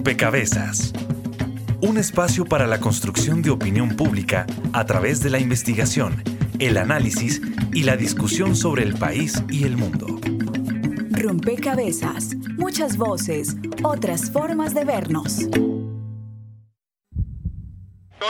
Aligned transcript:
Rompecabezas. 0.00 0.94
Un 1.82 1.98
espacio 1.98 2.46
para 2.46 2.66
la 2.66 2.80
construcción 2.80 3.42
de 3.42 3.50
opinión 3.50 3.96
pública 3.96 4.46
a 4.72 4.86
través 4.86 5.22
de 5.22 5.28
la 5.28 5.38
investigación, 5.38 6.24
el 6.58 6.78
análisis 6.78 7.42
y 7.74 7.82
la 7.82 7.98
discusión 7.98 8.56
sobre 8.56 8.82
el 8.82 8.94
país 8.94 9.44
y 9.50 9.64
el 9.64 9.76
mundo. 9.76 10.06
Rompecabezas. 11.10 12.34
Muchas 12.56 12.96
voces, 12.96 13.56
otras 13.82 14.30
formas 14.30 14.72
de 14.72 14.86
vernos. 14.86 15.40
Estoy 15.40 15.58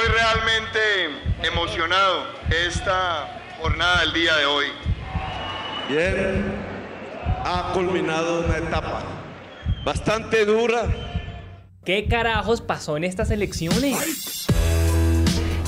realmente 0.08 0.80
emocionado 1.44 2.24
esta 2.66 3.42
jornada 3.60 4.00
del 4.00 4.12
día 4.12 4.36
de 4.38 4.46
hoy. 4.46 4.66
Bien, 5.88 6.52
ha 7.44 7.70
culminado 7.72 8.44
una 8.44 8.56
etapa 8.56 9.04
bastante 9.84 10.44
dura. 10.44 11.09
¿Qué 11.82 12.06
carajos 12.08 12.60
pasó 12.60 12.98
en 12.98 13.04
estas 13.04 13.30
elecciones? 13.30 14.46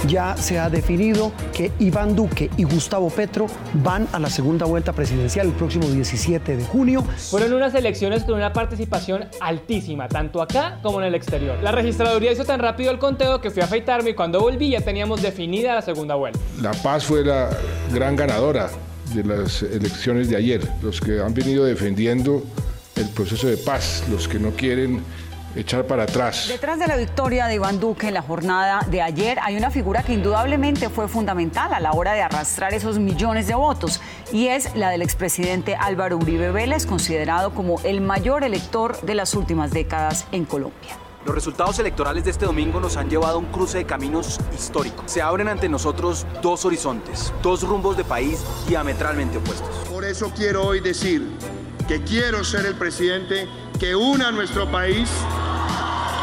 Ya 0.07 0.37
se 0.37 0.59
ha 0.59 0.69
definido 0.69 1.33
que 1.55 1.73
Iván 1.79 2.15
Duque 2.15 2.51
y 2.59 2.65
Gustavo 2.65 3.09
Petro 3.09 3.47
van 3.83 4.07
a 4.12 4.19
la 4.19 4.29
segunda 4.29 4.67
vuelta 4.67 4.93
presidencial 4.93 5.47
el 5.47 5.55
próximo 5.55 5.89
17 5.89 6.59
de 6.59 6.65
junio. 6.67 7.03
Fueron 7.30 7.55
unas 7.55 7.75
elecciones 7.75 8.25
con 8.25 8.34
una 8.34 8.53
participación 8.53 9.25
altísima, 9.41 10.06
tanto 10.06 10.43
acá 10.43 10.80
como 10.83 11.01
en 11.01 11.06
el 11.06 11.15
exterior. 11.15 11.56
La 11.62 11.73
registraduría 11.73 12.31
hizo 12.31 12.45
tan 12.45 12.61
rápido 12.61 12.91
el 12.91 12.98
conteo 12.98 13.41
que 13.41 13.51
fui 13.51 13.62
a 13.62 13.65
afeitarme 13.65 14.11
y 14.11 14.15
cuando 14.15 14.39
volví 14.39 14.69
ya 14.69 14.83
teníamos 14.83 15.23
definida 15.23 15.75
la 15.75 15.83
segunda 15.83 16.15
vuelta. 16.15 16.39
La 16.61 16.73
Paz 16.73 17.06
fue 17.06 17.25
la 17.25 17.48
gran 17.91 18.17
ganadora 18.17 18.69
de 19.15 19.25
las 19.25 19.62
elecciones 19.62 20.29
de 20.29 20.37
ayer. 20.37 20.61
Los 20.83 21.01
que 21.01 21.23
han 21.23 21.33
venido 21.33 21.65
defendiendo 21.65 22.42
el 22.97 23.09
proceso 23.09 23.47
de 23.47 23.56
paz, 23.56 24.05
los 24.11 24.29
que 24.29 24.39
no 24.39 24.51
quieren 24.51 25.03
echar 25.55 25.87
para 25.87 26.05
atrás. 26.05 26.47
Detrás 26.48 26.78
de 26.78 26.86
la 26.86 26.97
victoria 26.97 27.47
de 27.47 27.55
Iván 27.55 27.81
Duque 27.81 28.08
en 28.08 28.14
la 28.14 28.22
jornada 28.22 28.81
de 28.91 29.03
ayer 29.03 29.39
hay 29.42 29.56
una 29.56 29.70
figura 29.70 30.03
que 30.03 30.12
indudablemente 30.12 30.89
fue 30.89 31.08
fundamental 31.08 31.75
a 31.75 31.81
la 31.81 31.92
hora 31.92 32.12
de 32.12 32.22
arrastrar 32.22 32.75
esos 32.75 32.98
millones 32.98 33.47
de 33.47 33.55
votos 33.55 34.00
y 34.33 34.48
es 34.48 34.75
la 34.75 34.91
del 34.91 35.03
expresidente 35.03 35.75
Álvaro 35.75 36.17
Uribe 36.17 36.50
Vélez, 36.50 36.86
considerado 36.86 37.53
como 37.55 37.80
el 37.84 38.00
mayor 38.00 38.45
elector 38.45 39.00
de 39.03 39.14
las 39.14 39.34
últimas 39.34 39.70
décadas 39.70 40.27
en 40.33 40.45
Colombia. 40.45 40.97
Los 41.25 41.36
resultados 41.36 41.78
electorales 41.78 42.25
de 42.25 42.33
este 42.33 42.47
domingo 42.47 42.80
nos 42.80 42.97
han 42.97 43.08
llevado 43.08 43.36
a 43.36 43.39
un 43.39 43.47
cruce 43.47 43.78
de 43.78 43.84
caminos 43.84 44.41
histórico. 44.53 45.05
Se 45.06 45.23
abren 45.23 45.47
ante 45.47 45.69
nosotros 45.69 46.27
dos 46.42 46.64
horizontes, 46.64 47.33
dos 47.45 47.62
rumbos 47.62 47.97
de 47.97 48.03
país 48.03 48.42
diametralmente 48.67 49.39
opuestos. 49.39 49.69
Por 49.89 50.05
eso 50.05 50.33
quiero 50.34 50.67
hoy 50.67 50.80
decir 50.80 51.28
que 51.86 52.03
quiero 52.03 52.42
ser 52.42 52.67
el 52.67 52.75
presidente 52.75 53.47
que 53.78 53.95
una 53.95 54.28
a 54.28 54.33
nuestro 54.33 54.70
país, 54.70 55.09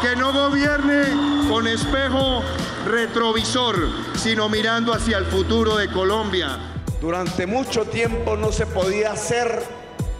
que 0.02 0.16
no 0.16 0.32
gobierne 0.32 1.02
con 1.48 1.66
espejo 1.66 2.42
retrovisor, 2.86 3.76
sino 4.16 4.48
mirando 4.48 4.92
hacia 4.94 5.18
el 5.18 5.26
futuro 5.26 5.76
de 5.76 5.88
Colombia. 5.90 6.58
Durante 7.00 7.46
mucho 7.46 7.84
tiempo 7.84 8.36
no 8.36 8.52
se 8.52 8.66
podía 8.66 9.12
hacer, 9.12 9.62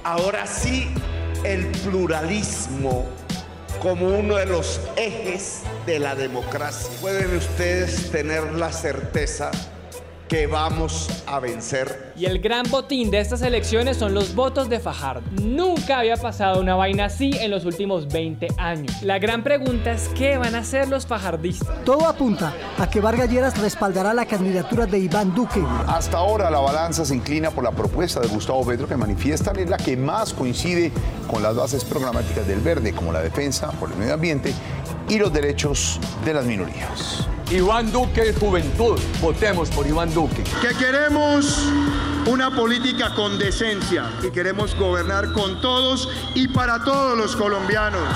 ahora 0.04 0.46
sí, 0.46 0.92
el 1.44 1.66
pluralismo 1.68 3.06
como 3.80 4.08
uno 4.08 4.36
de 4.36 4.46
los 4.46 4.80
ejes 4.96 5.62
de 5.86 5.98
la 5.98 6.14
democracia. 6.14 6.90
Pueden 7.00 7.34
ustedes 7.36 8.10
tener 8.10 8.52
la 8.52 8.72
certeza 8.72 9.50
que 10.30 10.46
vamos 10.46 11.08
a 11.26 11.40
vencer. 11.40 12.12
Y 12.16 12.24
el 12.26 12.38
gran 12.38 12.64
botín 12.70 13.10
de 13.10 13.18
estas 13.18 13.42
elecciones 13.42 13.96
son 13.96 14.14
los 14.14 14.36
votos 14.36 14.68
de 14.68 14.78
Fajardo. 14.78 15.22
Nunca 15.42 15.98
había 15.98 16.16
pasado 16.16 16.60
una 16.60 16.76
vaina 16.76 17.06
así 17.06 17.32
en 17.40 17.50
los 17.50 17.64
últimos 17.64 18.06
20 18.06 18.46
años. 18.56 19.02
La 19.02 19.18
gran 19.18 19.42
pregunta 19.42 19.90
es 19.90 20.08
qué 20.14 20.38
van 20.38 20.54
a 20.54 20.58
hacer 20.58 20.88
los 20.88 21.04
fajardistas. 21.04 21.84
Todo 21.84 22.06
apunta 22.06 22.54
a 22.78 22.88
que 22.88 23.00
Vargas 23.00 23.28
Lleras 23.28 23.58
respaldará 23.58 24.14
la 24.14 24.24
candidatura 24.24 24.86
de 24.86 25.00
Iván 25.00 25.34
Duque. 25.34 25.64
Hasta 25.88 26.18
ahora 26.18 26.48
la 26.48 26.60
balanza 26.60 27.04
se 27.04 27.16
inclina 27.16 27.50
por 27.50 27.64
la 27.64 27.72
propuesta 27.72 28.20
de 28.20 28.28
Gustavo 28.28 28.64
Petro 28.64 28.86
que 28.86 28.96
manifiestan 28.96 29.58
es 29.58 29.68
la 29.68 29.78
que 29.78 29.96
más 29.96 30.32
coincide 30.32 30.92
con 31.26 31.42
las 31.42 31.56
bases 31.56 31.84
programáticas 31.84 32.46
del 32.46 32.60
verde, 32.60 32.92
como 32.92 33.12
la 33.12 33.20
defensa 33.20 33.72
por 33.72 33.90
el 33.90 33.96
medio 33.96 34.14
ambiente 34.14 34.54
y 35.08 35.18
los 35.18 35.32
derechos 35.32 35.98
de 36.24 36.34
las 36.34 36.44
minorías. 36.44 37.26
Iván 37.50 37.90
Duque, 37.90 38.32
juventud. 38.32 38.96
Votemos 39.20 39.70
por 39.70 39.84
Iván 39.84 40.14
Duque. 40.14 40.44
Que 40.62 40.68
queremos 40.76 41.58
una 42.26 42.54
política 42.54 43.12
con 43.16 43.40
decencia 43.40 44.08
y 44.22 44.30
queremos 44.30 44.76
gobernar 44.76 45.32
con 45.32 45.60
todos 45.60 46.08
y 46.36 46.46
para 46.46 46.84
todos 46.84 47.18
los 47.18 47.34
colombianos. 47.34 48.06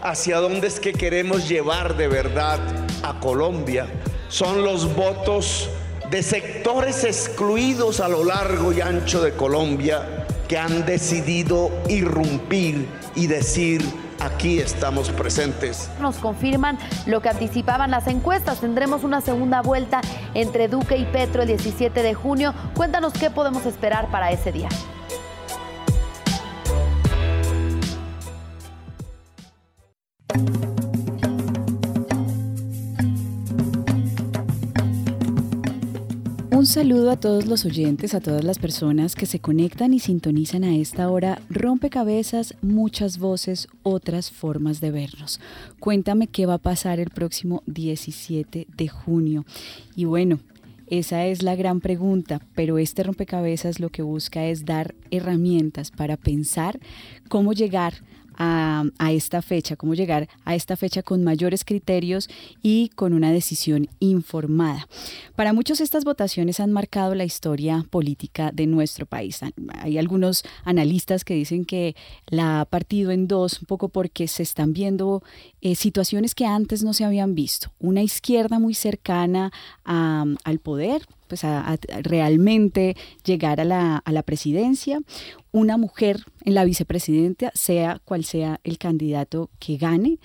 ¿Hacia 0.00 0.38
dónde 0.38 0.68
es 0.68 0.78
que 0.78 0.92
queremos 0.92 1.48
llevar 1.48 1.96
de 1.96 2.06
verdad 2.06 2.60
a 3.02 3.18
Colombia? 3.18 3.88
Son 4.28 4.62
los 4.62 4.94
votos 4.94 5.68
de 6.08 6.22
sectores 6.22 7.02
excluidos 7.02 7.98
a 7.98 8.08
lo 8.08 8.24
largo 8.24 8.72
y 8.72 8.80
ancho 8.80 9.20
de 9.20 9.32
Colombia 9.32 10.24
que 10.46 10.56
han 10.56 10.86
decidido 10.86 11.72
irrumpir 11.88 12.86
y 13.16 13.26
decir 13.26 13.82
aquí 14.20 14.58
estamos 14.58 15.10
presentes. 15.10 15.90
Nos 16.00 16.16
confirman 16.16 16.78
lo 17.06 17.20
que 17.20 17.28
anticipaban 17.28 17.90
las 17.90 18.06
encuestas. 18.06 18.60
Tendremos 18.60 19.04
una 19.04 19.20
segunda 19.20 19.62
vuelta 19.62 20.00
entre 20.34 20.68
Duque 20.68 20.96
y 20.96 21.04
Petro 21.04 21.42
el 21.42 21.48
17 21.48 22.02
de 22.02 22.14
junio. 22.14 22.54
Cuéntanos 22.74 23.12
qué 23.12 23.30
podemos 23.30 23.66
esperar 23.66 24.10
para 24.10 24.30
ese 24.30 24.52
día. 24.52 24.68
Saludo 36.68 37.10
a 37.10 37.16
todos 37.16 37.46
los 37.46 37.64
oyentes, 37.64 38.12
a 38.12 38.20
todas 38.20 38.44
las 38.44 38.58
personas 38.58 39.14
que 39.14 39.24
se 39.24 39.40
conectan 39.40 39.94
y 39.94 40.00
sintonizan 40.00 40.64
a 40.64 40.76
esta 40.76 41.10
hora. 41.10 41.40
Rompecabezas, 41.48 42.54
muchas 42.60 43.18
voces, 43.18 43.68
otras 43.82 44.30
formas 44.30 44.82
de 44.82 44.90
vernos. 44.90 45.40
Cuéntame 45.80 46.26
qué 46.26 46.44
va 46.44 46.54
a 46.54 46.58
pasar 46.58 47.00
el 47.00 47.08
próximo 47.08 47.62
17 47.64 48.66
de 48.76 48.88
junio. 48.88 49.46
Y 49.96 50.04
bueno, 50.04 50.40
esa 50.88 51.24
es 51.24 51.42
la 51.42 51.56
gran 51.56 51.80
pregunta, 51.80 52.42
pero 52.54 52.76
este 52.76 53.02
rompecabezas 53.02 53.80
lo 53.80 53.88
que 53.88 54.02
busca 54.02 54.44
es 54.44 54.66
dar 54.66 54.94
herramientas 55.10 55.90
para 55.90 56.18
pensar 56.18 56.78
cómo 57.30 57.54
llegar 57.54 57.94
a, 57.94 58.17
esta 59.10 59.42
fecha, 59.42 59.76
cómo 59.76 59.94
llegar 59.94 60.28
a 60.44 60.54
esta 60.54 60.76
fecha 60.76 61.02
con 61.02 61.24
mayores 61.24 61.64
criterios 61.64 62.28
y 62.62 62.90
con 62.90 63.12
una 63.12 63.32
decisión 63.32 63.88
informada. 64.00 64.86
Para 65.34 65.52
muchos 65.52 65.80
estas 65.80 66.04
votaciones 66.04 66.60
han 66.60 66.72
marcado 66.72 67.14
la 67.14 67.24
historia 67.24 67.84
política 67.90 68.50
de 68.52 68.66
nuestro 68.66 69.06
país. 69.06 69.40
Hay 69.80 69.98
algunos 69.98 70.44
analistas 70.64 71.24
que 71.24 71.34
dicen 71.34 71.64
que 71.64 71.96
la 72.26 72.60
ha 72.60 72.64
partido 72.64 73.10
en 73.10 73.26
dos, 73.28 73.60
un 73.60 73.66
poco 73.66 73.88
porque 73.88 74.28
se 74.28 74.42
están 74.42 74.72
viendo 74.72 75.22
eh, 75.60 75.74
situaciones 75.74 76.34
que 76.34 76.46
antes 76.46 76.82
no 76.82 76.92
se 76.92 77.04
habían 77.04 77.34
visto. 77.34 77.72
Una 77.78 78.02
izquierda 78.02 78.58
muy 78.58 78.74
cercana 78.74 79.52
al 79.84 80.58
poder, 80.62 81.02
pues 81.28 81.44
a, 81.44 81.78
realmente 82.02 82.96
llegar 83.24 83.60
a 83.60 83.64
la, 83.64 83.98
a 83.98 84.12
la, 84.12 84.22
presidencia, 84.22 85.00
una 85.52 85.76
mujer 85.76 86.24
en 86.44 86.54
la 86.54 86.64
vicepresidencia, 86.64 87.52
sea 87.54 88.00
cual 88.04 88.24
sea 88.24 88.60
el 88.64 88.78
candidato 88.78 89.50
que 89.58 89.76
gane, 89.76 90.18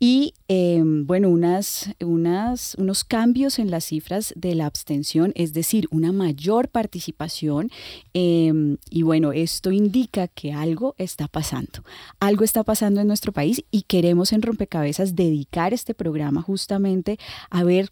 y 0.00 0.34
em, 0.46 1.06
bueno, 1.06 1.28
unas, 1.28 1.90
unas, 2.00 2.76
unos 2.76 3.02
cambios 3.02 3.58
en 3.58 3.70
las 3.70 3.84
cifras 3.84 4.32
de 4.36 4.54
la 4.54 4.66
abstención, 4.66 5.32
es 5.34 5.52
decir, 5.52 5.88
una 5.90 6.12
mayor 6.12 6.68
participación, 6.68 7.70
em, 8.14 8.76
y 8.90 9.02
bueno, 9.02 9.32
esto 9.32 9.72
indica 9.72 10.28
que 10.28 10.52
algo 10.52 10.94
está 10.98 11.26
pasando, 11.26 11.82
algo 12.20 12.44
está 12.44 12.62
pasando 12.62 13.00
en 13.00 13.08
nuestro 13.08 13.32
país 13.32 13.64
y 13.70 13.82
queremos 13.82 14.32
en 14.32 14.42
Rompecabezas 14.68 15.16
dedicar 15.16 15.72
este 15.72 15.94
programa 15.94 16.42
justamente 16.42 17.18
a 17.50 17.64
ver 17.64 17.90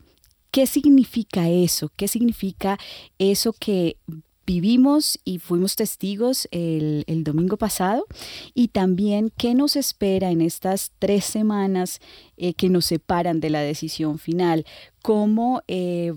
¿Qué 0.53 0.67
significa 0.67 1.51
eso? 1.51 1.91
¿Qué 1.97 2.09
significa 2.09 2.79
eso 3.19 3.53
que 3.53 3.99
vivimos 4.47 5.19
y 5.23 5.39
fuimos 5.39 5.77
testigos 5.77 6.49
el, 6.51 7.05
domingo 7.25 7.59
pasado 7.59 8.07
y 8.55 8.69
también 8.69 9.31
qué 9.37 9.55
nos 9.55 9.77
espera 9.77 10.31
en 10.31 10.41
estas 10.41 10.93
tres 10.99 11.27
semanas 11.27 12.01
eh, 12.39 12.55
que 12.55 12.71
nos 12.71 12.87
separan 12.87 13.41
de 13.41 13.51
la 13.51 13.61
decisión 13.61 14.19
final, 14.19 14.65
cómo 15.03 15.63
eh, 15.67 16.13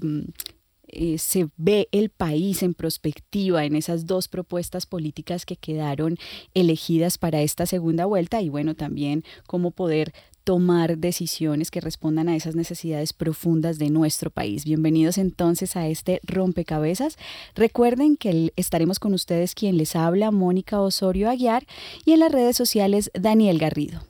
eh, 0.87 1.17
se 1.17 1.49
ve 1.57 1.89
el 1.91 2.09
país 2.09 2.63
en 2.63 2.73
perspectiva 2.75 3.65
en 3.65 3.75
esas 3.75 4.05
dos 4.05 4.27
propuestas 4.27 4.85
políticas 4.85 5.45
que 5.45 5.55
quedaron 5.55 6.17
elegidas 6.53 7.17
para 7.17 7.41
esta 7.41 7.65
segunda 7.65 8.05
vuelta 8.05 8.41
y 8.41 8.49
bueno, 8.49 8.75
también 8.75 9.23
cómo 9.47 9.71
poder 9.71 10.13
tomar 10.43 10.97
decisiones 10.97 11.71
que 11.71 11.81
respondan 11.81 12.29
a 12.29 12.35
esas 12.35 12.55
necesidades 12.55 13.13
profundas 13.13 13.77
de 13.77 13.89
nuestro 13.89 14.29
país. 14.29 14.65
Bienvenidos 14.65 15.17
entonces 15.17 15.75
a 15.75 15.87
este 15.87 16.19
rompecabezas. 16.23 17.17
Recuerden 17.55 18.17
que 18.17 18.53
estaremos 18.55 18.99
con 18.99 19.13
ustedes 19.13 19.55
quien 19.55 19.77
les 19.77 19.95
habla, 19.95 20.31
Mónica 20.31 20.81
Osorio 20.81 21.29
Aguiar, 21.29 21.65
y 22.05 22.13
en 22.13 22.19
las 22.19 22.31
redes 22.31 22.57
sociales, 22.57 23.11
Daniel 23.13 23.59
Garrido. 23.59 24.01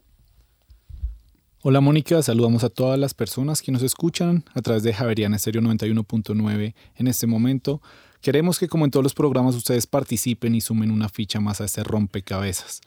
Hola 1.62 1.82
Mónica, 1.82 2.24
saludamos 2.24 2.64
a 2.64 2.70
todas 2.70 2.98
las 2.98 3.14
personas 3.14 3.62
que 3.62 3.74
nos 3.74 3.84
escuchan 3.84 4.46
a 4.54 4.62
través 4.62 4.82
de 4.82 4.94
Javeriana 4.94 5.36
Estéreo 5.36 5.62
91.9 5.62 6.74
en 6.96 7.08
este 7.08 7.28
momento. 7.28 7.82
Queremos 8.22 8.60
que 8.60 8.70
como 8.70 8.86
en 8.86 8.92
todos 8.92 9.04
los 9.04 9.14
programas 9.14 9.56
ustedes 9.56 9.86
participen 9.86 10.56
y 10.56 10.62
sumen 10.62 10.90
una 10.90 11.10
ficha 11.10 11.42
más 11.42 11.60
a 11.60 11.66
este 11.66 11.84
rompecabezas. 11.84 12.80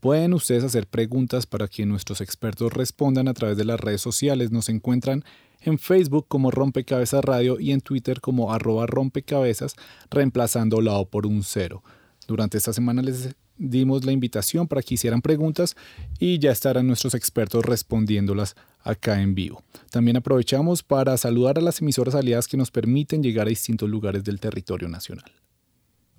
Pueden 0.00 0.32
ustedes 0.32 0.64
hacer 0.64 0.86
preguntas 0.86 1.44
para 1.44 1.68
que 1.68 1.84
nuestros 1.84 2.22
expertos 2.22 2.72
respondan 2.72 3.28
a 3.28 3.34
través 3.34 3.58
de 3.58 3.66
las 3.66 3.78
redes 3.78 4.00
sociales. 4.00 4.50
Nos 4.50 4.70
encuentran 4.70 5.24
en 5.60 5.78
Facebook 5.78 6.26
como 6.26 6.50
Rompecabezas 6.50 7.22
Radio 7.22 7.60
y 7.60 7.72
en 7.72 7.82
Twitter 7.82 8.22
como 8.22 8.52
arroba 8.52 8.86
rompecabezas, 8.86 9.76
reemplazando 10.10 10.80
la 10.80 10.94
O 10.94 11.04
por 11.04 11.26
un 11.26 11.42
cero. 11.42 11.82
Durante 12.26 12.56
esta 12.56 12.72
semana 12.72 13.02
les 13.02 13.34
dimos 13.58 14.06
la 14.06 14.12
invitación 14.12 14.66
para 14.66 14.80
que 14.82 14.94
hicieran 14.94 15.20
preguntas 15.20 15.76
y 16.18 16.38
ya 16.38 16.50
estarán 16.50 16.86
nuestros 16.86 17.14
expertos 17.14 17.64
respondiéndolas 17.64 18.56
acá 18.82 19.20
en 19.20 19.34
vivo. 19.34 19.62
También 19.90 20.16
aprovechamos 20.16 20.82
para 20.82 21.16
saludar 21.18 21.58
a 21.58 21.62
las 21.62 21.82
emisoras 21.82 22.14
aliadas 22.14 22.48
que 22.48 22.56
nos 22.56 22.70
permiten 22.70 23.22
llegar 23.22 23.46
a 23.46 23.50
distintos 23.50 23.90
lugares 23.90 24.24
del 24.24 24.40
territorio 24.40 24.88
nacional. 24.88 25.30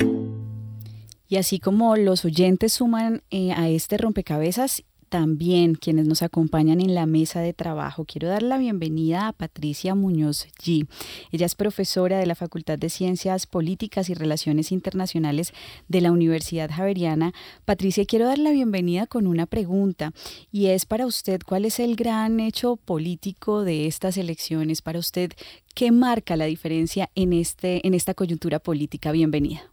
Y 1.28 1.38
así 1.38 1.60
como 1.60 1.96
los 1.96 2.26
oyentes 2.26 2.74
suman 2.74 3.24
eh, 3.32 3.54
a 3.54 3.70
este 3.70 3.98
rompecabezas 3.98 4.84
también 5.12 5.76
quienes 5.76 6.08
nos 6.08 6.22
acompañan 6.22 6.80
en 6.80 6.96
la 6.96 7.06
mesa 7.06 7.42
de 7.42 7.52
trabajo. 7.52 8.06
Quiero 8.06 8.30
dar 8.30 8.44
la 8.44 8.58
bienvenida 8.58 9.28
a 9.28 9.34
Patricia 9.34 9.94
Muñoz 9.94 10.48
G. 10.58 10.88
Ella 11.32 11.46
es 11.46 11.54
profesora 11.54 12.18
de 12.18 12.26
la 12.26 12.34
Facultad 12.34 12.80
de 12.80 12.90
Ciencias 12.90 13.46
Políticas 13.46 14.10
y 14.10 14.14
Relaciones 14.14 14.72
Internacionales 14.72 15.52
de 15.90 16.00
la 16.00 16.14
Universidad 16.14 16.72
Javeriana. 16.72 17.34
Patricia, 17.66 18.06
quiero 18.06 18.26
dar 18.26 18.40
la 18.40 18.52
bienvenida 18.52 19.06
con 19.06 19.28
una 19.28 19.48
pregunta 19.48 20.14
y 20.50 20.68
es 20.68 20.86
para 20.86 21.06
usted, 21.06 21.42
¿cuál 21.46 21.66
es 21.66 21.82
el 21.82 21.98
gran 21.98 22.40
hecho 22.40 22.78
político 22.78 23.66
de 23.66 23.88
estas 23.88 24.16
elecciones? 24.16 24.82
Para 24.82 25.00
usted, 25.00 25.34
¿qué 25.76 25.92
marca 25.92 26.38
la 26.38 26.46
diferencia 26.46 27.10
en, 27.16 27.34
este, 27.34 27.86
en 27.86 27.96
esta 27.96 28.14
coyuntura 28.14 28.60
política? 28.60 29.12
Bienvenida. 29.12 29.71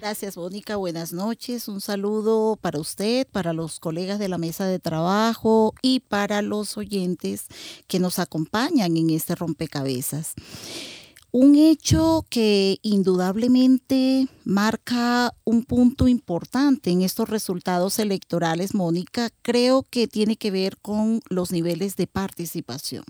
Gracias, 0.00 0.36
Mónica. 0.36 0.76
Buenas 0.76 1.12
noches. 1.12 1.66
Un 1.66 1.80
saludo 1.80 2.54
para 2.54 2.78
usted, 2.78 3.26
para 3.26 3.52
los 3.52 3.80
colegas 3.80 4.20
de 4.20 4.28
la 4.28 4.38
mesa 4.38 4.64
de 4.64 4.78
trabajo 4.78 5.74
y 5.82 5.98
para 5.98 6.40
los 6.40 6.76
oyentes 6.76 7.46
que 7.88 7.98
nos 7.98 8.20
acompañan 8.20 8.96
en 8.96 9.10
este 9.10 9.34
rompecabezas. 9.34 10.34
Un 11.32 11.56
hecho 11.56 12.24
que 12.30 12.78
indudablemente 12.82 14.28
marca 14.44 15.34
un 15.42 15.64
punto 15.64 16.06
importante 16.06 16.90
en 16.90 17.02
estos 17.02 17.28
resultados 17.28 17.98
electorales, 17.98 18.76
Mónica, 18.76 19.30
creo 19.42 19.84
que 19.90 20.06
tiene 20.06 20.36
que 20.36 20.52
ver 20.52 20.78
con 20.78 21.20
los 21.28 21.50
niveles 21.50 21.96
de 21.96 22.06
participación 22.06 23.02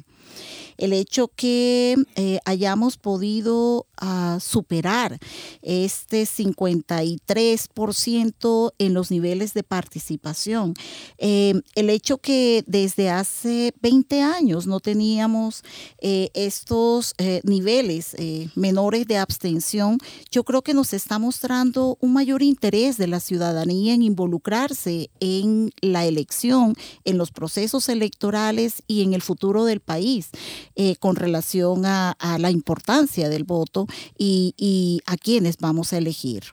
el 0.79 0.93
hecho 0.93 1.29
que 1.29 1.97
eh, 2.15 2.39
hayamos 2.45 2.97
podido 2.97 3.87
ah, 3.97 4.39
superar 4.41 5.19
este 5.61 6.23
53% 6.23 8.73
en 8.79 8.95
los 8.95 9.11
niveles 9.11 9.55
de 9.55 9.65
participación, 9.65 10.75
eh, 11.19 11.61
el 11.75 11.91
hecho 11.91 12.19
que 12.19 12.63
desde 12.67 13.11
hace 13.11 13.75
20 13.83 14.23
años 14.23 14.67
no 14.67 14.81
teníamos 14.81 15.63
eh, 16.01 16.31
estos 16.35 17.15
niveles 17.43 18.15
menores 18.55 19.07
de 19.07 19.19
abstención, 19.19 19.99
yo 20.31 20.45
creo 20.45 20.63
que 20.63 20.75
nos 20.75 20.93
está 20.93 21.19
mostrando 21.19 21.99
un 22.01 22.13
mayor 22.13 22.43
interés 22.43 22.97
de 22.97 23.09
la 23.09 23.19
ciudadanía 23.19 23.95
en 23.95 24.03
involucrarse 24.03 25.11
en 25.19 25.73
la 25.81 26.07
elección, 26.07 26.77
en 27.05 27.19
los 27.19 27.33
procesos 27.33 27.89
electorales 27.89 28.85
y 28.87 29.03
en 29.03 29.15
el 29.15 29.23
futuro 29.23 29.65
del 29.65 29.81
país. 29.81 30.31
Eh, 30.81 30.95
con 30.95 31.17
relación 31.17 31.87
a, 31.87 32.17
la 32.39 32.53
importancia 32.53 33.29
del 33.29 33.43
voto 33.43 33.89
y, 34.17 35.03
a 35.07 35.17
quienes 35.17 35.57
vamos 35.59 35.93
a 35.93 35.99
elegir. 35.99 36.45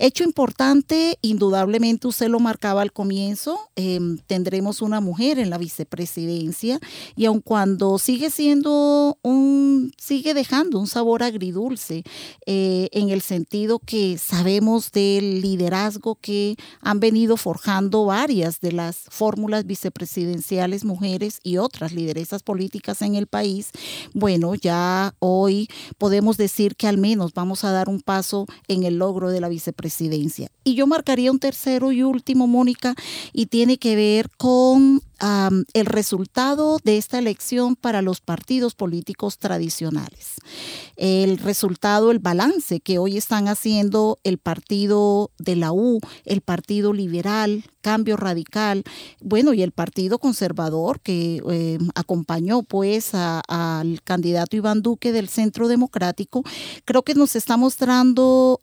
Hecho 0.00 0.22
importante, 0.22 1.18
indudablemente 1.22 2.06
usted 2.06 2.28
lo 2.28 2.38
marcaba 2.38 2.82
al 2.82 2.92
comienzo, 2.92 3.58
em, 3.74 4.18
tendremos 4.28 4.80
una 4.80 5.00
mujer 5.00 5.40
en 5.40 5.50
la 5.50 5.58
vicepresidencia 5.58 6.78
y 7.16 7.24
aun 7.24 7.40
cuando 7.40 7.98
sigue 7.98 8.30
siendo 8.30 9.18
un, 9.22 9.92
sigue 9.98 10.34
dejando 10.34 10.78
un 10.78 10.86
sabor 10.86 11.24
agridulce 11.24 12.04
eh, 12.46 12.88
en 12.92 13.08
el 13.08 13.22
sentido 13.22 13.80
que 13.80 14.18
sabemos 14.18 14.92
del 14.92 15.40
liderazgo 15.40 16.14
que 16.14 16.54
han 16.80 17.00
venido 17.00 17.36
forjando 17.36 18.04
varias 18.04 18.60
de 18.60 18.70
las 18.70 18.98
fórmulas 19.08 19.66
vicepresidenciales 19.66 20.84
mujeres 20.84 21.40
y 21.42 21.56
otras 21.56 21.90
lideresas 21.90 22.44
políticas 22.44 23.02
en 23.02 23.16
el 23.16 23.26
país, 23.26 23.72
bueno, 24.14 24.54
ya 24.54 25.16
hoy 25.18 25.68
podemos 25.98 26.36
decir 26.36 26.76
que 26.76 26.86
al 26.86 26.98
menos 26.98 27.34
vamos 27.34 27.64
a 27.64 27.72
dar 27.72 27.88
un 27.88 28.00
paso 28.00 28.46
en 28.68 28.84
el 28.84 28.98
logro 28.98 29.30
de 29.30 29.40
la 29.40 29.48
vicepresidencia. 29.48 29.87
Y 30.64 30.74
yo 30.74 30.86
marcaría 30.86 31.30
un 31.30 31.38
tercero 31.38 31.92
y 31.92 32.02
último, 32.02 32.46
Mónica, 32.46 32.94
y 33.32 33.46
tiene 33.46 33.78
que 33.78 33.96
ver 33.96 34.30
con 34.36 35.02
el 35.20 35.86
resultado 35.86 36.78
de 36.84 36.98
esta 36.98 37.18
elección 37.18 37.76
para 37.76 38.02
los 38.02 38.20
partidos 38.20 38.74
políticos 38.74 39.38
tradicionales. 39.38 40.36
El 40.96 41.38
resultado, 41.38 42.10
el 42.10 42.18
balance 42.18 42.80
que 42.80 42.98
hoy 42.98 43.16
están 43.16 43.48
haciendo 43.48 44.18
el 44.24 44.38
partido 44.38 45.30
de 45.38 45.56
la 45.56 45.72
U, 45.72 46.00
el 46.24 46.40
partido 46.40 46.92
liberal, 46.92 47.64
cambio 47.80 48.16
radical, 48.16 48.84
bueno, 49.20 49.54
y 49.54 49.62
el 49.62 49.72
partido 49.72 50.18
conservador 50.18 51.00
que 51.00 51.40
eh, 51.50 51.78
acompañó 51.94 52.62
pues 52.62 53.12
al 53.14 54.02
candidato 54.02 54.56
Iván 54.56 54.82
Duque 54.82 55.12
del 55.12 55.28
Centro 55.28 55.68
Democrático, 55.68 56.42
creo 56.84 57.02
que 57.02 57.14
nos 57.14 57.36
está 57.36 57.56
mostrando 57.56 58.60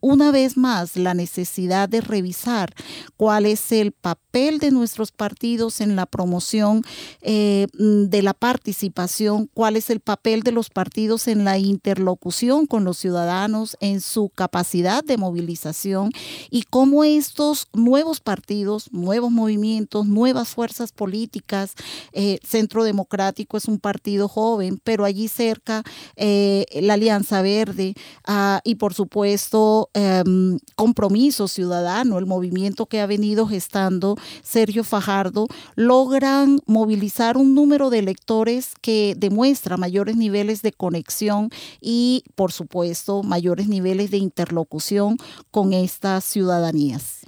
una 0.00 0.30
vez 0.32 0.56
más 0.56 0.96
la 0.96 1.14
necesidad 1.14 1.88
de 1.88 2.00
revisar 2.00 2.74
cuál 3.16 3.46
es 3.46 3.72
el 3.72 3.92
papel 3.92 4.58
de 4.58 4.70
nuestros 4.70 5.12
partidos 5.12 5.80
en 5.80 5.87
en 5.88 5.96
la 5.96 6.06
promoción 6.06 6.82
eh, 7.22 7.66
mm, 7.78 8.04
de 8.04 8.22
la 8.22 8.34
participación, 8.34 9.48
cuál 9.52 9.76
es 9.76 9.90
el 9.90 10.00
papel 10.00 10.42
de 10.42 10.52
los 10.52 10.70
partidos 10.70 11.28
en 11.28 11.44
la 11.44 11.58
interlocución 11.58 12.66
con 12.66 12.84
los 12.84 12.98
ciudadanos, 12.98 13.76
en 13.80 14.00
su 14.00 14.28
capacidad 14.28 15.02
de 15.04 15.16
movilización 15.16 16.10
y 16.50 16.62
cómo 16.62 17.04
estos 17.04 17.68
nuevos 17.72 18.20
partidos, 18.20 18.92
nuevos 18.92 19.30
movimientos, 19.30 20.06
nuevas 20.06 20.48
fuerzas 20.48 20.92
políticas, 20.92 21.74
eh, 22.12 22.38
Centro 22.46 22.84
Democrático 22.84 23.56
es 23.56 23.66
un 23.66 23.78
partido 23.78 24.28
joven, 24.28 24.80
pero 24.82 25.04
allí 25.04 25.28
cerca 25.28 25.82
eh, 26.16 26.66
la 26.80 26.94
Alianza 26.94 27.42
Verde 27.42 27.94
ah, 28.26 28.60
y 28.64 28.76
por 28.76 28.94
supuesto 28.94 29.90
em, 29.94 30.58
Compromiso 30.74 31.48
Ciudadano, 31.48 32.18
el 32.18 32.26
movimiento 32.26 32.86
que 32.86 33.00
ha 33.00 33.06
venido 33.06 33.46
gestando 33.46 34.16
Sergio 34.42 34.84
Fajardo, 34.84 35.46
logran 35.78 36.58
movilizar 36.66 37.36
un 37.36 37.54
número 37.54 37.88
de 37.88 38.00
electores 38.00 38.74
que 38.80 39.14
demuestra 39.16 39.76
mayores 39.76 40.16
niveles 40.16 40.60
de 40.60 40.72
conexión 40.72 41.50
y, 41.80 42.24
por 42.34 42.50
supuesto, 42.50 43.22
mayores 43.22 43.68
niveles 43.68 44.10
de 44.10 44.16
interlocución 44.16 45.18
con 45.52 45.72
estas 45.72 46.24
ciudadanías. 46.24 47.20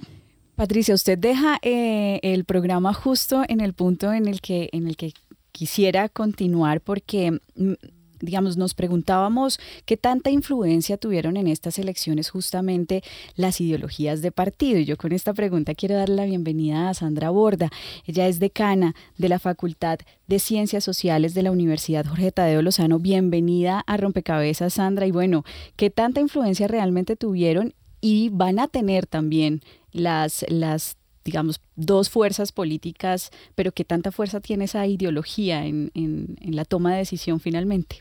Patricia, 0.55 0.93
usted 0.93 1.17
deja 1.17 1.59
eh, 1.61 2.19
el 2.23 2.43
programa 2.43 2.93
justo 2.93 3.43
en 3.47 3.61
el 3.61 3.73
punto 3.73 4.11
en 4.11 4.27
el 4.27 4.41
que, 4.41 4.67
en 4.73 4.85
el 4.85 4.97
que 4.97 5.13
quisiera 5.53 6.09
continuar 6.09 6.81
porque 6.81 7.39
mm, 7.55 7.71
digamos, 8.21 8.57
nos 8.57 8.73
preguntábamos 8.73 9.59
qué 9.85 9.97
tanta 9.97 10.29
influencia 10.29 10.97
tuvieron 10.97 11.37
en 11.37 11.47
estas 11.47 11.79
elecciones 11.79 12.29
justamente 12.29 13.03
las 13.35 13.59
ideologías 13.61 14.21
de 14.21 14.31
partido. 14.31 14.79
Y 14.79 14.85
yo 14.85 14.97
con 14.97 15.11
esta 15.11 15.33
pregunta 15.33 15.75
quiero 15.75 15.95
darle 15.95 16.15
la 16.15 16.25
bienvenida 16.25 16.89
a 16.89 16.93
Sandra 16.93 17.29
Borda. 17.29 17.69
Ella 18.05 18.27
es 18.27 18.39
decana 18.39 18.95
de 19.17 19.29
la 19.29 19.39
Facultad 19.39 19.99
de 20.27 20.39
Ciencias 20.39 20.83
Sociales 20.83 21.33
de 21.33 21.43
la 21.43 21.51
Universidad 21.51 22.05
Jorge 22.05 22.31
Tadeo 22.31 22.61
Lozano. 22.61 22.99
Bienvenida 22.99 23.83
a 23.85 23.97
Rompecabezas, 23.97 24.73
Sandra. 24.73 25.05
Y 25.05 25.11
bueno, 25.11 25.43
¿qué 25.75 25.89
tanta 25.89 26.21
influencia 26.21 26.67
realmente 26.67 27.15
tuvieron 27.15 27.73
y 28.01 28.29
van 28.29 28.59
a 28.59 28.67
tener 28.67 29.05
también 29.05 29.61
las, 29.91 30.45
las 30.49 30.97
digamos, 31.23 31.61
dos 31.75 32.09
fuerzas 32.09 32.51
políticas, 32.51 33.29
pero 33.55 33.71
qué 33.71 33.85
tanta 33.85 34.11
fuerza 34.11 34.39
tiene 34.41 34.65
esa 34.65 34.87
ideología 34.87 35.65
en, 35.65 35.91
en, 35.93 36.37
en 36.41 36.55
la 36.55 36.65
toma 36.65 36.93
de 36.93 36.99
decisión 36.99 37.39
finalmente? 37.39 37.99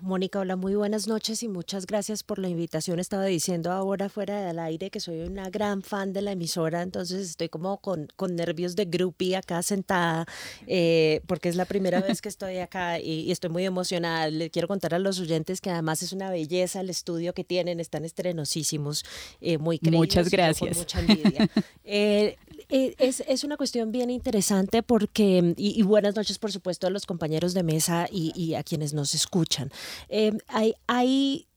Mónica, 0.00 0.38
hola, 0.38 0.54
muy 0.54 0.74
buenas 0.76 1.08
noches 1.08 1.42
y 1.42 1.48
muchas 1.48 1.86
gracias 1.86 2.22
por 2.22 2.38
la 2.38 2.48
invitación. 2.48 3.00
Estaba 3.00 3.24
diciendo 3.24 3.72
ahora 3.72 4.08
fuera 4.08 4.40
del 4.42 4.58
aire 4.60 4.90
que 4.90 5.00
soy 5.00 5.20
una 5.22 5.50
gran 5.50 5.82
fan 5.82 6.12
de 6.12 6.22
la 6.22 6.32
emisora, 6.32 6.82
entonces 6.82 7.30
estoy 7.30 7.48
como 7.48 7.78
con, 7.78 8.06
con 8.14 8.36
nervios 8.36 8.76
de 8.76 8.84
groupie 8.84 9.36
acá 9.36 9.60
sentada, 9.62 10.26
eh, 10.66 11.20
porque 11.26 11.48
es 11.48 11.56
la 11.56 11.64
primera 11.64 12.00
vez 12.00 12.22
que 12.22 12.28
estoy 12.28 12.58
acá 12.58 13.00
y, 13.00 13.32
estoy 13.32 13.50
muy 13.50 13.64
emocionada. 13.64 14.30
Le 14.30 14.50
quiero 14.50 14.68
contar 14.68 14.94
a 14.94 14.98
los 14.98 15.18
oyentes 15.18 15.60
que 15.60 15.70
además 15.70 16.02
es 16.02 16.12
una 16.12 16.30
belleza 16.30 16.80
el 16.80 16.90
estudio 16.90 17.34
que 17.34 17.42
tienen, 17.42 17.80
están 17.80 18.04
estrenosísimos, 18.04 19.04
eh, 19.40 19.58
muy 19.58 19.78
queridos. 19.78 20.00
Muchas 20.00 20.30
gracias. 20.30 20.70
Con 20.70 20.78
mucha 20.78 21.00
envidia. 21.00 21.48
Eh, 21.90 22.36
es, 22.68 23.22
es, 23.26 23.44
una 23.44 23.56
cuestión 23.56 23.92
bien 23.92 24.10
interesante 24.10 24.82
porque, 24.82 25.54
y, 25.56 25.82
buenas 25.82 26.16
noches 26.16 26.38
por 26.38 26.52
supuesto 26.52 26.86
a 26.86 26.90
los 26.90 27.06
compañeros 27.06 27.54
de 27.54 27.62
mesa 27.62 28.08
y, 28.10 28.32
y 28.34 28.54
a 28.54 28.62
quienes 28.62 28.94
nos 28.94 29.14
escuchan. 29.14 29.70
Eh, 30.08 30.32
hay, 30.48 30.74
hay 30.86 31.48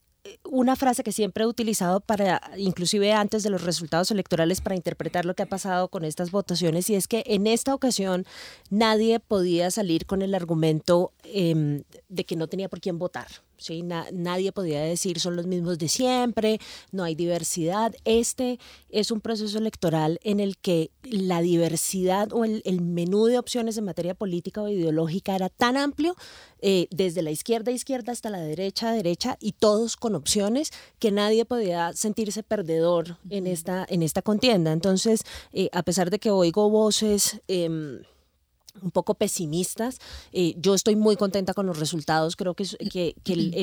una 0.43 0.75
frase 0.75 1.03
que 1.03 1.11
siempre 1.11 1.43
he 1.43 1.47
utilizado 1.47 1.99
para, 1.99 2.41
inclusive 2.57 3.13
antes 3.13 3.43
de 3.43 3.49
los 3.49 3.63
resultados 3.63 4.11
electorales, 4.11 4.61
para 4.61 4.75
interpretar 4.75 5.25
lo 5.25 5.33
que 5.33 5.43
ha 5.43 5.47
pasado 5.47 5.87
con 5.87 6.05
estas 6.05 6.31
votaciones, 6.31 6.89
y 6.89 6.95
es 6.95 7.07
que 7.07 7.23
en 7.25 7.47
esta 7.47 7.73
ocasión 7.73 8.25
nadie 8.69 9.19
podía 9.19 9.71
salir 9.71 10.05
con 10.05 10.21
el 10.21 10.35
argumento 10.35 11.11
eh, 11.23 11.83
de 12.09 12.25
que 12.25 12.35
no 12.35 12.47
tenía 12.47 12.69
por 12.69 12.81
quién 12.81 12.99
votar. 12.99 13.27
¿Sí? 13.61 13.83
nadie 13.83 14.51
podía 14.51 14.81
decir 14.81 15.19
son 15.19 15.35
los 15.35 15.47
mismos 15.47 15.77
de 15.77 15.87
siempre, 15.87 16.59
no 16.91 17.03
hay 17.03 17.15
diversidad. 17.15 17.93
Este 18.05 18.59
es 18.89 19.11
un 19.11 19.21
proceso 19.21 19.57
electoral 19.57 20.19
en 20.23 20.39
el 20.39 20.57
que 20.57 20.91
la 21.03 21.41
diversidad 21.41 22.33
o 22.33 22.43
el, 22.45 22.81
menú 22.81 23.25
de 23.25 23.37
opciones 23.37 23.77
en 23.77 23.85
materia 23.85 24.15
política 24.15 24.61
o 24.61 24.67
ideológica 24.67 25.35
era 25.35 25.49
tan 25.49 25.77
amplio, 25.77 26.15
eh, 26.61 26.87
desde 26.91 27.21
la 27.21 27.31
izquierda 27.31 27.71
a 27.71 27.75
izquierda 27.75 28.11
hasta 28.11 28.29
la 28.29 28.39
derecha 28.39 28.89
a 28.89 28.93
derecha, 28.93 29.37
y 29.39 29.53
todos 29.53 29.97
con 29.97 30.15
opciones, 30.15 30.71
que 30.99 31.11
nadie 31.11 31.45
podía 31.45 31.93
sentirse 31.93 32.43
perdedor 32.43 33.17
en 33.29 33.47
esta, 33.47 33.85
en 33.89 34.03
esta 34.03 34.21
contienda. 34.21 34.71
Entonces, 34.71 35.23
eh, 35.53 35.69
a 35.71 35.83
pesar 35.83 36.09
de 36.09 36.19
que 36.19 36.31
oigo 36.31 36.69
voces... 36.69 37.41
Em, 37.47 38.01
un 38.81 38.91
poco 38.91 39.15
pesimistas. 39.15 39.99
Eh, 40.31 40.53
yo 40.57 40.73
estoy 40.73 40.95
muy 40.95 41.15
contenta 41.15 41.53
con 41.53 41.65
los 41.65 41.79
resultados. 41.79 42.35
Creo 42.35 42.53
que, 42.53 42.65
que, 42.91 43.15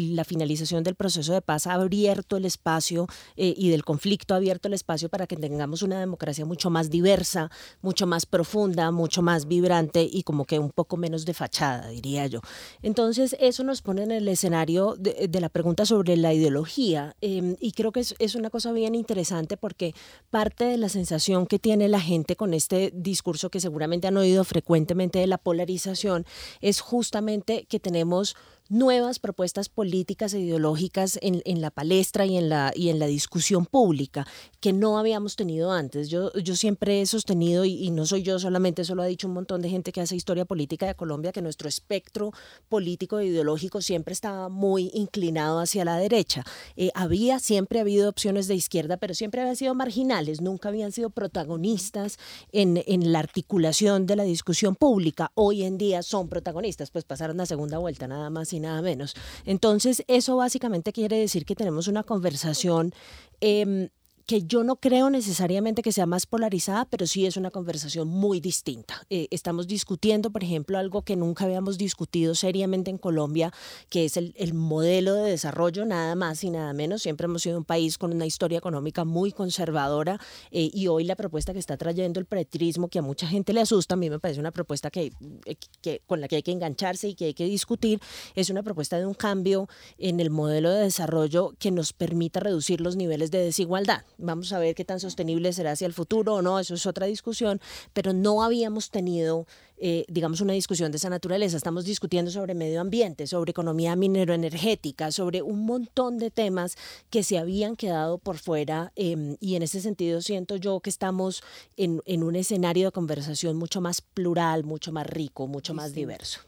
la 0.02 0.24
finalización 0.24 0.84
del 0.84 0.94
proceso 0.94 1.32
de 1.32 1.42
paz 1.42 1.66
ha 1.66 1.74
abierto 1.74 2.36
el 2.36 2.44
espacio 2.44 3.06
eh, 3.36 3.54
y 3.56 3.70
del 3.70 3.84
conflicto 3.84 4.34
ha 4.34 4.36
abierto 4.36 4.68
el 4.68 4.74
espacio 4.74 5.08
para 5.08 5.26
que 5.26 5.36
tengamos 5.36 5.82
una 5.82 6.00
democracia 6.00 6.44
mucho 6.44 6.70
más 6.70 6.90
diversa, 6.90 7.50
mucho 7.80 8.06
más 8.06 8.26
profunda, 8.26 8.90
mucho 8.90 9.22
más 9.22 9.46
vibrante 9.46 10.08
y 10.10 10.22
como 10.22 10.44
que 10.44 10.58
un 10.58 10.70
poco 10.70 10.96
menos 10.96 11.24
de 11.24 11.34
fachada, 11.34 11.88
diría 11.88 12.26
yo. 12.26 12.40
Entonces, 12.82 13.36
eso 13.40 13.64
nos 13.64 13.82
pone 13.82 14.02
en 14.02 14.10
el 14.10 14.28
escenario 14.28 14.96
de, 14.98 15.28
la 15.38 15.48
pregunta 15.48 15.86
sobre 15.86 16.16
la 16.16 16.34
ideología. 16.34 17.14
Em, 17.20 17.56
y 17.60 17.72
creo 17.72 17.92
que 17.92 18.00
es 18.00 18.34
una 18.34 18.50
cosa 18.50 18.72
bien 18.72 18.96
interesante 18.96 19.56
porque 19.56 19.94
parte 20.30 20.64
de 20.64 20.76
la 20.76 20.88
sensación 20.88 21.46
que 21.46 21.60
tiene 21.60 21.88
la 21.88 22.00
gente 22.00 22.34
con 22.34 22.54
este 22.54 22.92
discurso 22.92 23.50
que 23.50 23.60
seguramente 23.60 24.08
han 24.08 24.16
oído 24.16 24.42
frecuentemente 24.42 24.97
de 24.98 25.26
la 25.26 25.38
polarización 25.38 26.26
es 26.60 26.80
justamente 26.80 27.66
que 27.68 27.78
tenemos 27.80 28.36
nuevas 28.68 29.18
propuestas 29.18 29.68
políticas 29.68 30.34
e 30.34 30.40
ideológicas 30.40 31.18
en, 31.22 31.42
en, 31.44 31.60
la 31.60 31.70
palestra 31.70 32.26
y 32.26 32.36
en 32.36 32.48
la, 32.48 32.72
y 32.74 32.90
en 32.90 32.98
la 32.98 33.06
discusión 33.06 33.64
pública 33.64 34.26
que 34.60 34.72
no 34.72 34.98
habíamos 34.98 35.36
tenido 35.36 35.72
antes. 35.72 36.08
Yo, 36.10 36.32
yo 36.34 36.54
siempre 36.54 37.00
he 37.00 37.06
sostenido, 37.06 37.64
y, 37.64 37.90
no 37.90 38.04
soy 38.04 38.22
yo 38.22 38.38
solamente, 38.38 38.82
eso 38.82 38.94
lo 38.94 39.02
ha 39.02 39.06
dicho 39.06 39.26
un 39.26 39.34
montón 39.34 39.62
de 39.62 39.70
gente 39.70 39.92
que 39.92 40.00
hace 40.00 40.16
historia 40.16 40.44
política 40.44 40.86
de 40.86 40.94
Colombia, 40.94 41.32
que 41.32 41.40
nuestro 41.40 41.68
espectro 41.68 42.32
político 42.68 43.18
e 43.18 43.26
ideológico 43.26 43.80
siempre 43.80 44.12
estaba 44.12 44.48
muy 44.48 44.90
inclinado 44.92 45.60
hacia 45.60 45.84
la 45.84 45.96
derecha. 45.96 46.44
Eh, 46.76 46.90
había, 46.94 47.38
siempre 47.38 47.78
ha 47.78 47.82
habido 47.82 48.08
opciones 48.08 48.48
de 48.48 48.54
izquierda, 48.54 48.98
pero 48.98 49.14
siempre 49.14 49.40
habían 49.40 49.56
sido 49.56 49.74
marginales, 49.74 50.40
nunca 50.40 50.68
habían 50.68 50.92
sido 50.92 51.10
protagonistas 51.10 52.18
en, 52.52 52.82
en 52.86 53.12
la 53.12 53.20
articulación 53.20 54.06
de 54.06 54.16
la 54.16 54.24
discusión 54.24 54.74
pública. 54.74 55.32
Hoy 55.34 55.62
en 55.62 55.78
día 55.78 56.02
son 56.02 56.28
protagonistas, 56.28 56.90
pues 56.90 57.04
pasaron 57.04 57.40
a 57.40 57.46
segunda 57.46 57.78
vuelta 57.78 58.06
nada 58.06 58.28
más 58.28 58.52
nada 58.60 58.82
menos. 58.82 59.14
Entonces, 59.44 60.04
eso 60.08 60.36
básicamente 60.36 60.92
quiere 60.92 61.16
decir 61.18 61.44
que 61.44 61.54
tenemos 61.54 61.88
una 61.88 62.02
conversación 62.02 62.92
eh, 63.40 63.90
que 64.28 64.42
yo 64.42 64.62
no 64.62 64.76
creo 64.76 65.08
necesariamente 65.08 65.80
que 65.80 65.90
sea 65.90 66.04
más 66.04 66.26
polarizada, 66.26 66.84
pero 66.84 67.06
sí 67.06 67.24
es 67.24 67.38
una 67.38 67.50
conversación 67.50 68.08
muy 68.08 68.40
distinta. 68.40 69.06
Eh, 69.08 69.26
estamos 69.30 69.66
discutiendo, 69.66 70.30
por 70.30 70.44
ejemplo, 70.44 70.76
algo 70.76 71.00
que 71.00 71.16
nunca 71.16 71.46
habíamos 71.46 71.78
discutido 71.78 72.34
seriamente 72.34 72.90
en 72.90 72.98
Colombia, 72.98 73.54
que 73.88 74.04
es 74.04 74.18
el, 74.18 74.34
el, 74.36 74.52
modelo 74.52 75.14
de 75.14 75.30
desarrollo, 75.30 75.86
nada 75.86 76.14
más 76.14 76.44
y 76.44 76.50
nada 76.50 76.74
menos. 76.74 77.00
Siempre 77.00 77.24
hemos 77.24 77.40
sido 77.40 77.56
un 77.56 77.64
país 77.64 77.96
con 77.96 78.12
una 78.12 78.26
historia 78.26 78.58
económica 78.58 79.06
muy 79.06 79.32
conservadora 79.32 80.20
eh, 80.50 80.68
y 80.74 80.88
hoy 80.88 81.04
la 81.04 81.16
propuesta 81.16 81.54
que 81.54 81.58
está 81.58 81.78
trayendo 81.78 82.20
el 82.20 82.26
pretrismo, 82.26 82.88
que 82.88 82.98
a 82.98 83.02
mucha 83.02 83.26
gente 83.26 83.54
le 83.54 83.62
asusta, 83.62 83.94
a 83.94 83.96
mí 83.96 84.10
me 84.10 84.18
parece 84.18 84.40
una 84.40 84.50
propuesta 84.50 84.90
que, 84.90 85.10
eh, 85.46 85.56
que, 85.80 86.02
con 86.06 86.20
la 86.20 86.28
que 86.28 86.36
hay 86.36 86.42
que 86.42 86.52
engancharse 86.52 87.08
y 87.08 87.14
que 87.14 87.24
hay 87.24 87.34
que 87.34 87.46
discutir, 87.46 87.98
es 88.34 88.50
una 88.50 88.62
propuesta 88.62 88.98
de 88.98 89.06
un 89.06 89.14
cambio 89.14 89.70
en 89.96 90.20
el 90.20 90.28
modelo 90.28 90.70
de 90.70 90.82
desarrollo 90.82 91.54
que 91.58 91.70
nos 91.70 91.94
permita 91.94 92.40
reducir 92.40 92.82
los 92.82 92.94
niveles 92.94 93.30
de 93.30 93.38
desigualdad. 93.38 94.04
Vamos 94.18 94.52
a 94.52 94.58
ver 94.58 94.74
qué 94.74 94.84
tan 94.84 94.98
sostenible 94.98 95.52
será 95.52 95.72
hacia 95.72 95.86
el 95.86 95.92
futuro 95.92 96.34
o 96.34 96.42
no, 96.42 96.58
eso 96.58 96.74
es 96.74 96.86
otra 96.86 97.06
discusión, 97.06 97.60
pero 97.92 98.12
no 98.12 98.42
habíamos 98.42 98.90
tenido, 98.90 99.46
eh, 99.76 100.04
digamos, 100.08 100.40
una 100.40 100.52
discusión 100.52 100.90
de 100.90 100.96
esa 100.96 101.08
naturaleza. 101.08 101.56
Estamos 101.56 101.84
discutiendo 101.84 102.30
sobre 102.30 102.54
medio 102.54 102.80
ambiente, 102.80 103.28
sobre 103.28 103.52
economía 103.52 103.94
mineroenergética, 103.94 105.12
sobre 105.12 105.40
un 105.40 105.64
montón 105.64 106.18
de 106.18 106.32
temas 106.32 106.76
que 107.10 107.22
se 107.22 107.38
habían 107.38 107.76
quedado 107.76 108.18
por 108.18 108.38
fuera 108.38 108.92
em, 108.96 109.36
y 109.40 109.54
en 109.54 109.62
ese 109.62 109.80
sentido 109.80 110.20
siento 110.20 110.56
yo 110.56 110.80
que 110.80 110.90
estamos 110.90 111.42
en, 111.76 112.02
un 112.22 112.36
escenario 112.36 112.86
de 112.86 112.92
conversación 112.92 113.56
mucho 113.56 113.80
más 113.80 114.00
plural, 114.00 114.64
mucho 114.64 114.90
más 114.92 115.06
rico, 115.06 115.46
mucho 115.46 115.74
más 115.74 115.94
diverso. 115.94 116.40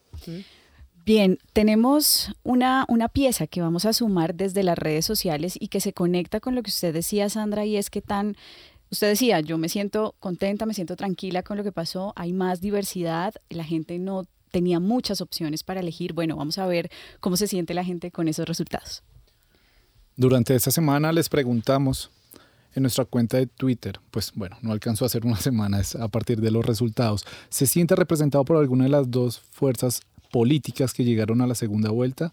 Bien, 1.04 1.38
tenemos 1.52 2.32
una, 2.42 2.84
una, 2.88 3.08
pieza 3.08 3.46
que 3.46 3.60
vamos 3.60 3.84
a 3.84 3.92
sumar 3.92 4.34
desde 4.34 4.62
las 4.62 4.78
redes 4.78 5.04
sociales 5.04 5.56
y 5.58 5.68
que 5.68 5.80
se 5.80 5.92
conecta 5.92 6.40
con 6.40 6.54
lo 6.54 6.62
que 6.62 6.70
usted 6.70 6.92
decía, 6.92 7.28
Sandra, 7.28 7.64
y 7.64 7.76
es 7.76 7.90
que 7.90 8.02
tan, 8.02 8.36
usted 8.90 9.08
decía, 9.08 9.40
yo 9.40 9.58
me 9.58 9.68
siento 9.68 10.14
contenta, 10.20 10.66
me 10.66 10.74
siento 10.74 10.96
tranquila 10.96 11.42
con 11.42 11.56
lo 11.56 11.64
que 11.64 11.72
pasó, 11.72 12.12
hay 12.16 12.32
más 12.32 12.60
diversidad, 12.60 13.34
la 13.48 13.64
gente 13.64 13.98
no 13.98 14.24
tenía 14.50 14.80
muchas 14.80 15.20
opciones 15.20 15.62
para 15.62 15.80
elegir. 15.80 16.12
Bueno, 16.12 16.36
vamos 16.36 16.58
a 16.58 16.66
ver 16.66 16.90
cómo 17.20 17.36
se 17.36 17.46
siente 17.46 17.74
la 17.74 17.84
gente 17.84 18.10
con 18.10 18.28
esos 18.28 18.46
resultados. 18.46 19.02
Durante 20.16 20.54
esta 20.54 20.70
semana 20.70 21.12
les 21.12 21.28
preguntamos 21.28 22.10
en 22.74 22.82
nuestra 22.82 23.04
cuenta 23.04 23.36
de 23.36 23.46
Twitter, 23.46 24.00
pues 24.10 24.32
bueno, 24.34 24.56
no 24.62 24.72
alcanzó 24.72 25.04
a 25.04 25.06
hacer 25.06 25.24
una 25.24 25.36
semana 25.40 25.80
a 25.98 26.08
partir 26.08 26.40
de 26.40 26.50
los 26.50 26.64
resultados. 26.64 27.24
¿Se 27.48 27.66
siente 27.66 27.96
representado 27.96 28.44
por 28.44 28.56
alguna 28.56 28.84
de 28.84 28.90
las 28.90 29.10
dos 29.10 29.40
fuerzas 29.50 30.02
políticas 30.30 30.92
que 30.92 31.04
llegaron 31.04 31.40
a 31.40 31.46
la 31.46 31.54
segunda 31.54 31.90
vuelta, 31.90 32.32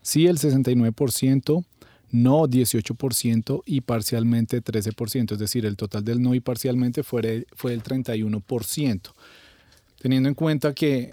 sí 0.00 0.26
el 0.26 0.38
69%, 0.38 1.64
no 2.10 2.46
18% 2.46 3.62
y 3.64 3.80
parcialmente 3.80 4.62
13%, 4.62 5.32
es 5.32 5.38
decir, 5.38 5.64
el 5.64 5.76
total 5.76 6.04
del 6.04 6.22
no 6.22 6.34
y 6.34 6.40
parcialmente 6.40 7.02
fue, 7.02 7.46
fue 7.54 7.72
el 7.72 7.82
31%. 7.82 9.12
Teniendo 10.00 10.28
en 10.28 10.34
cuenta 10.34 10.74
que 10.74 11.12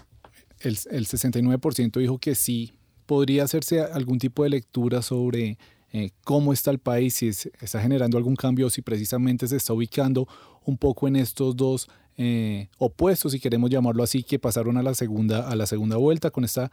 el, 0.60 0.78
el 0.90 1.06
69% 1.06 1.98
dijo 1.98 2.18
que 2.18 2.34
sí, 2.34 2.72
podría 3.06 3.44
hacerse 3.44 3.80
algún 3.80 4.18
tipo 4.18 4.44
de 4.44 4.50
lectura 4.50 5.02
sobre 5.02 5.58
eh, 5.92 6.10
cómo 6.22 6.52
está 6.52 6.70
el 6.70 6.78
país, 6.78 7.14
si 7.14 7.28
está 7.28 7.80
generando 7.80 8.16
algún 8.16 8.36
cambio, 8.36 8.70
si 8.70 8.82
precisamente 8.82 9.48
se 9.48 9.56
está 9.56 9.72
ubicando 9.72 10.28
un 10.64 10.76
poco 10.76 11.08
en 11.08 11.16
estos 11.16 11.56
dos 11.56 11.88
eh, 12.22 12.68
opuestos, 12.76 13.32
si 13.32 13.40
queremos 13.40 13.70
llamarlo 13.70 14.02
así, 14.02 14.22
que 14.22 14.38
pasaron 14.38 14.76
a 14.76 14.82
la 14.82 14.92
segunda, 14.92 15.48
a 15.48 15.56
la 15.56 15.64
segunda 15.64 15.96
vuelta. 15.96 16.30
Con 16.30 16.44
esta 16.44 16.70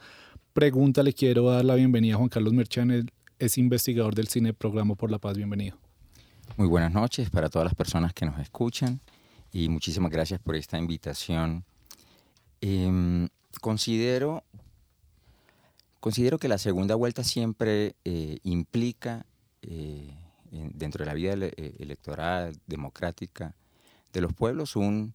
pregunta 0.52 1.04
le 1.04 1.14
quiero 1.14 1.50
dar 1.50 1.64
la 1.64 1.76
bienvenida 1.76 2.16
a 2.16 2.18
Juan 2.18 2.28
Carlos 2.28 2.52
Merchan, 2.52 3.10
es 3.40 3.58
investigador 3.58 4.14
del 4.14 4.28
Cine 4.28 4.54
Programa 4.54 4.96
por 4.96 5.10
la 5.10 5.20
Paz. 5.20 5.38
Bienvenido. 5.38 5.78
Muy 6.58 6.68
buenas 6.68 6.92
noches 6.92 7.30
para 7.30 7.48
todas 7.48 7.66
las 7.66 7.76
personas 7.76 8.12
que 8.12 8.26
nos 8.26 8.38
escuchan 8.42 9.00
y 9.54 9.70
muchísimas 9.70 10.12
gracias 10.12 10.42
por 10.42 10.58
esta 10.58 10.78
invitación. 10.78 11.64
Em, 12.60 13.30
considero, 13.62 14.44
considero 16.02 16.40
que 16.40 16.50
la 16.50 16.58
segunda 16.58 16.96
vuelta 16.96 17.24
siempre 17.24 17.96
eh, 18.04 18.40
implica, 18.44 19.26
eh, 19.62 20.14
dentro 20.52 21.06
de 21.06 21.06
la 21.06 21.14
vida 21.14 21.32
electoral, 21.32 22.58
democrática 22.68 23.56
de 24.12 24.20
los 24.20 24.34
pueblos, 24.34 24.76
un, 24.76 25.14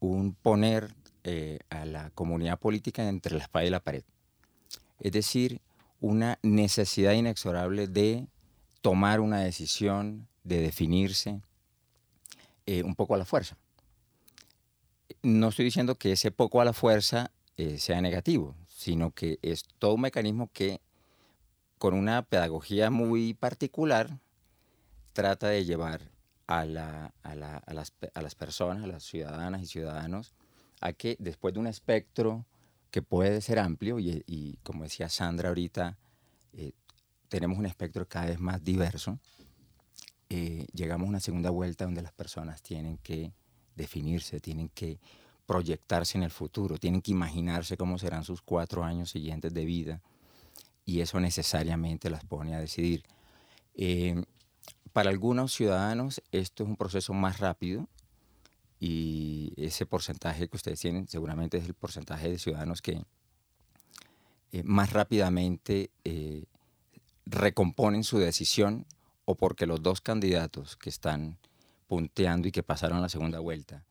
un 0.00 0.34
poner 0.34 0.94
a 1.70 1.84
la 1.84 2.10
comunidad 2.10 2.58
política 2.58 3.08
entre 3.08 3.36
la 3.36 3.42
espada 3.42 3.64
y 3.64 3.70
la 3.70 3.80
pared. 3.80 4.04
Es 5.00 5.12
decir, 5.12 5.60
una 6.00 6.38
necesidad 6.42 7.12
inexorable 7.12 7.86
de 7.88 8.26
tomar 8.82 9.20
una 9.20 9.40
decisión, 9.40 10.28
de 10.42 10.60
definirse 10.60 11.40
un 12.66 12.94
poco 12.94 13.14
a 13.14 13.18
la 13.18 13.24
fuerza. 13.24 13.56
No 15.22 15.48
estoy 15.48 15.64
diciendo 15.64 15.94
que 15.94 16.12
ese 16.12 16.30
poco 16.30 16.60
a 16.60 16.64
la 16.64 16.74
fuerza 16.74 17.30
sea 17.78 18.00
negativo, 18.02 18.54
sino 18.66 19.10
que 19.12 19.38
es 19.40 19.64
todo 19.78 19.94
un 19.94 20.02
mecanismo 20.02 20.50
que 20.52 20.80
con 21.78 21.94
una 21.94 22.22
pedagogía 22.22 22.90
muy 22.90 23.32
particular 23.34 24.18
trata 25.14 25.48
de 25.48 25.64
llevar 25.64 26.13
a, 26.46 26.64
las, 26.64 28.34
personas, 28.34 28.84
a 28.84 28.86
las 28.86 29.02
ciudadanas 29.02 29.62
y 29.62 29.66
ciudadanos, 29.66 30.34
a 30.80 30.92
que 30.92 31.16
después 31.18 31.54
de 31.54 31.60
un 31.60 31.66
espectro 31.66 32.46
que 32.90 33.02
puede 33.02 33.40
ser 33.40 33.58
amplio, 33.58 33.98
y, 33.98 34.58
como 34.62 34.84
decía 34.84 35.08
Sandra 35.08 35.48
ahorita, 35.48 35.98
eh, 36.52 36.72
tenemos 37.28 37.58
un 37.58 37.66
espectro 37.66 38.06
cada 38.06 38.26
vez 38.26 38.38
más 38.38 38.62
diverso, 38.62 39.18
eh, 40.30 40.66
llegamos 40.72 41.06
a 41.06 41.10
una 41.10 41.20
segunda 41.20 41.50
vuelta 41.50 41.84
donde 41.84 42.02
las 42.02 42.12
personas 42.12 42.62
tienen 42.62 42.98
que 42.98 43.32
definirse, 43.76 44.40
tienen 44.40 44.68
que 44.68 44.98
proyectarse 45.46 46.16
en 46.16 46.24
el 46.24 46.30
futuro, 46.30 46.78
tienen 46.78 47.02
que 47.02 47.10
imaginarse 47.12 47.76
cómo 47.76 47.98
serán 47.98 48.24
sus 48.24 48.40
cuatro 48.40 48.84
años 48.84 49.10
siguientes 49.10 49.52
de 49.52 49.64
vida 49.64 50.02
y 50.84 51.00
eso 51.00 51.20
necesariamente 51.20 52.10
las 52.10 52.24
pone 52.24 52.54
a 52.54 52.60
decidir. 52.60 53.04
Eh, 53.74 54.22
para 54.94 55.10
algunos 55.10 55.52
ciudadanos 55.52 56.22
esto 56.30 56.62
es 56.62 56.68
un 56.68 56.76
proceso 56.76 57.12
más 57.12 57.40
rápido 57.40 57.88
y 58.78 59.52
ese 59.56 59.86
porcentaje 59.86 60.48
que 60.48 60.56
ustedes 60.56 60.78
tienen 60.78 61.08
seguramente 61.08 61.58
es 61.58 61.66
el 61.66 61.74
porcentaje 61.74 62.30
de 62.30 62.38
ciudadanos 62.38 62.80
que 62.80 63.04
eh, 64.52 64.62
más 64.62 64.92
rápidamente 64.92 65.90
eh, 66.04 66.44
recomponen 67.26 68.04
su 68.04 68.18
decisión 68.18 68.86
o 69.24 69.34
porque 69.34 69.66
los 69.66 69.82
dos 69.82 70.00
candidatos 70.00 70.76
que 70.76 70.90
están 70.90 71.38
punteando 71.88 72.46
y 72.46 72.52
que 72.52 72.62
pasaron 72.62 73.02
la 73.02 73.08
segunda 73.08 73.40
vuelta 73.40 73.84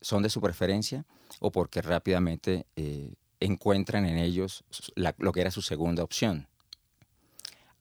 son 0.00 0.24
de 0.24 0.30
su 0.30 0.40
preferencia 0.40 1.06
o 1.38 1.52
porque 1.52 1.80
rápidamente 1.80 2.66
eh, 2.74 3.14
encuentran 3.38 4.04
en 4.04 4.18
ellos 4.18 4.64
lo 4.96 5.32
que 5.32 5.42
era 5.42 5.52
su 5.52 5.62
segunda 5.62 6.02
opción. 6.02 6.48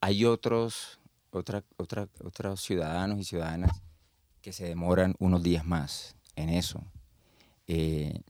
Hay 0.02 0.24
otros, 0.24 0.99
otra, 1.31 1.63
otra, 1.77 2.07
otros 2.24 2.62
ciudadanos 2.62 3.19
y 3.19 3.24
ciudadanas 3.24 3.81
que 4.41 4.53
se 4.53 4.65
demoran 4.65 5.15
unos 5.19 5.43
días 5.43 5.65
más 5.65 6.15
en 6.36 6.50
eso. 6.50 6.83
Eh, 7.67 8.21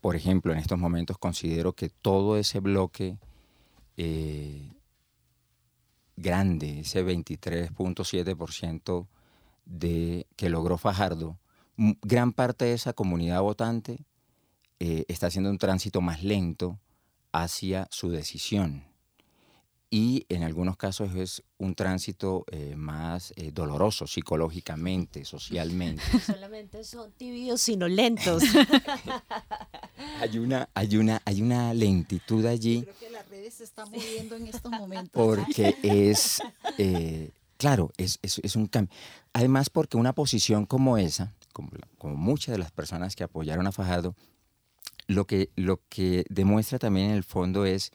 por 0.00 0.16
ejemplo, 0.16 0.52
en 0.52 0.58
estos 0.58 0.78
momentos 0.78 1.18
considero 1.18 1.74
que 1.74 1.88
todo 1.88 2.36
ese 2.36 2.60
bloque 2.60 3.18
eh, 3.96 4.72
grande, 6.16 6.80
ese 6.80 7.04
23.7% 7.04 9.06
de 9.64 10.26
que 10.36 10.48
logró 10.48 10.76
Fajardo, 10.76 11.38
gran 11.76 12.32
parte 12.32 12.66
de 12.66 12.74
esa 12.74 12.92
comunidad 12.92 13.40
votante 13.42 14.04
eh, 14.80 15.04
está 15.08 15.28
haciendo 15.28 15.50
un 15.50 15.58
tránsito 15.58 16.00
más 16.00 16.22
lento 16.22 16.80
hacia 17.30 17.86
su 17.90 18.10
decisión. 18.10 18.91
Y 19.94 20.24
en 20.30 20.42
algunos 20.42 20.78
casos 20.78 21.14
es 21.14 21.42
un 21.58 21.74
tránsito 21.74 22.46
eh, 22.50 22.74
más 22.76 23.34
eh, 23.36 23.50
doloroso 23.52 24.06
psicológicamente, 24.06 25.26
socialmente. 25.26 26.02
Solamente 26.26 26.82
son 26.82 27.12
tibios, 27.12 27.60
sino 27.60 27.86
lentos. 27.88 28.42
hay, 30.20 30.38
una, 30.38 30.66
hay, 30.72 30.96
una, 30.96 31.20
hay 31.26 31.42
una 31.42 31.74
lentitud 31.74 32.46
allí. 32.46 32.84
Creo 32.84 32.98
que 32.98 33.10
las 33.10 33.28
redes 33.28 33.52
se 33.52 33.64
están 33.64 33.90
moviendo 33.90 34.36
en 34.36 34.46
estos 34.46 34.72
momentos. 34.72 35.10
Porque 35.12 35.76
es, 35.82 36.40
claro, 37.58 37.92
es, 37.98 38.18
es 38.22 38.56
un 38.56 38.68
cambio. 38.68 38.96
Además, 39.34 39.68
porque 39.68 39.98
una 39.98 40.14
posición 40.14 40.64
como 40.64 40.96
esa, 40.96 41.34
como, 41.52 42.16
muchas 42.16 42.52
de 42.52 42.58
las 42.58 42.70
personas 42.70 43.14
que 43.14 43.24
apoyaron 43.24 43.66
a 43.66 43.72
Fajardo, 43.72 44.14
lo 45.06 45.26
que, 45.26 45.50
lo 45.54 45.80
que 45.90 46.24
demuestra 46.30 46.78
también 46.78 47.10
en 47.10 47.16
el 47.16 47.24
fondo 47.24 47.66
es 47.66 47.92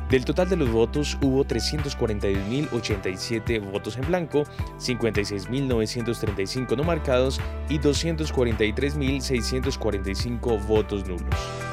Del 0.09 0.23
total 0.23 0.47
de 0.49 0.55
los 0.55 0.71
votos 0.71 1.17
hubo 1.21 1.43
341.087 1.43 3.71
votos 3.71 3.97
en 3.97 4.07
blanco, 4.07 4.45
56.935 4.79 6.77
no 6.77 6.83
marcados 6.83 7.41
y 7.67 7.79
243.645 7.79 10.65
votos 10.65 11.05
nulos. 11.05 11.66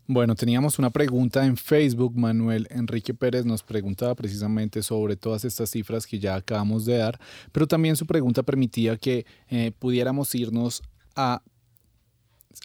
Bueno, 0.09 0.35
teníamos 0.35 0.79
una 0.79 0.89
pregunta 0.89 1.45
en 1.45 1.57
Facebook. 1.57 2.13
Manuel 2.15 2.65
Enrique 2.69 3.13
Pérez 3.13 3.45
nos 3.45 3.61
preguntaba 3.61 4.15
precisamente 4.15 4.81
sobre 4.81 5.17
todas 5.17 5.43
estas 5.43 5.69
cifras 5.69 6.07
que 6.07 6.17
ya 6.17 6.35
acabamos 6.35 6.85
de 6.85 6.95
dar, 6.97 7.19
pero 7.51 7.67
también 7.67 7.97
su 7.97 8.05
pregunta 8.05 8.41
permitía 8.41 8.95
que 8.95 9.25
eh, 9.49 9.73
pudiéramos 9.77 10.33
irnos 10.33 10.81
a, 11.13 11.41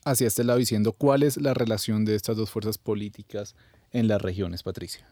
hacia 0.05 0.26
este 0.26 0.44
lado 0.44 0.59
diciendo 0.59 0.92
cuál 0.92 1.22
es 1.22 1.37
la 1.37 1.55
relación 1.55 2.05
de 2.05 2.14
estas 2.14 2.37
dos 2.37 2.50
fuerzas 2.50 2.78
políticas 2.78 3.55
en 3.90 4.09
las 4.09 4.20
regiones, 4.20 4.62
Patricia. 4.62 5.09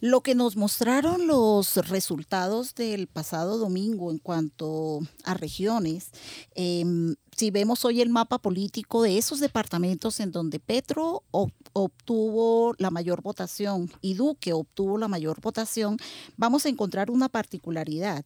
Lo 0.00 0.22
que 0.22 0.34
nos 0.34 0.56
mostraron 0.56 1.26
los 1.26 1.76
resultados 1.88 2.74
del 2.74 3.06
pasado 3.06 3.58
domingo 3.58 4.10
en 4.10 4.16
cuanto 4.16 5.00
a 5.24 5.34
regiones, 5.34 6.10
em, 6.54 7.16
si 7.36 7.50
vemos 7.50 7.84
hoy 7.84 8.00
el 8.00 8.08
mapa 8.08 8.38
político 8.38 9.02
de 9.02 9.18
esos 9.18 9.40
departamentos 9.40 10.20
en 10.20 10.32
donde 10.32 10.58
Petro 10.58 11.22
obtuvo 11.30 12.74
la 12.78 12.90
mayor 12.90 13.22
votación 13.22 13.90
y 14.00 14.14
Duque 14.14 14.54
obtuvo 14.54 14.96
la 14.96 15.08
mayor 15.08 15.40
votación, 15.40 15.98
vamos 16.36 16.64
a 16.64 16.70
encontrar 16.70 17.10
una 17.10 17.28
particularidad. 17.28 18.24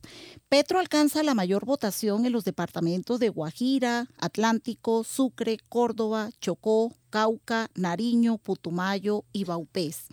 Petro 0.49 0.79
alcanza 0.79 1.23
la 1.25 1.35
mayor 1.35 1.65
votación 1.65 2.25
en 2.25 2.33
los 2.33 2.45
departamentos 2.45 3.19
de 3.19 3.29
Guajira, 3.31 4.09
Atlántico, 4.19 5.05
Sucre, 5.05 5.59
Córdoba, 5.69 6.31
Chocó, 6.41 6.93
Cauca, 7.11 7.71
Nariño, 7.77 8.39
Putumayo 8.39 9.25
y 9.33 9.45
Baupés. 9.45 10.07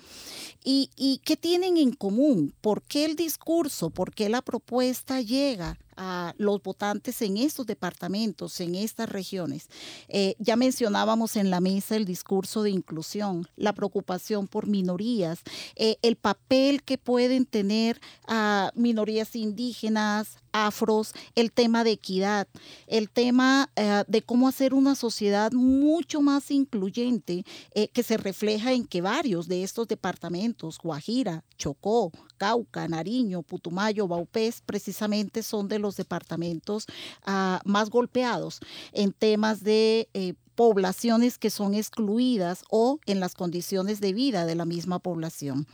¿Y, 0.63 0.89
¿Y 0.95 1.19
qué 1.19 1.35
tienen 1.37 1.77
en 1.77 1.91
común? 1.93 2.53
¿Por 2.61 2.83
qué 2.83 3.05
el 3.05 3.15
discurso? 3.15 3.89
¿Por 3.89 4.13
qué 4.13 4.29
la 4.29 4.41
propuesta 4.41 5.21
llega 5.21 5.77
a 6.03 6.33
los 6.37 6.63
votantes 6.63 7.21
en 7.21 7.37
estos 7.37 7.67
departamentos, 7.67 8.59
en 8.59 8.73
estas 8.73 9.07
regiones. 9.07 9.69
Eh, 10.07 10.33
ya 10.39 10.55
mencionábamos 10.55 11.35
en 11.35 11.51
la 11.51 11.59
mesa 11.59 11.95
el 11.95 12.05
discurso 12.05 12.63
de 12.63 12.71
inclusión, 12.71 13.47
la 13.55 13.73
preocupación 13.73 14.47
por 14.47 14.65
minorías, 14.65 15.41
eh, 15.75 15.97
el 16.01 16.15
papel 16.15 16.81
que 16.81 16.97
pueden 16.97 17.45
tener 17.45 18.01
a 18.27 18.71
minorías 18.73 19.35
indígenas, 19.35 20.37
afros, 20.53 21.13
el 21.35 21.51
tema 21.51 21.83
de 21.83 21.91
equidad, 21.91 22.47
el 22.87 23.09
tema 23.09 23.69
eh, 23.75 24.03
de 24.07 24.21
cómo 24.23 24.47
hacer 24.47 24.73
una 24.73 24.95
sociedad 24.95 25.51
mucho 25.51 26.21
más 26.21 26.49
incluyente 26.51 27.45
que 27.93 28.03
se 28.03 28.17
refleja 28.17 28.73
en 28.73 28.85
que 28.85 29.01
varios 29.01 29.47
de 29.47 29.63
estos 29.63 29.87
departamentos, 29.87 30.50
Guajira, 30.81 31.43
Chocó, 31.57 32.11
Cauca, 32.37 32.87
Nariño, 32.87 33.43
Putumayo, 33.43 34.07
Baupés, 34.07 34.61
precisamente 34.65 35.43
son 35.43 35.67
de 35.67 35.79
los 35.79 35.97
departamentos 35.97 36.85
ah, 37.25 37.61
más 37.65 37.89
golpeados 37.89 38.59
en 38.93 39.11
temas 39.11 39.63
de 39.63 40.09
eh, 40.13 40.33
poblaciones 40.55 41.37
que 41.37 41.49
son 41.49 41.73
excluidas 41.73 42.63
o 42.69 42.99
en 43.05 43.19
las 43.19 43.33
condiciones 43.33 43.99
de 43.99 44.13
vida 44.13 44.45
de 44.45 44.55
la 44.55 44.65
misma 44.65 44.99
población. 44.99 45.67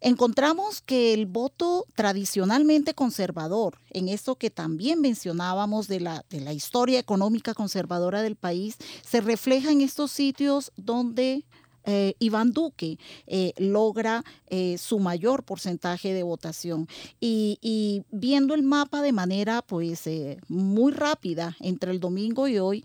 Encontramos 0.00 0.82
que 0.82 1.14
el 1.14 1.26
voto 1.26 1.86
tradicionalmente 1.94 2.94
conservador, 2.94 3.78
en 3.90 4.08
esto 4.08 4.36
que 4.36 4.50
también 4.50 5.00
mencionábamos 5.00 5.88
de 5.88 6.00
la, 6.00 6.24
de 6.28 6.40
la 6.40 6.52
historia 6.52 6.98
económica 6.98 7.54
conservadora 7.54 8.20
del 8.20 8.36
país, 8.36 8.76
se 9.08 9.20
refleja 9.20 9.70
en 9.70 9.80
estos 9.80 10.10
sitios 10.10 10.70
donde 10.76 11.46
eh, 11.86 12.14
Iván 12.18 12.52
Duque 12.52 12.98
eh, 13.26 13.52
logra 13.58 14.24
eh, 14.48 14.76
su 14.76 14.98
mayor 14.98 15.44
porcentaje 15.44 16.12
de 16.12 16.22
votación. 16.24 16.88
Y, 17.20 18.04
viendo 18.10 18.54
el 18.54 18.62
mapa 18.62 19.02
de 19.02 19.12
manera 19.12 19.62
pues 19.62 20.08
muy 20.48 20.92
rápida 20.92 21.56
entre 21.60 21.92
el 21.92 22.00
domingo 22.00 22.48
y 22.48 22.58
hoy, 22.58 22.84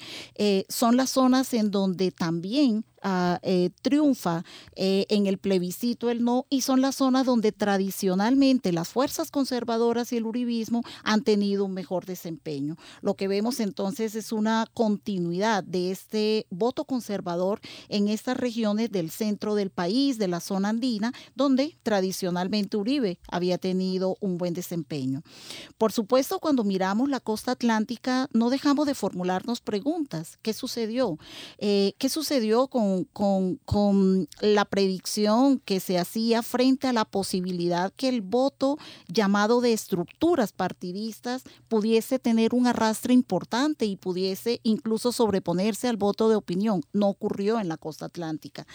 son 0.70 0.98
las 0.98 1.10
zonas 1.10 1.54
en 1.54 1.72
donde 1.72 2.12
también 2.12 2.86
Ah, 3.04 3.40
eh, 3.42 3.72
triunfa 3.82 4.44
eh, 4.76 5.08
en 5.10 5.26
el 5.26 5.40
plebiscito 5.40 6.12
el 6.12 6.24
no 6.24 6.46
y 6.52 6.62
son 6.62 6.82
las 6.82 6.98
zonas 6.98 7.26
donde 7.26 7.52
tradicionalmente 7.52 8.72
las 8.72 8.90
fuerzas 8.90 9.32
conservadoras 9.32 10.14
y 10.14 10.18
el 10.18 10.28
uribismo 10.28 10.84
han 11.04 11.24
tenido 11.24 11.66
un 11.66 11.74
mejor 11.74 12.06
desempeño. 12.06 12.78
Lo 13.02 13.16
que 13.16 13.28
vemos 13.28 13.60
entonces 13.60 14.14
es 14.14 14.32
una 14.32 14.68
continuidad 14.76 15.64
de 15.64 15.90
este 15.90 16.46
voto 16.52 16.86
conservador 16.86 17.60
en 17.90 18.08
estas 18.08 18.38
regiones 18.38 18.91
del 18.92 19.10
centro 19.10 19.56
del 19.56 19.70
país, 19.70 20.18
de 20.18 20.28
la 20.28 20.40
zona 20.40 20.70
andina, 20.70 21.14
donde 21.36 21.78
tradicionalmente 21.84 22.78
Uribe 22.78 23.20
había 23.28 23.58
tenido 23.58 24.18
un 24.20 24.38
buen 24.38 24.54
desempeño. 24.54 25.24
Por 25.78 25.92
supuesto, 25.92 26.40
cuando 26.40 26.64
miramos 26.64 27.10
la 27.10 27.20
costa 27.20 27.54
atlántica, 27.54 28.28
no 28.34 28.50
dejamos 28.50 28.86
de 28.86 28.96
formularnos 28.96 29.62
preguntas. 29.62 30.38
¿Qué 30.42 30.54
sucedió? 30.54 31.18
Eh, 31.58 31.94
¿Qué 31.98 32.10
sucedió 32.10 32.68
con 32.68 32.92
con, 33.14 34.28
la 34.42 34.66
predicción 34.66 35.60
que 35.60 35.80
se 35.80 35.98
hacía 35.98 36.42
frente 36.42 36.88
a 36.88 36.94
la 36.94 37.06
posibilidad 37.06 37.92
que 37.96 38.10
el 38.10 38.22
voto 38.22 38.78
llamado 39.08 39.62
de 39.62 39.74
estructuras 39.74 40.52
partidistas 40.52 41.44
pudiese 41.68 42.20
tener 42.20 42.54
un 42.54 42.68
arrastre 42.68 43.14
importante 43.14 43.86
y 43.86 43.96
pudiese 43.96 44.60
incluso 44.64 45.12
sobreponerse 45.12 45.88
al 45.88 45.98
voto 45.98 46.30
de 46.30 46.36
opinión. 46.36 46.84
No 46.94 47.10
ocurrió 47.10 47.60
en 47.60 47.68
la 47.68 47.78
costa 47.78 48.06
atlántica. 48.06 48.66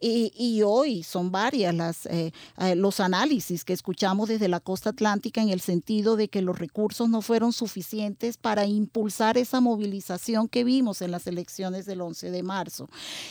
Y, 0.00 0.62
hoy 0.62 1.02
son 1.02 1.30
varias 1.30 1.74
las, 1.74 2.06
eh, 2.06 2.32
eh, 2.58 2.74
los 2.74 3.00
análisis 3.00 3.64
que 3.64 3.72
escuchamos 3.72 4.28
desde 4.28 4.48
la 4.48 4.60
costa 4.60 4.90
atlántica 4.90 5.40
en 5.40 5.48
el 5.48 5.60
sentido 5.60 6.16
de 6.16 6.28
que 6.28 6.42
los 6.42 6.58
recursos 6.58 7.08
no 7.08 7.22
fueron 7.22 7.52
suficientes 7.52 8.36
para 8.36 8.66
impulsar 8.66 9.38
esa 9.38 9.60
movilización 9.60 10.48
que 10.48 10.64
vimos 10.64 11.02
en 11.02 11.10
las 11.10 11.26
elecciones 11.26 11.86
del 11.86 12.00
11 12.00 12.30
de 12.30 12.42
marzo. 12.42 12.88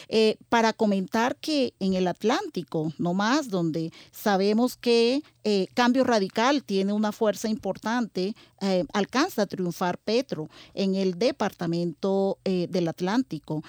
Eh, 0.07 0.37
para 0.49 0.73
comentar 0.73 1.35
que 1.35 1.73
en 1.79 1.93
el 1.93 2.07
Atlántico, 2.07 2.93
no 2.97 3.13
más, 3.13 3.49
donde 3.49 3.91
sabemos 4.11 4.77
que 4.77 5.23
eh, 5.43 5.67
Cambio 5.73 6.03
Radical 6.03 6.63
tiene 6.63 6.93
una 6.93 7.11
fuerza 7.11 7.49
importante, 7.49 8.35
eh, 8.61 8.85
alcanza 8.93 9.43
a 9.43 9.45
triunfar 9.47 9.97
Petro 9.97 10.49
en 10.73 10.95
el 10.95 11.17
departamento 11.17 12.37
eh, 12.45 12.67
del 12.69 12.87
Atlántico. 12.87 13.63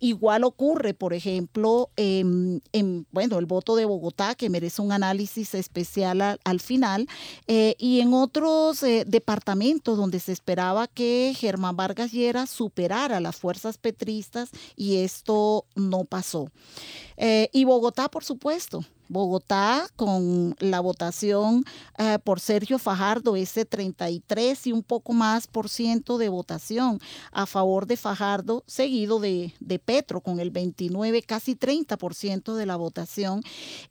Igual 0.00 0.44
ocurre, 0.44 0.94
por 0.94 1.14
ejemplo, 1.14 1.90
en, 1.96 2.62
bueno, 3.10 3.38
el 3.38 3.46
voto 3.46 3.76
de 3.76 3.84
Bogotá, 3.84 4.34
que 4.34 4.50
merece 4.50 4.82
un 4.82 4.92
análisis 4.92 5.54
especial 5.54 6.38
al, 6.42 6.60
final, 6.60 7.08
y 7.46 8.00
en 8.00 8.14
otros 8.14 8.84
departamentos 9.06 9.96
donde 9.96 10.20
se 10.20 10.32
esperaba 10.32 10.86
que 10.86 11.34
Germán 11.36 11.76
Vargas 11.76 12.12
Llera 12.12 12.46
superara 12.46 13.20
las 13.20 13.36
fuerzas 13.36 13.78
petristas 13.78 14.50
y 14.76 14.98
esto 14.98 15.64
no 15.74 16.04
pasó. 16.04 16.50
y 17.52 17.64
Bogotá, 17.64 18.08
por 18.08 18.24
supuesto, 18.24 18.84
Bogotá 19.08 19.88
con 19.96 20.54
la 20.58 20.80
votación 20.80 21.64
eh, 21.98 22.18
por 22.22 22.40
Sergio 22.40 22.78
Fajardo, 22.78 23.36
ese 23.36 23.64
33 23.64 24.66
y 24.66 24.72
un 24.72 24.82
poco 24.82 25.12
más 25.12 25.46
por 25.46 25.68
ciento 25.68 26.18
de 26.18 26.28
votación 26.28 27.00
a 27.32 27.46
favor 27.46 27.86
de 27.86 27.96
Fajardo, 27.96 28.64
seguido 28.66 29.20
de, 29.20 29.52
Petro 29.84 30.20
con 30.20 30.40
el 30.40 30.50
29, 30.50 31.22
casi 31.22 31.54
30 31.54 31.96
por 31.96 32.14
ciento 32.14 32.56
de 32.56 32.66
la 32.66 32.76
votación, 32.76 33.42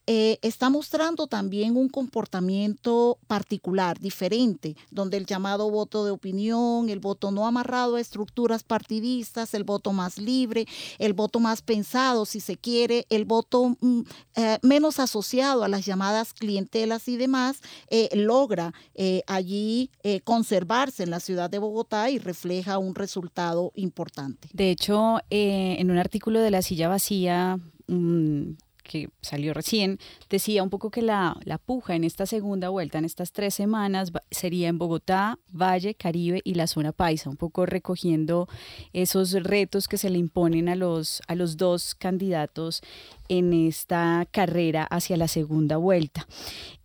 eh, 0.05 0.37
está 0.41 0.69
mostrando 0.69 1.27
también 1.27 1.75
un 1.77 1.89
comportamiento 1.89 3.17
particular, 3.27 3.99
diferente, 3.99 4.75
donde 4.91 5.17
el 5.17 5.25
llamado 5.25 5.69
voto 5.71 6.05
de 6.05 6.11
opinión, 6.11 6.89
el 6.89 6.99
voto 6.99 7.31
no 7.31 7.47
amarrado 7.47 7.95
a 7.95 8.01
estructuras 8.01 8.63
partidistas, 8.63 9.53
el 9.53 9.63
voto 9.63 9.93
más 9.93 10.17
libre, 10.17 10.67
el 10.99 11.13
voto 11.13 11.39
más 11.39 11.61
pensado, 11.61 12.25
si 12.25 12.39
se 12.39 12.57
quiere, 12.57 13.05
el 13.09 13.25
voto 13.25 13.75
mm, 13.79 14.01
eh, 14.35 14.59
menos 14.61 14.99
asociado 15.07 15.63
a 15.63 15.67
las 15.69 15.85
llamadas 15.85 16.33
clientelas 16.33 17.07
y 17.07 17.15
demás, 17.15 17.61
eh, 17.89 18.09
logra 18.13 18.73
eh, 18.93 19.23
allí 19.25 19.89
eh, 20.03 20.19
conservarse 20.21 21.03
en 21.03 21.11
la 21.11 21.21
ciudad 21.21 21.49
de 21.49 21.59
Bogotá 21.59 22.09
y 22.09 22.19
refleja 22.19 22.77
un 22.77 22.93
resultado 22.93 23.71
importante. 23.75 24.49
De 24.53 24.69
hecho, 24.69 25.19
en 25.29 25.89
un 25.89 25.97
artículo 25.97 26.41
de 26.41 26.51
La 26.51 26.61
Silla 26.61 26.89
Vacía, 26.89 27.57
mm, 27.87 28.51
que 28.87 29.09
salió 29.21 29.53
recién, 29.53 29.99
decía 30.29 30.63
un 30.63 30.69
poco 30.69 30.89
que 30.89 31.01
la, 31.01 31.37
la 31.43 31.57
puja 31.57 31.95
en 31.95 32.03
esta 32.03 32.25
segunda 32.25 32.69
vuelta, 32.69 32.97
en 32.97 33.05
estas 33.05 33.31
tres 33.31 33.53
semanas, 33.53 34.11
sería 34.31 34.69
en 34.69 34.77
Bogotá, 34.77 35.39
Valle, 35.51 35.95
Caribe 35.95 36.41
y 36.43 36.55
la 36.55 36.67
zona 36.67 36.91
paisa, 36.91 37.29
un 37.29 37.37
poco 37.37 37.65
recogiendo 37.65 38.47
esos 38.93 39.33
retos 39.33 39.87
que 39.87 39.97
se 39.97 40.09
le 40.09 40.17
imponen 40.17 40.69
a 40.69 40.75
los, 40.75 41.21
a 41.27 41.35
los 41.35 41.57
dos 41.57 41.93
candidatos 41.95 42.81
en 43.29 43.53
esta 43.53 44.27
carrera 44.31 44.83
hacia 44.83 45.17
la 45.17 45.27
segunda 45.27 45.77
vuelta. 45.77 46.27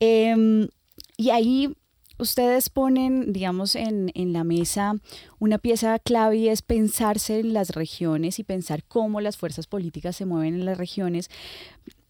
Em, 0.01 0.69
y 1.17 1.31
ahí 1.31 1.75
ustedes 2.23 2.71
ponen, 2.71 3.33
digamos, 3.33 3.77
en, 3.77 4.11
la 4.33 4.45
mesa 4.45 4.95
una 5.39 5.59
pieza 5.59 5.99
clave 5.99 6.37
y 6.37 6.49
es 6.49 6.63
pensarse 6.63 7.41
en 7.41 7.53
las 7.53 7.71
regiones 7.71 8.39
y 8.39 8.45
pensar 8.45 8.85
cómo 8.85 9.21
las 9.21 9.37
fuerzas 9.37 9.67
políticas 9.67 10.17
se 10.17 10.25
mueven 10.25 10.55
en 10.55 10.65
las 10.65 10.79
regiones. 10.79 11.29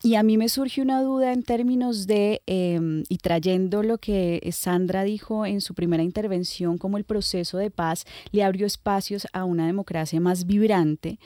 Y 0.04 0.16
a 0.16 0.22
mí 0.22 0.36
me 0.36 0.48
surge 0.48 0.82
una 0.82 1.00
duda 1.00 1.32
en 1.32 1.42
términos 1.44 2.06
de, 2.06 2.42
em, 2.46 3.04
y 3.08 3.18
trayendo 3.18 3.82
lo 3.82 3.98
que 3.98 4.46
Sandra 4.52 5.04
dijo 5.04 5.46
en 5.46 5.60
su 5.60 5.74
primera 5.74 6.02
intervención, 6.02 6.76
como 6.76 6.98
el 6.98 7.04
proceso 7.04 7.56
de 7.56 7.70
paz 7.70 8.04
le 8.32 8.42
abrió 8.42 8.66
espacios 8.66 9.26
a 9.32 9.44
una 9.44 9.66
democracia 9.66 10.20
más 10.20 10.44
vibrante. 10.44 11.18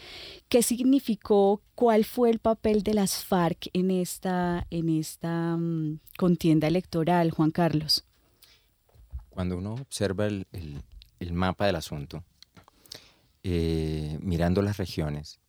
¿Qué 0.48 0.62
significó? 0.62 1.62
¿Cuál 1.74 2.04
fue 2.04 2.30
el 2.30 2.38
papel 2.38 2.82
de 2.82 2.94
las 2.94 3.24
FARC 3.24 3.68
en 3.72 3.90
esta, 3.90 4.66
en 4.70 4.90
esta 4.90 5.54
um, 5.56 5.98
contienda 6.18 6.68
electoral, 6.68 7.30
Juan 7.30 7.50
Carlos? 7.50 8.04
Cuando 9.36 9.58
uno 9.58 9.74
observa 9.74 10.24
el, 10.24 10.46
el, 11.20 11.32
mapa 11.34 11.66
del 11.66 11.76
asunto, 11.76 12.24
eh, 13.42 14.18
mirando 14.22 14.62
las 14.62 14.78
regiones, 14.78 15.40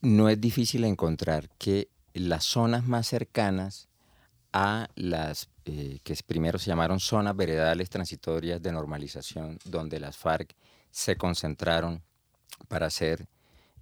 no 0.00 0.28
es 0.28 0.40
difícil 0.40 0.84
encontrar 0.84 1.48
que 1.58 1.88
las 2.14 2.44
zonas 2.44 2.84
más 2.86 3.08
cercanas 3.08 3.88
a 4.52 4.88
las 4.94 5.48
eh, 5.64 5.98
que 6.04 6.14
primero 6.24 6.60
se 6.60 6.68
llamaron 6.68 7.00
zonas 7.00 7.34
veredales 7.34 7.90
transitorias 7.90 8.62
de 8.62 8.70
normalización, 8.70 9.58
donde 9.64 9.98
las 9.98 10.16
FARC 10.16 10.54
se 10.92 11.16
concentraron 11.16 12.00
para 12.68 12.86
hacer, 12.86 13.26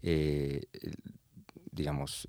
eh, 0.01 0.63
digamos, 1.75 2.29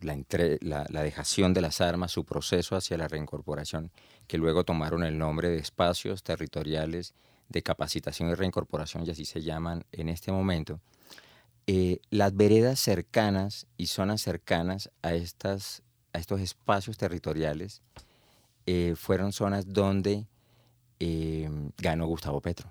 la, 0.00 0.86
la, 0.90 1.02
dejación 1.02 1.54
de 1.54 1.60
las 1.60 1.80
armas, 1.80 2.12
su 2.12 2.24
proceso 2.24 2.76
hacia 2.76 2.96
la 2.98 3.08
reincorporación, 3.08 3.90
que 4.26 4.38
luego 4.38 4.64
tomaron 4.64 5.04
el 5.04 5.18
nombre 5.18 5.48
de 5.48 5.58
espacios 5.58 6.22
territoriales 6.22 7.14
de 7.48 7.62
capacitación 7.62 8.28
y 8.30 8.34
reincorporación, 8.34 9.06
y 9.06 9.10
así 9.10 9.24
se 9.24 9.42
llaman 9.42 9.84
en 9.92 10.08
este 10.08 10.32
momento, 10.32 10.80
eh, 11.66 12.00
las 12.08 12.34
veredas 12.34 12.80
cercanas 12.80 13.66
y 13.76 13.88
zonas 13.88 14.22
cercanas 14.22 14.90
a, 15.02 15.12
estas, 15.14 15.82
a 16.14 16.18
estos 16.18 16.40
espacios 16.40 16.96
territoriales 16.96 17.82
eh, 18.64 18.94
fueron 18.96 19.32
zonas 19.32 19.70
donde 19.70 20.26
eh, 20.98 21.50
ganó 21.76 22.06
Gustavo 22.06 22.40
Petro. 22.40 22.70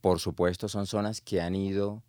Por 0.00 0.20
supuesto, 0.20 0.68
son 0.68 0.86
zonas 0.86 1.20
que 1.20 1.40
han 1.40 1.54
ido, 1.54 2.02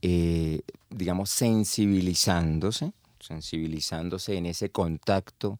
digamos, 0.00 1.30
sensibilizándose, 1.30 2.92
sensibilizándose 3.20 4.36
en 4.36 4.46
ese 4.46 4.70
contacto 4.70 5.58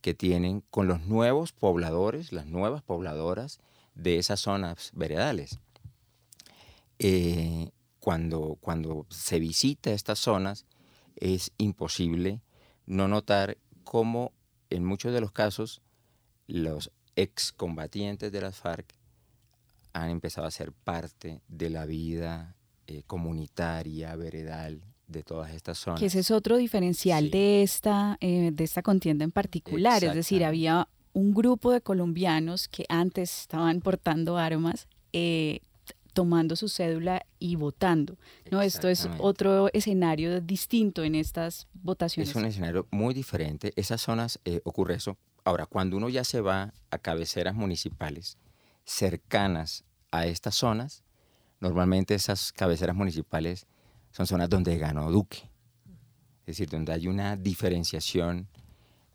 que 0.00 0.14
tienen 0.14 0.62
con 0.70 0.86
los 0.86 1.00
nuevos 1.02 1.52
pobladores, 1.52 2.32
las 2.32 2.46
nuevas 2.46 2.82
pobladoras 2.82 3.60
de 3.94 4.18
esas 4.18 4.40
zonas 4.40 4.90
veredales. 4.94 5.58
Eh, 6.98 7.70
cuando, 7.98 8.56
cuando 8.60 9.06
se 9.10 9.38
visita 9.38 9.90
estas 9.90 10.18
zonas, 10.18 10.66
es 11.16 11.52
imposible 11.58 12.40
no 12.86 13.08
notar 13.08 13.58
cómo 13.84 14.32
en 14.70 14.84
muchos 14.84 15.12
de 15.12 15.20
los 15.20 15.32
casos 15.32 15.82
los 16.46 16.90
excombatientes 17.16 18.32
de 18.32 18.40
las 18.40 18.56
FARC 18.56 18.94
han 19.92 20.10
empezado 20.10 20.46
a 20.46 20.50
ser 20.50 20.72
parte 20.72 21.42
de 21.48 21.70
la 21.70 21.84
vida 21.84 22.56
eh, 22.90 23.02
comunitaria, 23.06 24.16
veredal 24.16 24.82
de 25.06 25.22
todas 25.22 25.52
estas 25.52 25.78
zonas. 25.78 26.00
Que 26.00 26.06
ese 26.06 26.20
es 26.20 26.30
otro 26.30 26.56
diferencial 26.56 27.30
de, 27.30 27.62
esta, 27.62 28.16
eh, 28.20 28.50
de 28.52 28.64
esta 28.64 28.82
contienda 28.82 29.24
en 29.24 29.30
particular, 29.30 30.02
es 30.02 30.14
decir, 30.14 30.44
había 30.44 30.88
un 31.12 31.32
grupo 31.32 31.72
de 31.72 31.80
colombianos 31.80 32.68
que 32.68 32.84
antes 32.88 33.42
estaban 33.42 33.80
portando 33.80 34.38
armas, 34.38 34.88
eh, 35.12 35.60
tomando 36.12 36.56
su 36.56 36.68
cédula 36.68 37.24
y 37.38 37.56
votando. 37.56 38.16
¿no? 38.50 38.60
Esto 38.60 38.88
es 38.88 39.08
otro 39.18 39.68
escenario 39.72 40.40
distinto 40.40 41.04
en 41.04 41.14
estas 41.14 41.68
votaciones. 41.72 42.30
Es 42.30 42.36
un 42.36 42.44
escenario 42.44 42.88
muy 42.90 43.14
diferente. 43.14 43.72
Esas 43.76 44.00
zonas 44.00 44.40
eh, 44.44 44.60
ocurre 44.64 44.94
eso. 44.94 45.16
Ahora, 45.44 45.66
cuando 45.66 45.96
uno 45.96 46.08
ya 46.08 46.24
se 46.24 46.40
va 46.40 46.74
a 46.90 46.98
cabeceras 46.98 47.54
municipales 47.54 48.36
cercanas 48.84 49.84
a 50.10 50.26
estas 50.26 50.56
zonas, 50.56 51.04
normalmente 51.60 52.14
esas 52.14 52.52
cabeceras 52.52 52.96
municipales 52.96 53.66
son 54.10 54.26
zonas 54.26 54.48
donde 54.48 54.76
ganó 54.78 55.10
Duque. 55.10 55.48
Es 56.40 56.56
decir, 56.56 56.68
donde 56.68 56.92
hay 56.92 57.06
una 57.06 57.36
diferenciación 57.36 58.48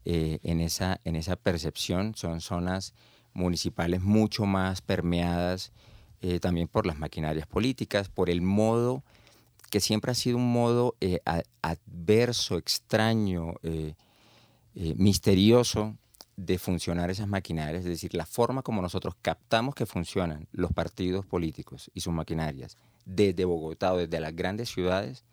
eh, 0.05 0.39
en, 0.43 0.61
esa, 0.61 1.01
en 1.03 1.15
esa 1.15 1.35
percepción. 1.35 2.15
Son 2.15 2.39
zonas 2.39 2.93
municipales 3.33 4.01
mucho 4.01 4.45
más 4.45 4.81
permeadas 4.81 5.73
eh, 6.21 6.39
también 6.39 6.67
por 6.67 6.85
las 6.85 6.97
maquinarias 6.97 7.47
políticas, 7.47 8.07
por 8.07 8.29
el 8.29 8.41
modo 8.41 9.03
que 9.69 9.81
siempre 9.81 10.11
ha 10.11 10.15
sido 10.15 10.37
un 10.37 10.53
modo 10.53 10.95
eh, 11.01 11.19
adverso, 11.61 12.57
extraño, 12.57 13.55
misterioso 14.73 15.97
de 16.37 16.57
funcionar 16.57 17.09
esas 17.09 17.27
maquinarias, 17.27 17.83
es 17.83 17.89
decir, 17.89 18.13
la 18.13 18.25
forma 18.25 18.61
como 18.61 18.81
nosotros 18.81 19.15
captamos 19.21 19.73
que 19.73 19.85
funcionan 19.85 20.47
los 20.51 20.73
partidos 20.73 21.25
políticos 21.25 21.89
y 21.93 22.01
sus 22.01 22.13
maquinarias 22.13 22.77
desde 23.05 23.45
Bogotá 23.45 23.93
o 23.93 23.97
desde 23.97 24.19
las 24.19 24.35
grandes 24.35 24.69
ciudades, 24.69 25.23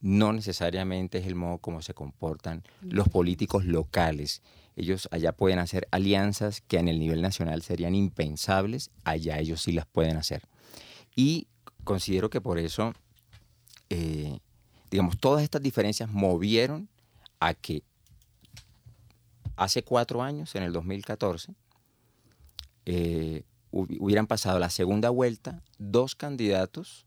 no 0.00 0.32
necesariamente 0.32 1.18
es 1.18 1.26
el 1.26 1.34
modo 1.34 1.58
como 1.58 1.82
se 1.82 1.94
comportan 1.94 2.62
los 2.82 3.08
políticos 3.08 3.64
locales. 3.64 4.42
Ellos 4.76 5.08
allá 5.10 5.32
pueden 5.32 5.58
hacer 5.58 5.88
alianzas 5.90 6.60
que 6.60 6.78
en 6.78 6.88
el 6.88 6.98
nivel 6.98 7.22
nacional 7.22 7.62
serían 7.62 7.94
impensables, 7.94 8.90
allá 9.04 9.38
ellos 9.38 9.62
sí 9.62 9.72
las 9.72 9.86
pueden 9.86 10.16
hacer. 10.16 10.42
Y 11.16 11.46
considero 11.84 12.28
que 12.28 12.40
por 12.40 12.58
eso, 12.58 12.92
eh, 13.88 14.38
digamos, 14.90 15.18
todas 15.18 15.42
estas 15.42 15.62
diferencias 15.62 16.10
movieron 16.10 16.88
a 17.40 17.54
que 17.54 17.82
hace 19.56 19.82
cuatro 19.82 20.22
años, 20.22 20.54
en 20.54 20.62
el 20.62 20.72
2014, 20.72 21.54
eh, 22.86 23.44
hubieran 23.70 24.26
pasado 24.26 24.58
la 24.58 24.70
segunda 24.70 25.10
vuelta 25.10 25.62
dos 25.78 26.14
candidatos 26.14 27.06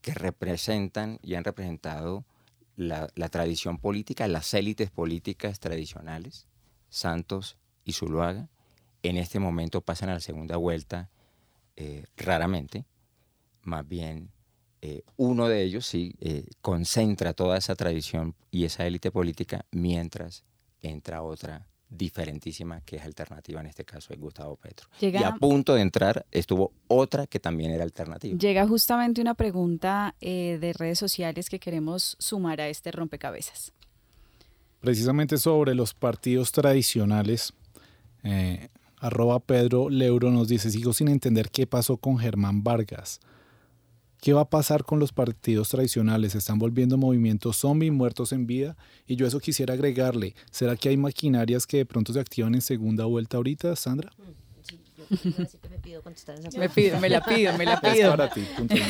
que 0.00 0.12
representan 0.12 1.20
y 1.22 1.34
han 1.34 1.44
representado 1.44 2.24
la, 2.74 3.06
tradición 3.30 3.78
política, 3.78 4.26
las 4.26 4.52
élites 4.54 4.90
políticas 4.90 5.60
tradicionales, 5.60 6.46
Santos 6.88 7.56
y 7.84 7.92
Zuluaga, 7.92 8.48
en 9.04 9.16
este 9.16 9.38
momento 9.38 9.82
pasan 9.82 10.08
a 10.08 10.14
la 10.14 10.20
segunda 10.20 10.56
vuelta 10.56 11.10
eh, 11.76 12.06
raramente, 12.16 12.84
más 13.62 13.86
bien 13.86 14.30
eh, 14.80 15.02
uno 15.16 15.46
de 15.46 15.62
ellos 15.62 15.86
sí 15.86 16.16
concentra 16.60 17.34
toda 17.34 17.56
esa 17.56 17.76
tradición 17.76 18.34
y 18.50 18.64
esa 18.64 18.84
élite 18.84 19.12
política, 19.12 19.64
mientras 19.70 20.44
entra 20.82 21.22
otra 21.22 21.66
diferentísima 21.88 22.80
que 22.80 22.96
es 22.96 23.04
alternativa, 23.04 23.60
en 23.60 23.66
este 23.66 23.84
caso 23.84 24.12
es 24.12 24.18
Gustavo 24.18 24.56
Petro. 24.56 24.88
y 25.00 25.14
a 25.16 25.34
punto 25.34 25.74
de 25.74 25.82
entrar 25.82 26.24
estuvo 26.30 26.72
otra 26.88 27.26
que 27.26 27.38
también 27.38 27.70
era 27.70 27.84
alternativa. 27.84 28.36
Llega 28.38 28.66
justamente 28.66 29.20
una 29.20 29.34
pregunta 29.34 30.14
eh, 30.20 30.58
de 30.60 30.72
redes 30.72 30.98
sociales 30.98 31.50
que 31.50 31.58
queremos 31.58 32.16
sumar 32.18 32.60
a 32.60 32.68
este 32.68 32.90
rompecabezas. 32.92 33.72
Precisamente 34.80 35.36
sobre 35.36 35.74
los 35.74 35.94
partidos 35.94 36.50
tradicionales, 36.50 37.52
eh, 38.24 38.68
arroba 38.98 39.40
Pedro 39.40 39.90
Leuro 39.90 40.30
nos 40.30 40.48
dice, 40.48 40.70
sigo 40.70 40.92
sin 40.92 41.08
entender 41.08 41.50
qué 41.50 41.66
pasó 41.66 41.98
con 41.98 42.18
Germán 42.18 42.64
Vargas. 42.64 43.20
¿Qué 44.22 44.32
va 44.32 44.42
a 44.42 44.50
pasar 44.50 44.84
con 44.84 45.00
los 45.00 45.12
partidos 45.12 45.70
tradicionales? 45.70 46.30
¿Se 46.30 46.38
están 46.38 46.60
volviendo 46.60 46.96
movimientos 46.96 47.56
zombie, 47.56 47.90
muertos 47.90 48.30
en 48.30 48.46
vida? 48.46 48.76
Y 49.04 49.16
yo 49.16 49.26
eso 49.26 49.40
quisiera 49.40 49.74
agregarle. 49.74 50.36
¿Será 50.52 50.76
que 50.76 50.90
hay 50.90 50.96
maquinarias 50.96 51.66
que 51.66 51.78
de 51.78 51.86
pronto 51.86 52.12
se 52.12 52.20
activan 52.20 52.54
en 52.54 52.60
segunda 52.60 53.04
vuelta 53.04 53.38
ahorita, 53.38 53.74
Sandra? 53.74 54.12
Me 55.70 55.78
pido 55.78 56.02
contestar 56.02 56.38
esa 56.38 56.58
Me 56.58 56.68
pido, 56.68 56.98
me 57.00 57.08
la 57.08 57.24
pido, 57.24 57.56
me 57.58 57.64
la 57.64 57.74
Es 57.74 57.80
pido. 57.94 58.10
para 58.10 58.30
ti, 58.30 58.40
punto. 58.56 58.74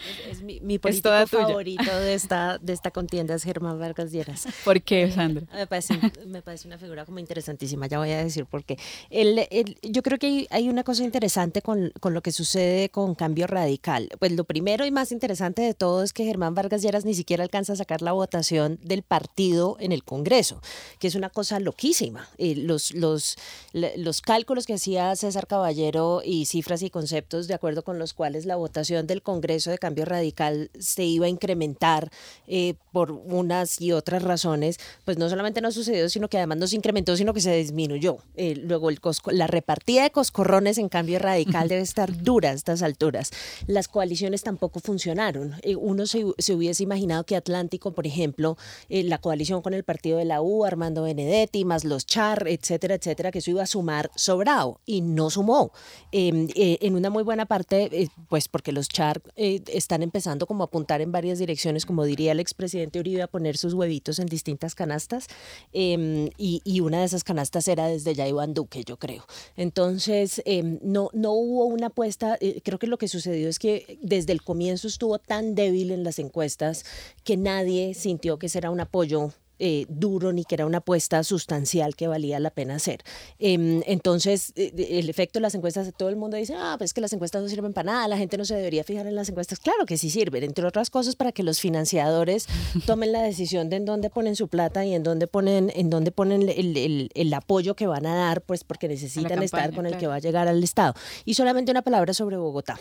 Es, 0.00 0.38
es 0.38 0.42
mi, 0.42 0.60
mi 0.60 0.74
Es 0.76 0.80
político 0.80 1.10
tuya. 1.10 1.26
favorito 1.26 1.94
de 2.00 2.14
esta, 2.14 2.56
de 2.56 2.72
esta 2.72 2.90
contienda 2.90 3.34
es 3.34 3.42
Germán 3.44 3.78
Vargas 3.78 4.10
Lleras. 4.10 4.46
¿Por 4.64 4.80
qué, 4.80 5.12
Sandra? 5.12 5.44
Me 5.52 5.66
parece, 5.66 5.94
me 6.26 6.40
parece 6.40 6.66
una 6.68 6.78
figura 6.78 7.04
como 7.04 7.18
interesantísima, 7.18 7.86
ya 7.86 7.98
voy 7.98 8.10
a 8.12 8.24
decir 8.24 8.46
por 8.46 8.64
qué. 8.64 8.78
El- 9.10 9.46
el- 9.50 9.76
yo 9.82 10.02
creo 10.02 10.18
que 10.18 10.26
hay, 10.26 10.46
hay 10.50 10.68
una 10.70 10.84
cosa 10.84 11.04
interesante 11.04 11.60
con, 11.60 11.92
con 12.00 12.14
lo 12.14 12.22
que 12.22 12.32
sucede 12.32 12.88
con 12.88 13.14
Cambio 13.14 13.46
Radical. 13.46 14.08
Pues 14.18 14.32
lo 14.32 14.44
primero 14.44 14.86
y 14.86 14.90
más 14.90 15.12
interesante 15.12 15.60
de 15.60 15.74
todo 15.74 16.02
es 16.02 16.14
que 16.14 16.24
Germán 16.24 16.54
Vargas 16.54 16.80
Lleras 16.80 17.04
ni 17.04 17.12
siquiera 17.14 17.44
alcanza 17.44 17.74
a 17.74 17.76
sacar 17.76 18.00
la 18.00 18.12
votación 18.12 18.78
del 18.82 19.02
partido 19.02 19.76
en 19.80 19.92
el 19.92 20.02
Congreso, 20.02 20.62
que 20.98 21.08
es 21.08 21.14
una 21.14 21.28
cosa 21.28 21.60
loquísima. 21.60 22.26
Eh, 22.38 22.54
los, 22.56 22.92
los, 22.94 23.36
los 23.74 24.22
cálculos 24.22 24.64
que 24.64 24.74
hacía 24.74 24.99
César 25.16 25.46
Caballero 25.46 26.22
y 26.24 26.44
cifras 26.46 26.82
y 26.82 26.90
conceptos 26.90 27.48
de 27.48 27.54
acuerdo 27.54 27.82
con 27.82 27.98
los 27.98 28.12
cuales 28.14 28.44
la 28.46 28.56
votación 28.56 29.06
del 29.06 29.22
Congreso 29.22 29.70
de 29.70 29.78
Cambio 29.78 30.04
Radical 30.04 30.70
se 30.78 31.04
iba 31.04 31.26
a 31.26 31.28
incrementar 31.28 32.10
eh, 32.46 32.74
por 32.92 33.10
unas 33.12 33.80
y 33.80 33.92
otras 33.92 34.22
razones, 34.22 34.78
pues 35.04 35.16
no 35.18 35.28
solamente 35.28 35.60
no 35.60 35.72
sucedió, 35.72 36.08
sino 36.08 36.28
que 36.28 36.36
además 36.38 36.58
no 36.58 36.66
se 36.66 36.76
incrementó, 36.76 37.16
sino 37.16 37.32
que 37.34 37.40
se 37.40 37.54
disminuyó. 37.56 38.18
Eh, 38.36 38.54
luego 38.56 38.90
el 38.90 39.00
cosco- 39.00 39.30
la 39.32 39.46
repartida 39.46 40.02
de 40.02 40.10
coscorrones 40.10 40.78
en 40.78 40.88
Cambio 40.88 41.18
Radical 41.18 41.68
debe 41.68 41.82
estar 41.82 42.22
dura 42.22 42.50
a 42.50 42.52
estas 42.54 42.82
alturas. 42.82 43.30
Las 43.66 43.88
coaliciones 43.88 44.42
tampoco 44.42 44.80
funcionaron. 44.80 45.54
Eh, 45.62 45.76
uno 45.76 46.06
se, 46.06 46.24
se 46.38 46.54
hubiese 46.54 46.82
imaginado 46.82 47.24
que 47.24 47.36
Atlántico, 47.36 47.92
por 47.92 48.06
ejemplo, 48.06 48.56
la 48.88 49.18
coalición 49.18 49.62
con 49.62 49.74
el 49.74 49.84
partido 49.84 50.18
de 50.18 50.24
la 50.24 50.42
U, 50.42 50.64
Armando 50.64 51.02
Benedetti, 51.02 51.64
más 51.64 51.84
los 51.84 52.06
Char, 52.06 52.46
etcétera, 52.48 52.94
etcétera, 52.96 53.30
que 53.30 53.38
eso 53.38 53.50
iba 53.50 53.62
a 53.62 53.66
sumar 53.66 54.10
sobrado 54.16 54.80
y 54.90 55.02
no 55.02 55.30
sumó. 55.30 55.72
Eh, 56.10 56.48
eh, 56.56 56.78
en 56.80 56.96
una 56.96 57.10
muy 57.10 57.22
buena 57.22 57.46
parte, 57.46 57.88
eh, 57.92 58.08
pues 58.28 58.48
porque 58.48 58.72
los 58.72 58.88
Char 58.88 59.22
eh, 59.36 59.62
están 59.68 60.02
empezando 60.02 60.46
como 60.46 60.64
a 60.64 60.66
apuntar 60.66 61.00
en 61.00 61.12
varias 61.12 61.38
direcciones, 61.38 61.86
como 61.86 62.04
diría 62.04 62.32
el 62.32 62.40
expresidente 62.40 62.98
Uribe, 62.98 63.22
a 63.22 63.28
poner 63.28 63.56
sus 63.56 63.74
huevitos 63.74 64.18
en 64.18 64.26
distintas 64.26 64.74
canastas. 64.74 65.28
eh, 65.72 66.30
y, 66.38 66.60
y 66.64 66.80
una 66.80 66.98
de 67.00 67.04
esas 67.06 67.22
canastas 67.22 67.68
era 67.68 67.86
desde 67.86 68.14
ya 68.14 68.26
Iván 68.26 68.52
Duque, 68.52 68.82
yo 68.84 68.96
creo. 68.96 69.24
Entonces, 69.56 70.42
eh, 70.44 70.78
no, 70.82 71.10
no 71.12 71.32
hubo 71.32 71.66
una 71.66 71.86
apuesta, 71.86 72.38
creo 72.64 72.78
que 72.78 72.86
lo 72.88 72.98
que 72.98 73.06
sucedió 73.08 73.48
es 73.48 73.58
que 73.58 73.98
desde 74.02 74.32
el 74.32 74.42
comienzo 74.42 74.88
estuvo 74.88 75.18
tan 75.18 75.54
débil 75.54 75.92
en 75.92 76.02
las 76.02 76.18
encuestas 76.18 76.84
que 77.22 77.36
nadie 77.36 77.94
sintió 77.94 78.38
que 78.38 78.46
ese 78.46 78.58
era 78.58 78.70
un 78.70 78.80
apoyo 78.80 79.32
eh, 79.60 79.86
duro 79.88 80.32
ni 80.32 80.44
que 80.44 80.56
era 80.56 80.66
una 80.66 80.78
apuesta 80.78 81.22
sustancial 81.22 81.94
que 81.94 82.08
valía 82.08 82.40
la 82.40 82.50
pena 82.50 82.74
hacer. 82.74 83.02
Em, 83.38 83.82
entonces, 83.86 84.52
eh, 84.56 84.72
el 84.90 85.08
efecto 85.08 85.38
de 85.38 85.42
las 85.42 85.54
encuestas, 85.54 85.92
todo 85.96 86.08
el 86.08 86.16
mundo 86.16 86.36
dice, 86.36 86.54
ah, 86.56 86.74
pues 86.78 86.90
es 86.90 86.94
que 86.94 87.00
las 87.00 87.12
encuestas 87.12 87.42
no 87.42 87.48
sirven 87.48 87.72
para 87.72 87.92
nada, 87.92 88.08
la 88.08 88.16
gente 88.18 88.36
no 88.36 88.44
se 88.44 88.54
debería 88.56 88.82
fijar 88.82 89.06
en 89.06 89.14
las 89.14 89.28
encuestas. 89.28 89.60
Claro 89.60 89.86
que 89.86 89.96
sí 89.96 90.10
sirven, 90.10 90.42
entre 90.42 90.66
otras 90.66 90.90
cosas 90.90 91.14
para 91.14 91.30
que 91.30 91.42
los 91.42 91.60
financiadores 91.60 92.46
tomen 92.86 93.12
la 93.12 93.22
decisión 93.22 93.68
de 93.70 93.76
en 93.76 93.84
dónde 93.84 94.10
ponen 94.10 94.34
su 94.34 94.48
plata 94.48 94.84
y 94.84 94.94
en 94.94 95.02
dónde 95.02 95.26
ponen, 95.26 95.70
en 95.74 95.90
dónde 95.90 96.10
ponen 96.10 96.48
el, 96.48 96.76
el- 96.76 97.10
el 97.14 97.34
apoyo 97.34 97.74
que 97.76 97.86
van 97.86 98.06
a 98.06 98.14
dar, 98.16 98.40
pues 98.42 98.64
porque 98.64 98.88
necesitan 98.88 99.42
estar 99.44 99.74
con 99.74 99.86
el 99.86 99.92
que 99.98 100.06
va 100.06 100.14
a 100.16 100.18
llegar 100.20 100.48
al 100.48 100.62
Estado. 100.64 100.94
Y 101.24 101.34
solamente 101.34 101.70
una 101.70 101.82
palabra 101.82 102.14
sobre 102.14 102.36
Bogotá. 102.36 102.78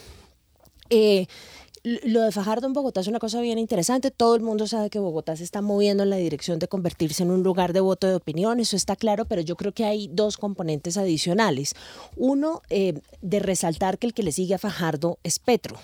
Eh, 0.91 1.27
lo 1.83 2.21
de 2.21 2.31
Fajardo 2.31 2.67
en 2.67 2.73
Bogotá 2.73 3.01
es 3.01 3.07
una 3.07 3.19
cosa 3.19 3.41
bien 3.41 3.57
interesante. 3.59 4.11
Todo 4.11 4.35
el 4.35 4.41
mundo 4.41 4.67
sabe 4.67 4.89
que 4.89 4.99
Bogotá 4.99 5.35
se 5.35 5.43
está 5.43 5.61
moviendo 5.61 6.03
en 6.03 6.09
la 6.09 6.17
dirección 6.17 6.59
de 6.59 6.67
convertirse 6.67 7.23
en 7.23 7.31
un 7.31 7.43
lugar 7.43 7.73
de 7.73 7.79
voto 7.79 8.07
de 8.07 8.15
opinión, 8.15 8.59
eso 8.59 8.75
está 8.75 8.95
claro, 8.95 9.25
pero 9.25 9.41
yo 9.41 9.55
creo 9.55 9.73
que 9.73 9.85
hay 9.85 10.09
dos 10.11 10.37
componentes 10.37 10.97
adicionales. 10.97 11.75
Uno, 12.15 12.61
eh, 12.69 12.99
de 13.21 13.39
resaltar 13.39 13.97
que 13.97 14.07
el 14.07 14.13
que 14.13 14.23
le 14.23 14.31
sigue 14.31 14.55
a 14.55 14.57
Fajardo 14.59 15.19
es 15.23 15.39
Petro. 15.39 15.77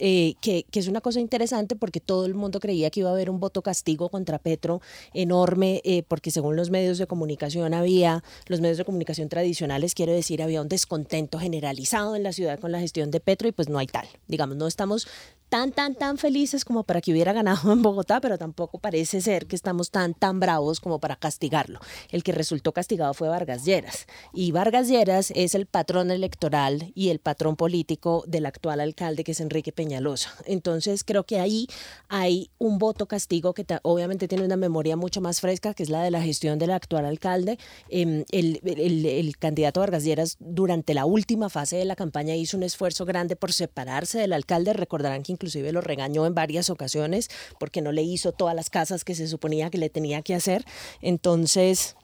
eh, 0.00 0.34
que, 0.40 0.64
que 0.70 0.80
es 0.80 0.88
una 0.88 1.00
cosa 1.00 1.20
interesante 1.20 1.76
porque 1.76 2.00
todo 2.00 2.26
el 2.26 2.34
mundo 2.34 2.58
creía 2.58 2.90
que 2.90 3.00
iba 3.00 3.10
a 3.10 3.12
haber 3.12 3.30
un 3.30 3.38
voto 3.38 3.62
castigo 3.62 4.08
contra 4.08 4.38
Petro 4.38 4.80
enorme, 5.12 5.82
eh, 5.84 6.02
porque 6.08 6.30
según 6.30 6.56
los 6.56 6.70
medios 6.70 6.98
de 6.98 7.06
comunicación 7.06 7.74
había, 7.74 8.24
los 8.46 8.60
medios 8.60 8.78
de 8.78 8.84
comunicación 8.84 9.28
tradicionales, 9.28 9.94
quiero 9.94 10.12
decir, 10.12 10.42
había 10.42 10.62
un 10.62 10.68
descontento 10.68 11.38
generalizado 11.38 12.16
en 12.16 12.22
la 12.22 12.32
ciudad 12.32 12.58
con 12.58 12.72
la 12.72 12.80
gestión 12.80 13.10
de 13.10 13.20
Petro 13.20 13.46
y 13.46 13.52
pues 13.52 13.68
no 13.68 13.78
hay 13.78 13.86
tal. 13.86 14.08
Digamos, 14.26 14.56
no 14.56 14.66
estamos 14.66 15.06
tan, 15.50 15.72
tan, 15.72 15.94
tan 15.96 16.16
felices 16.16 16.64
como 16.64 16.84
para 16.84 17.00
que 17.00 17.10
hubiera 17.12 17.32
ganado 17.32 17.72
en 17.72 17.82
Bogotá, 17.82 18.20
pero 18.20 18.38
tampoco 18.38 18.78
parece 18.78 19.20
ser 19.20 19.46
que 19.46 19.56
estamos 19.56 19.90
tan, 19.90 20.14
tan 20.14 20.38
bravos 20.40 20.78
como 20.80 21.00
para 21.00 21.16
castigarlo. 21.16 21.80
El 22.10 22.22
que 22.22 22.30
resultó 22.32 22.72
castigado 22.72 23.12
fue 23.14 23.28
Vargas 23.28 23.64
Lleras. 23.64 24.06
Y 24.32 24.52
Vargas 24.52 24.88
Lleras 24.88 25.32
es 25.34 25.54
el 25.56 25.66
patrón 25.66 26.12
electoral 26.12 26.92
y 26.94 27.08
el 27.08 27.18
patrón 27.18 27.56
político 27.56 28.22
del 28.28 28.46
actual 28.46 28.80
alcalde, 28.80 29.24
que 29.24 29.32
es 29.32 29.40
Enrique 29.40 29.72
Peñalosa. 29.72 30.30
Entonces, 30.46 31.02
creo 31.04 31.24
que 31.24 31.40
ahí 31.40 31.66
hay 32.08 32.50
un 32.58 32.78
voto 32.78 33.06
castigo 33.06 33.52
que 33.52 33.66
obviamente 33.82 34.28
tiene 34.28 34.44
una 34.44 34.56
memoria 34.56 34.96
mucho 34.96 35.20
más 35.20 35.40
fresca, 35.40 35.74
que 35.74 35.82
es 35.82 35.90
la 35.90 36.02
de 36.02 36.12
la 36.12 36.22
gestión 36.22 36.60
del 36.60 36.70
actual 36.70 37.04
alcalde. 37.06 37.58
Em, 37.88 38.24
el- 38.30 38.60
el 38.64 39.36
candidato 39.36 39.80
Vargas 39.80 40.04
Lleras, 40.04 40.36
durante 40.38 40.94
la 40.94 41.06
última 41.06 41.48
fase 41.50 41.76
de 41.76 41.84
la 41.84 41.96
campaña, 41.96 42.36
hizo 42.36 42.56
un 42.56 42.62
esfuerzo 42.62 43.04
grande 43.04 43.34
por 43.34 43.52
separarse 43.52 44.20
del 44.20 44.32
alcalde. 44.32 44.72
Recordarán 44.74 45.24
que 45.24 45.39
inclusive 45.40 45.72
lo 45.72 45.80
regañó 45.80 46.26
en 46.26 46.34
varias 46.34 46.68
ocasiones 46.68 47.30
porque 47.58 47.80
no 47.80 47.92
le 47.92 48.02
hizo 48.02 48.32
todas 48.32 48.54
las 48.54 48.68
casas 48.68 49.04
que 49.04 49.14
se 49.14 49.26
suponía 49.26 49.70
que 49.70 49.78
le 49.78 49.88
tenía 49.88 50.20
que 50.20 50.34
hacer. 50.34 50.66
Entonces, 51.00 51.96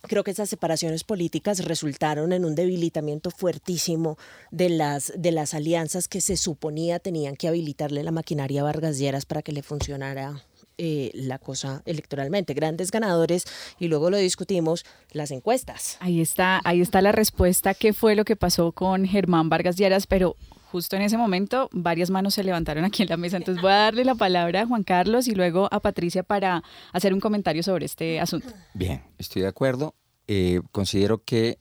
creo 0.00 0.24
que 0.24 0.30
esas 0.30 0.48
separaciones 0.48 1.04
políticas 1.04 1.62
resultaron 1.66 2.32
en 2.32 2.46
un 2.46 2.54
debilitamiento 2.54 3.30
fuertísimo 3.30 4.16
de 4.50 4.70
las, 4.70 5.12
de 5.16 5.32
las 5.32 5.52
alianzas 5.52 6.08
que 6.08 6.22
se 6.22 6.38
suponía 6.38 6.98
tenían 6.98 7.36
que 7.36 7.46
habilitarle 7.46 8.02
la 8.02 8.10
maquinaria 8.10 8.62
a 8.62 8.64
Vargas 8.64 8.98
Lleras 8.98 9.26
para 9.26 9.42
que 9.42 9.52
le 9.52 9.62
funcionara 9.62 10.42
eh, 10.78 11.10
la 11.12 11.38
cosa 11.38 11.82
electoralmente. 11.84 12.54
Grandes 12.54 12.90
ganadores, 12.90 13.44
y 13.78 13.88
luego 13.88 14.08
lo 14.08 14.16
discutimos, 14.16 14.86
las 15.10 15.30
encuestas. 15.30 15.98
Ahí 16.00 16.22
está, 16.22 16.62
ahí 16.64 16.80
está 16.80 17.02
la 17.02 17.12
respuesta. 17.12 17.74
¿Qué 17.74 17.92
fue 17.92 18.16
lo 18.16 18.24
que 18.24 18.34
pasó 18.34 18.72
con 18.72 19.04
Germán 19.04 19.50
Vargas 19.50 19.76
Lleras? 19.76 20.06
Pero 20.06 20.36
justo 20.72 20.96
en 20.96 21.02
ese 21.02 21.18
momento 21.18 21.68
varias 21.70 22.08
manos 22.08 22.32
se 22.32 22.42
levantaron 22.42 22.86
aquí 22.86 23.02
en 23.02 23.10
la 23.10 23.18
mesa. 23.18 23.36
Entonces 23.36 23.60
voy 23.60 23.70
a 23.70 23.76
darle 23.76 24.06
la 24.06 24.14
palabra 24.14 24.62
a 24.62 24.66
Juan 24.66 24.84
Carlos 24.84 25.28
y 25.28 25.34
luego 25.34 25.68
a 25.70 25.80
Patricia 25.80 26.22
para 26.22 26.64
hacer 26.92 27.12
un 27.12 27.20
comentario 27.20 27.62
sobre 27.62 27.84
este 27.84 28.18
asunto. 28.18 28.48
Bien, 28.72 29.02
estoy 29.18 29.42
de 29.42 29.48
acuerdo. 29.48 29.94
Eh, 30.26 30.62
considero 30.72 31.22
que 31.22 31.58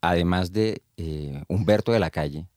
además 0.00 0.52
de 0.52 0.82
eh, 0.96 1.44
Humberto 1.46 1.92
de 1.92 2.00
la 2.00 2.10
Calle, 2.10 2.48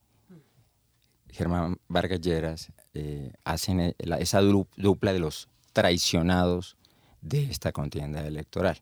Germán 1.30 1.78
Vargas 1.88 2.22
Lleras 2.22 2.72
eh, 2.96 3.32
hacen 3.44 3.94
esa 4.00 4.42
dupla 4.42 5.14
de 5.14 5.20
los 5.20 5.48
traicionados 5.74 6.76
de 7.22 7.44
esta 7.44 7.72
contienda 7.72 8.26
electoral. 8.26 8.82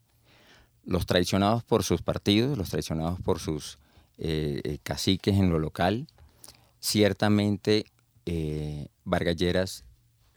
Los 0.86 1.06
traicionados 1.06 1.63
por 1.63 1.84
sus 1.84 2.02
partidos, 2.02 2.58
los 2.58 2.69
traicionados 2.69 3.19
por 3.19 3.39
sus 3.39 3.80
caciques 4.84 5.36
en 5.36 5.49
lo 5.49 5.60
local. 5.60 6.08
Ciertamente, 6.84 7.86
eh, 8.26 8.88
Vargas 9.06 9.38
Lleras 9.38 9.86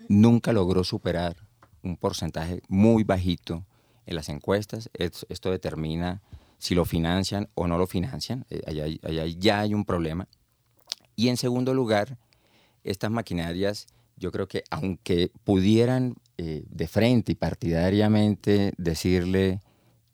nunca 0.09 0.53
logró 0.53 0.85
superar 0.85 1.35
un 1.83 1.97
porcentaje 1.97 2.63
muy 2.69 3.03
bajito 3.03 3.67
en 4.07 4.15
las 4.15 4.29
encuestas. 4.29 4.89
Es- 4.95 5.27
Esto 5.29 5.51
determina 5.51 6.23
si 6.59 6.77
lo 6.77 6.85
financian 6.85 7.49
o 7.57 7.67
no 7.67 7.79
lo 7.79 7.89
financian. 7.89 8.47
Eh, 8.49 8.63
allá 8.65 9.27
ya 9.27 9.59
hay 9.59 9.75
un 9.75 9.85
problema. 9.85 10.29
Y 11.17 11.31
en 11.31 11.37
segundo 11.37 11.75
lugar, 11.75 12.17
estas 12.85 13.11
maquinarias, 13.11 13.89
yo 14.17 14.31
creo 14.31 14.47
que 14.47 14.63
aunque 14.71 15.33
pudieran 15.43 16.15
eh, 16.39 16.63
de 16.71 16.87
frente 16.87 17.33
y 17.33 17.35
partidariamente 17.35 18.73
decirle 18.77 19.63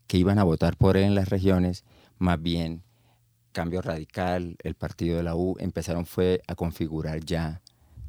que 0.07 0.17
iban 0.17 0.39
a 0.39 0.45
votar 0.45 0.79
por 0.79 0.97
él 0.97 1.05
en 1.05 1.15
las 1.15 1.29
regiones, 1.29 1.85
más 2.17 2.41
bien 2.41 2.83
Cambio 3.53 3.83
Radical, 3.83 4.57
el 4.63 4.75
partido 4.75 5.17
de 5.17 5.23
la 5.23 5.37
U, 5.37 5.57
empezaron 5.61 6.07
fue 6.07 6.43
a 6.47 6.55
configurar 6.55 7.25
ya 7.25 7.63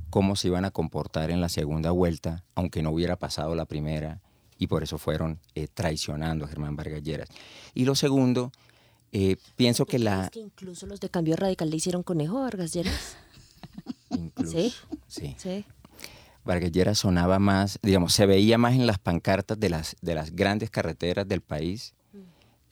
cómo 0.09 0.35
se 0.35 0.47
iban 0.47 0.65
a 0.65 0.71
comportar 0.71 1.31
en 1.31 1.41
la 1.41 1.49
segunda 1.49 1.91
vuelta, 1.91 2.43
aunque 2.55 2.81
no 2.81 2.91
hubiera 2.91 3.17
pasado 3.17 3.55
la 3.55 3.65
primera, 3.65 4.21
y 4.57 4.67
por 4.67 4.83
eso 4.83 4.97
fueron 4.97 5.39
eh, 5.55 5.67
traicionando 5.67 6.45
a 6.45 6.47
Germán 6.47 6.75
Vargas 6.75 7.03
Lleras. 7.03 7.29
Y 7.73 7.85
lo 7.85 7.95
segundo, 7.95 8.51
eh, 9.11 9.37
pienso 9.55 9.85
que 9.85 9.99
la... 9.99 10.29
Que 10.31 10.39
incluso 10.39 10.85
los 10.85 10.99
de 10.99 11.09
Cambio 11.09 11.35
Radical 11.35 11.69
le 11.69 11.77
hicieron 11.77 12.03
conejo 12.03 12.39
a 12.39 12.43
Vargas 12.43 12.73
Lleras. 12.73 13.17
¿Sí? 14.45 14.73
Sí. 15.07 15.35
Sí. 15.37 15.65
Vargas 16.45 16.71
Lleras 16.71 16.99
sonaba 16.99 17.39
más, 17.39 17.79
digamos, 17.81 18.13
se 18.13 18.25
veía 18.25 18.57
más 18.57 18.73
en 18.73 18.85
las 18.85 18.99
pancartas 18.99 19.59
de 19.59 19.69
las, 19.69 19.95
de 20.01 20.15
las 20.15 20.35
grandes 20.35 20.69
carreteras 20.69 21.27
del 21.27 21.41
país, 21.41 21.93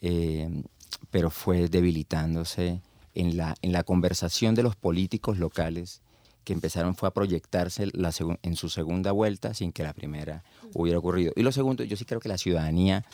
eh, 0.00 0.62
pero 1.10 1.30
fue 1.30 1.68
debilitándose 1.68 2.80
en 3.14 3.36
la, 3.36 3.54
en 3.62 3.72
la 3.72 3.82
conversación 3.82 4.54
de 4.54 4.62
los 4.62 4.76
políticos 4.76 5.38
locales 5.38 6.02
que 6.44 6.52
empezaron 6.52 6.94
fue 6.94 7.08
a 7.08 7.12
proyectarse 7.12 7.86
la 7.92 8.12
en 8.42 8.56
su 8.56 8.68
segunda 8.68 9.12
vuelta 9.12 9.54
sin 9.54 9.72
que 9.72 9.82
la 9.82 9.92
primera 9.92 10.42
hubiera 10.74 10.98
ocurrido. 10.98 11.32
Y 11.36 11.42
lo 11.42 11.52
segundo, 11.52 11.84
yo 11.84 11.96
sí 11.96 12.04
creo 12.04 12.20
que 12.20 12.28
la 12.28 12.38
ciudadanía 12.38 13.04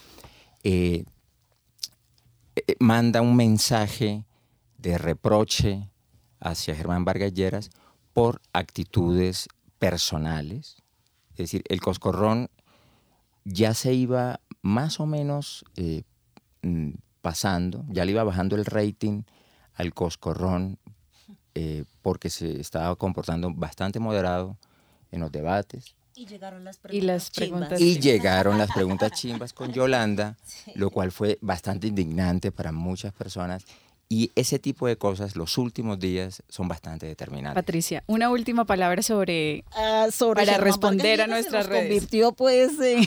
eh, 0.64 1.04
eh, 2.56 2.76
manda 2.78 3.20
un 3.20 3.36
mensaje 3.36 4.24
de 4.78 4.98
reproche 4.98 5.88
hacia 6.40 6.74
Germán 6.74 7.04
Vargas 7.04 7.34
Lleras 7.34 7.70
por 8.12 8.40
actitudes 8.52 9.48
personales. 9.78 10.76
Es 11.32 11.36
decir, 11.36 11.62
el 11.68 11.80
coscorrón 11.80 12.48
ya 13.44 13.74
se 13.74 13.92
iba 13.94 14.40
más 14.62 15.00
o 15.00 15.06
menos 15.06 15.64
eh, 15.76 16.02
mm, 16.62 16.90
pasando, 17.20 17.84
ya 17.88 18.04
le 18.04 18.12
iba 18.12 18.24
bajando 18.24 18.56
el 18.56 18.64
rating 18.64 19.22
al 19.74 19.94
coscorrón 19.94 20.78
eh, 21.54 21.84
porque 22.02 22.30
se 22.30 22.60
estaba 22.60 22.94
comportando 22.96 23.52
bastante 23.52 23.98
moderado 23.98 24.56
en 25.10 25.20
los 25.20 25.32
debates. 25.32 25.94
Y 26.14 26.26
llegaron 26.26 26.64
las 26.64 26.80
Y 26.90 27.00
las 27.00 27.30
preguntas 27.30 27.80
Y 27.80 28.00
llegaron 28.00 28.58
las 28.58 28.72
preguntas 28.72 29.12
chimbas 29.12 29.52
con 29.52 29.72
Yolanda, 29.72 30.36
lo 30.74 30.90
cual 30.90 31.12
fue 31.12 31.38
bastante 31.40 31.86
indignante 31.86 32.50
para 32.50 32.72
muchas 32.72 33.12
personas. 33.12 33.64
Y 34.10 34.30
ese 34.36 34.58
tipo 34.58 34.86
de 34.86 34.96
cosas, 34.96 35.36
los 35.36 35.58
últimos 35.58 35.98
días, 35.98 36.42
son 36.48 36.66
bastante 36.66 37.04
determinantes. 37.04 37.62
Patricia, 37.62 38.04
una 38.06 38.30
última 38.30 38.64
palabra 38.64 39.02
sobre, 39.02 39.64
Ah, 39.76 40.06
sobre 40.10 40.46
para 40.46 40.56
responder 40.56 41.20
a 41.20 41.24
se 41.24 41.30
nuestras 41.30 41.66
nos 41.66 41.72
redes. 41.76 41.82
convirtió 41.90 42.32
pues 42.32 42.70
en, 42.80 43.00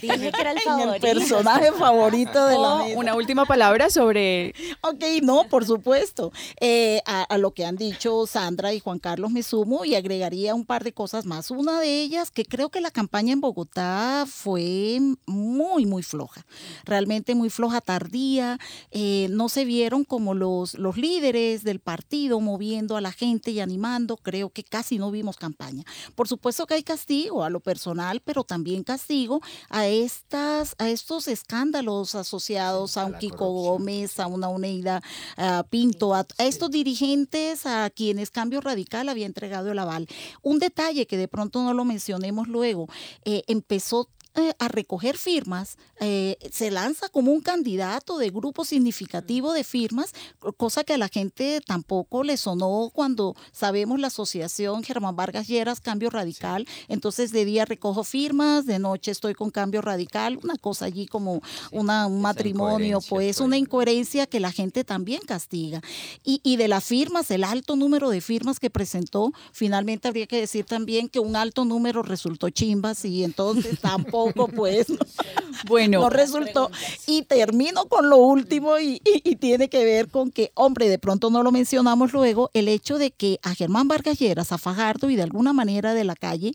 Dije 0.00 0.30
que 0.30 0.40
era 0.40 0.52
el 0.52 0.58
en 0.58 0.58
el 0.58 0.62
favorito. 0.62 1.00
personaje 1.06 1.72
favorito 1.72 2.46
de 2.46 2.54
la 2.58 2.74
O 2.74 2.84
mesa. 2.84 2.98
una 3.00 3.14
última 3.16 3.44
palabra 3.44 3.90
sobre 3.90 4.54
Ok, 4.82 5.02
no, 5.22 5.48
por 5.48 5.64
supuesto. 5.66 6.30
Eh, 6.60 7.00
a, 7.06 7.22
a 7.22 7.38
lo 7.38 7.50
que 7.50 7.64
han 7.64 7.74
dicho 7.76 8.24
Sandra 8.28 8.72
y 8.72 8.78
Juan 8.78 9.00
Carlos 9.00 9.32
me 9.32 9.42
sumo 9.42 9.84
y 9.84 9.96
agregaría 9.96 10.54
un 10.54 10.64
par 10.64 10.84
de 10.84 10.92
cosas 10.92 11.24
más. 11.26 11.50
Una 11.50 11.80
de 11.80 12.02
ellas, 12.02 12.30
que 12.30 12.44
creo 12.44 12.68
que 12.68 12.80
la 12.80 12.92
campaña 12.92 13.32
en 13.32 13.40
Bogotá 13.40 14.24
fue 14.28 15.00
muy, 15.26 15.86
muy 15.86 16.04
floja. 16.04 16.46
Realmente 16.84 17.34
muy 17.34 17.50
floja, 17.50 17.80
tardía. 17.80 18.60
Eh, 18.92 19.26
no 19.30 19.48
se 19.48 19.64
vieron 19.64 20.04
como 20.04 20.35
los, 20.38 20.74
los 20.74 20.96
líderes 20.96 21.64
del 21.64 21.80
partido 21.80 22.40
moviendo 22.40 22.96
a 22.96 23.00
la 23.00 23.12
gente 23.12 23.50
y 23.50 23.60
animando. 23.60 24.16
Creo 24.16 24.50
que 24.50 24.64
casi 24.64 24.98
no 24.98 25.10
vimos 25.10 25.36
campaña. 25.36 25.84
Por 26.14 26.28
supuesto 26.28 26.66
que 26.66 26.74
hay 26.74 26.82
castigo 26.82 27.44
a 27.44 27.50
lo 27.50 27.60
personal, 27.60 28.20
pero 28.24 28.44
también 28.44 28.84
castigo 28.84 29.40
a 29.68 29.86
estas, 29.86 30.74
a 30.78 30.88
estos 30.88 31.28
escándalos 31.28 32.14
asociados 32.14 32.96
a 32.96 33.06
un 33.06 33.18
Kiko 33.18 33.50
Gómez, 33.50 34.20
a 34.20 34.26
una 34.26 34.48
Uneida 34.48 35.02
a 35.36 35.64
Pinto, 35.68 36.14
a, 36.14 36.26
a 36.38 36.44
estos 36.44 36.70
dirigentes 36.70 37.66
a 37.66 37.90
quienes 37.90 38.30
Cambio 38.30 38.60
Radical 38.60 39.08
había 39.08 39.26
entregado 39.26 39.72
el 39.72 39.78
aval. 39.78 40.06
Un 40.42 40.58
detalle 40.58 41.06
que 41.06 41.16
de 41.16 41.28
pronto 41.28 41.62
no 41.62 41.74
lo 41.74 41.84
mencionemos 41.84 42.48
luego, 42.48 42.88
eh, 43.24 43.42
empezó 43.46 44.08
eh, 44.38 44.52
a 44.58 44.68
recoger 44.68 45.16
firmas, 45.16 45.78
eh, 45.98 46.36
se 46.52 46.70
lanza 46.70 47.08
como 47.08 47.32
un 47.32 47.40
candidato 47.40 48.18
de 48.18 48.28
grupo 48.28 48.66
significativo 48.66 49.54
de 49.54 49.64
firmas, 49.64 50.12
cosa 50.58 50.84
que 50.84 50.92
a 50.92 50.98
la 50.98 51.08
gente 51.08 51.62
tampoco 51.66 52.22
le 52.22 52.36
sonó 52.36 52.90
cuando 52.92 53.34
sabemos 53.52 53.98
la 53.98 54.08
asociación 54.08 54.82
Germán 54.82 55.16
Vargas 55.16 55.48
Lleras, 55.48 55.80
Cambio 55.80 56.10
Radical, 56.10 56.68
entonces 56.88 57.32
de 57.32 57.46
día 57.46 57.64
recojo 57.64 58.04
firmas, 58.04 58.66
de 58.66 58.78
noche 58.78 59.10
estoy 59.10 59.32
con 59.32 59.50
Cambio 59.50 59.80
Radical, 59.80 60.38
una 60.42 60.58
cosa 60.58 60.84
allí 60.84 61.06
como 61.06 61.40
una, 61.72 62.06
un 62.06 62.20
matrimonio, 62.20 63.00
pues 63.08 63.40
una 63.40 63.56
incoherencia 63.56 64.26
que 64.26 64.38
la 64.38 64.52
gente 64.52 64.84
también 64.84 65.22
castiga. 65.26 65.80
Y, 66.24 66.42
y 66.42 66.56
de 66.56 66.68
las 66.68 66.84
firmas, 66.84 67.30
el 67.30 67.42
alto 67.42 67.74
número 67.74 68.10
de 68.10 68.20
firmas 68.20 68.60
que 68.60 68.68
presentó, 68.68 69.32
finalmente 69.52 70.08
habría 70.08 70.26
que 70.26 70.40
decir 70.40 70.66
también 70.66 71.08
que 71.08 71.20
un 71.20 71.36
alto 71.36 71.64
número 71.64 72.02
resultó 72.02 72.50
chimbas 72.50 73.02
y 73.06 73.24
entonces 73.24 73.80
tampoco 73.80 74.25
pues 74.34 74.88
no, 74.90 74.96
bueno, 75.68 76.00
no 76.00 76.10
resultó. 76.10 76.70
Y 77.06 77.22
termino 77.22 77.86
con 77.86 78.08
lo 78.10 78.16
último 78.18 78.78
y, 78.78 79.00
y- 79.04 79.22
y 79.24 79.36
tiene 79.36 79.68
que 79.68 79.84
ver 79.84 80.08
con 80.08 80.30
que, 80.30 80.50
hombre, 80.54 80.88
de 80.88 80.98
pronto 80.98 81.30
no 81.30 81.42
lo 81.42 81.52
mencionamos 81.52 82.12
luego, 82.12 82.50
el 82.54 82.68
hecho 82.68 82.98
de 82.98 83.10
que 83.10 83.38
a 83.42 83.54
Germán 83.54 83.88
Vargas 83.88 84.18
Lleras, 84.18 84.52
a 84.52 84.58
Fajardo 84.58 85.10
y 85.10 85.16
de 85.16 85.22
alguna 85.22 85.52
manera 85.52 85.94
de 85.94 86.04
la 86.04 86.14
calle, 86.16 86.52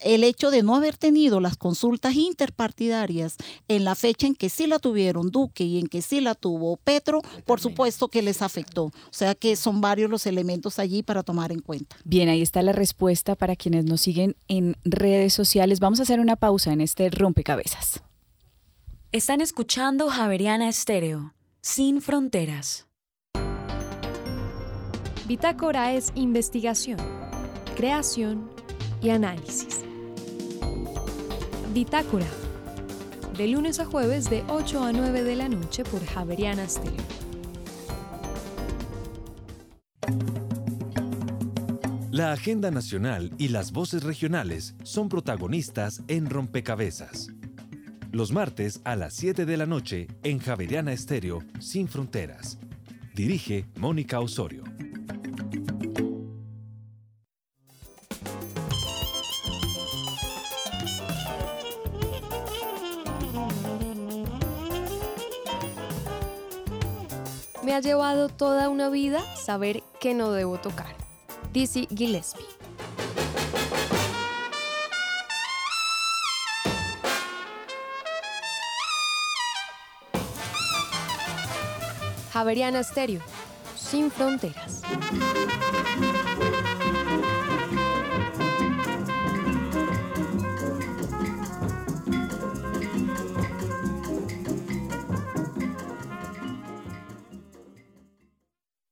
el 0.00 0.24
hecho 0.24 0.50
de 0.50 0.62
no 0.62 0.74
haber 0.74 0.96
tenido 0.96 1.40
las 1.40 1.56
consultas 1.56 2.14
interpartidarias 2.14 3.36
en 3.68 3.84
la 3.84 3.94
fecha 3.94 4.26
en 4.26 4.34
que 4.34 4.48
sí 4.48 4.66
la 4.66 4.78
tuvieron 4.78 5.30
Duque 5.30 5.64
y 5.64 5.78
en 5.78 5.86
que 5.86 6.02
sí 6.02 6.20
la 6.20 6.34
tuvo 6.34 6.76
Petro, 6.76 7.20
por 7.46 7.60
supuesto 7.60 8.08
que 8.08 8.22
les 8.22 8.42
afectó. 8.42 8.84
O 8.84 8.92
sea 9.10 9.34
que 9.34 9.56
son 9.56 9.80
varios 9.80 10.10
los 10.10 10.26
elementos 10.26 10.78
allí 10.78 11.02
para 11.02 11.22
tomar 11.22 11.52
en 11.52 11.60
cuenta. 11.60 11.96
Bien, 12.04 12.28
ahí 12.28 12.42
está 12.42 12.62
la 12.62 12.72
respuesta 12.72 13.34
para 13.34 13.56
quienes 13.56 13.84
nos 13.84 14.00
siguen 14.00 14.36
en 14.48 14.76
redes 14.84 15.32
sociales. 15.34 15.80
Vamos 15.80 16.00
a 16.00 16.02
hacer 16.02 16.20
una 16.20 16.36
pausa 16.42 16.72
en 16.72 16.80
este 16.80 17.08
rompecabezas. 17.08 18.02
Están 19.12 19.40
escuchando 19.40 20.08
Javeriana 20.08 20.68
Estéreo, 20.68 21.34
sin 21.60 22.02
fronteras. 22.02 22.88
Bitácora 25.28 25.92
es 25.92 26.10
investigación, 26.16 26.98
creación 27.76 28.50
y 29.00 29.10
análisis. 29.10 29.82
Bitácora, 31.72 32.26
de 33.38 33.46
lunes 33.46 33.78
a 33.78 33.84
jueves 33.84 34.28
de 34.28 34.42
8 34.48 34.82
a 34.82 34.92
9 34.92 35.22
de 35.22 35.36
la 35.36 35.48
noche 35.48 35.84
por 35.84 36.04
Javeriana 36.04 36.68
Stereo. 36.68 37.31
La 42.12 42.30
agenda 42.30 42.70
nacional 42.70 43.32
y 43.38 43.48
las 43.48 43.72
voces 43.72 44.02
regionales 44.02 44.74
son 44.82 45.08
protagonistas 45.08 46.02
en 46.08 46.28
Rompecabezas. 46.28 47.28
Los 48.10 48.32
martes 48.32 48.82
a 48.84 48.96
las 48.96 49.14
7 49.14 49.46
de 49.46 49.56
la 49.56 49.64
noche 49.64 50.08
en 50.22 50.38
Javeriana 50.38 50.92
Estéreo 50.92 51.38
Sin 51.58 51.88
Fronteras. 51.88 52.58
Dirige 53.14 53.64
Mónica 53.78 54.20
Osorio. 54.20 54.62
Me 67.64 67.72
ha 67.72 67.80
llevado 67.80 68.28
toda 68.28 68.68
una 68.68 68.90
vida 68.90 69.22
saber 69.34 69.82
que 69.98 70.12
no 70.12 70.32
debo 70.32 70.58
tocar. 70.58 71.01
Dizzy 71.52 71.86
Gillespie. 71.94 72.46
Javeriana 82.32 82.82
Stereo, 82.82 83.20
sin 83.76 84.10
fronteras. 84.10 84.80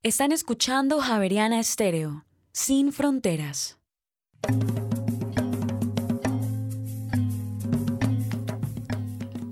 Están 0.02 0.32
escuchando 0.32 1.00
Javeriana 1.00 1.58
Estéreo, 1.60 2.24
sin 2.60 2.92
fronteras. 2.92 3.78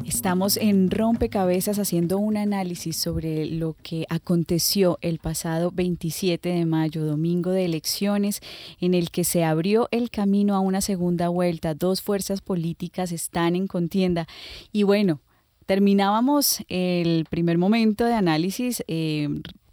Estamos 0.04 0.58
en 0.58 0.90
Rompecabezas 0.90 1.78
haciendo 1.78 2.18
un 2.18 2.36
análisis 2.36 2.98
sobre 2.98 3.46
lo 3.46 3.76
que 3.82 4.04
aconteció 4.10 4.98
el 5.00 5.20
pasado 5.20 5.70
27 5.70 6.50
de 6.50 6.66
mayo, 6.66 7.06
domingo 7.06 7.50
de 7.50 7.64
elecciones, 7.64 8.42
en 8.78 8.92
el 8.92 9.10
que 9.10 9.24
se 9.24 9.42
abrió 9.42 9.88
el 9.90 10.10
camino 10.10 10.54
a 10.54 10.60
una 10.60 10.82
segunda 10.82 11.30
vuelta. 11.30 11.72
Dos 11.72 12.02
fuerzas 12.02 12.42
políticas 12.42 13.10
están 13.10 13.56
en 13.56 13.68
contienda. 13.68 14.26
Y 14.70 14.82
bueno, 14.82 15.22
terminábamos 15.64 16.62
el 16.68 17.24
primer 17.30 17.56
momento 17.56 18.04
de 18.04 18.12
análisis, 18.12 18.84
eh, 18.86 19.30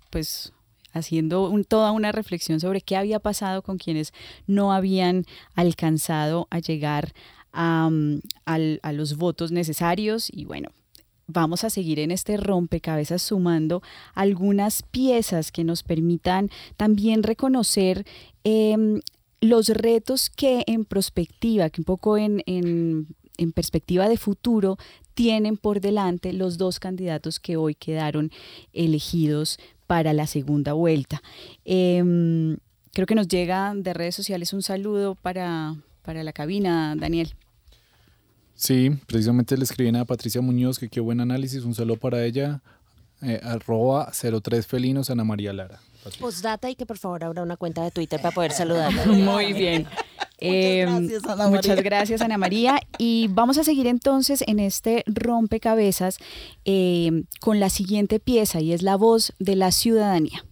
pues 0.09 0.53
haciendo 0.96 1.52
toda 1.68 1.91
una 1.91 2.12
reflexión 2.12 2.60
sobre 2.60 2.82
qué 2.82 2.96
había 2.96 3.20
pasado 3.20 3.62
con 3.62 3.78
quienes 3.78 4.14
no 4.48 4.72
habían 4.74 5.26
alcanzado 5.54 6.48
a 6.50 6.60
llegar 6.60 7.14
a, 7.54 7.89
mm, 7.91 8.20
a 8.46 8.91
los 8.93 9.18
votos 9.18 9.52
necesarios 9.52 10.30
y 10.32 10.46
bueno. 10.46 10.70
Vamos 11.28 11.64
a 11.64 11.72
seguir 11.72 12.00
en 12.00 12.12
este 12.12 12.38
rompecabezas 12.38 13.20
sumando 13.24 13.82
algunas 14.14 14.84
piezas 14.84 15.52
que 15.52 15.64
nos 15.64 15.82
permitan 15.82 16.52
también 16.78 17.24
reconocer 17.24 18.06
em, 18.43 19.02
los 19.41 19.70
retos 19.70 20.30
que 20.30 20.64
en 20.68 20.86
perspectiva, 20.86 21.72
que 21.72 21.82
un 21.82 21.86
poco 21.86 22.16
en- 22.20 22.43
en 22.46 23.52
perspectiva 23.54 24.08
de 24.08 24.18
futuro, 24.18 24.78
tienen 25.16 25.58
por 25.58 25.82
delante 25.82 26.32
los 26.32 26.58
dos 26.60 26.80
candidatos 26.80 27.39
que 27.39 27.58
hoy 27.58 27.74
quedaron 27.74 28.32
elegidos 28.72 29.58
para 29.88 30.13
la 30.13 30.27
segunda 30.27 30.73
vuelta. 30.73 31.21
Em, 31.63 32.57
creo 32.93 33.05
que 33.07 33.15
nos 33.15 33.27
llega 33.27 33.73
de 33.75 33.93
redes 33.93 34.15
sociales 34.15 34.53
un 34.53 34.61
saludo 34.61 35.15
para, 35.15 35.75
para 36.01 36.23
la 36.23 36.33
cabina, 36.33 36.95
Daniel. 36.95 37.36
Sí, 38.53 38.91
precisamente 39.07 39.57
le 39.57 39.63
escribían 39.65 39.97
a 39.97 40.05
Patricia 40.05 40.41
Muñoz 40.41 40.79
que 40.79 40.89
qué 40.89 40.99
buen 41.01 41.19
análisis, 41.19 41.63
un 41.65 41.75
saludo 41.75 41.97
para 41.97 42.23
ella. 42.23 42.61
eh, 43.21 43.39
arroba 43.43 44.11
03 44.11 44.65
felinos 44.67 45.09
Ana 45.09 45.23
María 45.23 45.53
Lara. 45.53 45.79
Postdata 46.20 46.70
y 46.70 46.76
que 46.76 46.86
por 46.86 46.97
favor 46.97 47.24
abra 47.24 47.41
una 47.43 47.58
cuenta 47.58 47.84
de 47.84 47.91
Twitter 47.91 48.22
para 48.22 48.34
poder 48.34 48.51
saludar. 48.51 48.91
Muy 49.08 49.53
bien. 49.53 49.88
Eh, 50.38 50.86
gracias, 50.88 51.26
Ana 51.26 51.47
Muchas 51.47 51.68
María. 51.68 51.84
gracias, 51.84 52.22
Ana 52.22 52.38
María. 52.38 52.80
Y 52.97 53.28
vamos 53.30 53.58
a 53.58 53.64
seguir 53.64 53.88
entonces 53.88 54.43
en 54.47 54.60
este 54.60 55.03
rompecabezas 55.08 56.18
eh, 56.66 57.24
con 57.39 57.60
la 57.60 57.70
siguiente 57.70 58.20
pieza 58.20 58.60
y 58.60 58.74
es 58.74 58.82
la 58.82 58.95
voz 58.95 59.34
de 59.39 59.56
la 59.56 59.72
ciudadanía. 59.72 60.45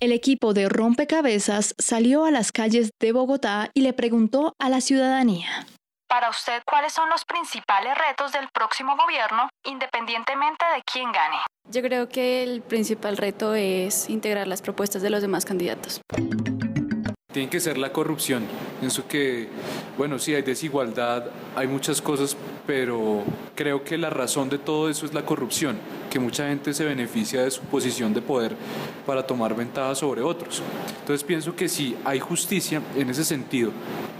El 0.00 0.12
equipo 0.12 0.54
de 0.54 0.68
Rompecabezas 0.68 1.74
salió 1.76 2.24
a 2.24 2.30
las 2.30 2.52
calles 2.52 2.90
de 3.00 3.10
Bogotá 3.10 3.72
y 3.74 3.80
le 3.80 3.92
preguntó 3.92 4.54
a 4.60 4.68
la 4.68 4.80
ciudadanía. 4.80 5.66
Para 6.08 6.30
usted, 6.30 6.62
¿cuáles 6.64 6.94
son 6.94 7.10
los 7.10 7.26
principales 7.26 7.92
retos 7.98 8.32
del 8.32 8.48
próximo 8.48 8.96
gobierno, 8.96 9.50
independientemente 9.64 10.64
de 10.74 10.82
quién 10.90 11.12
gane? 11.12 11.36
Yo 11.68 11.82
creo 11.82 12.08
que 12.08 12.42
el 12.42 12.62
principal 12.62 13.18
reto 13.18 13.54
es 13.54 14.08
integrar 14.08 14.46
las 14.46 14.62
propuestas 14.62 15.02
de 15.02 15.10
los 15.10 15.20
demás 15.20 15.44
candidatos. 15.44 16.00
Tiene 17.38 17.50
que 17.52 17.60
ser 17.60 17.78
la 17.78 17.92
corrupción. 17.92 18.42
Pienso 18.80 19.06
que, 19.06 19.46
bueno, 19.96 20.18
sí 20.18 20.34
hay 20.34 20.42
desigualdad, 20.42 21.26
hay 21.54 21.68
muchas 21.68 22.02
cosas, 22.02 22.36
pero 22.66 23.22
creo 23.54 23.84
que 23.84 23.96
la 23.96 24.10
razón 24.10 24.48
de 24.48 24.58
todo 24.58 24.90
eso 24.90 25.06
es 25.06 25.14
la 25.14 25.24
corrupción, 25.24 25.78
que 26.10 26.18
mucha 26.18 26.48
gente 26.48 26.74
se 26.74 26.84
beneficia 26.84 27.44
de 27.44 27.52
su 27.52 27.60
posición 27.60 28.12
de 28.12 28.22
poder 28.22 28.56
para 29.06 29.24
tomar 29.24 29.54
ventaja 29.54 29.94
sobre 29.94 30.20
otros. 30.20 30.64
Entonces 30.98 31.22
pienso 31.22 31.54
que 31.54 31.68
si 31.68 31.96
hay 32.04 32.18
justicia 32.18 32.82
en 32.96 33.08
ese 33.08 33.22
sentido, 33.22 33.70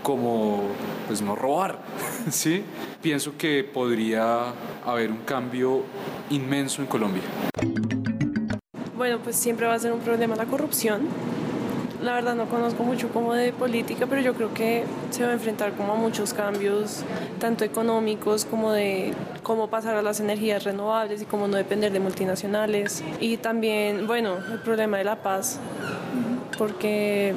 como 0.04 0.68
pues 1.08 1.20
no 1.20 1.34
robar, 1.34 1.80
¿sí? 2.30 2.62
Pienso 3.02 3.36
que 3.36 3.64
podría 3.64 4.54
haber 4.86 5.10
un 5.10 5.24
cambio 5.24 5.82
inmenso 6.30 6.82
en 6.82 6.86
Colombia. 6.86 7.22
Bueno, 8.96 9.18
pues 9.18 9.34
siempre 9.34 9.66
va 9.66 9.74
a 9.74 9.78
ser 9.80 9.90
un 9.90 9.98
problema 9.98 10.36
la 10.36 10.46
corrupción. 10.46 11.08
La 12.03 12.14
verdad 12.14 12.34
no 12.34 12.49
conozco 12.49 12.84
mucho 12.84 13.09
como 13.09 13.34
de 13.34 13.53
política, 13.53 14.07
pero 14.07 14.22
yo 14.22 14.34
creo 14.34 14.55
que 14.55 14.84
se 15.11 15.24
va 15.24 15.30
a 15.30 15.32
enfrentar 15.32 15.72
como 15.72 15.92
a 15.92 15.96
muchos 15.96 16.32
cambios, 16.32 17.03
tanto 17.40 17.64
económicos 17.64 18.44
como 18.44 18.72
de 18.72 19.12
cómo 19.42 19.68
pasar 19.68 19.96
a 19.96 20.03
las 20.03 20.20
energías 20.20 20.62
renovables 20.62 21.22
y 21.22 21.24
cómo 21.24 21.49
no 21.49 21.57
depender 21.57 21.92
de 21.92 21.99
multinacionales. 21.99 23.03
Y 23.20 23.38
también, 23.38 24.07
bueno, 24.07 24.36
el 24.53 24.61
problema 24.61 24.99
de 24.99 25.05
la 25.05 25.16
paz, 25.16 25.59
porque 26.57 27.34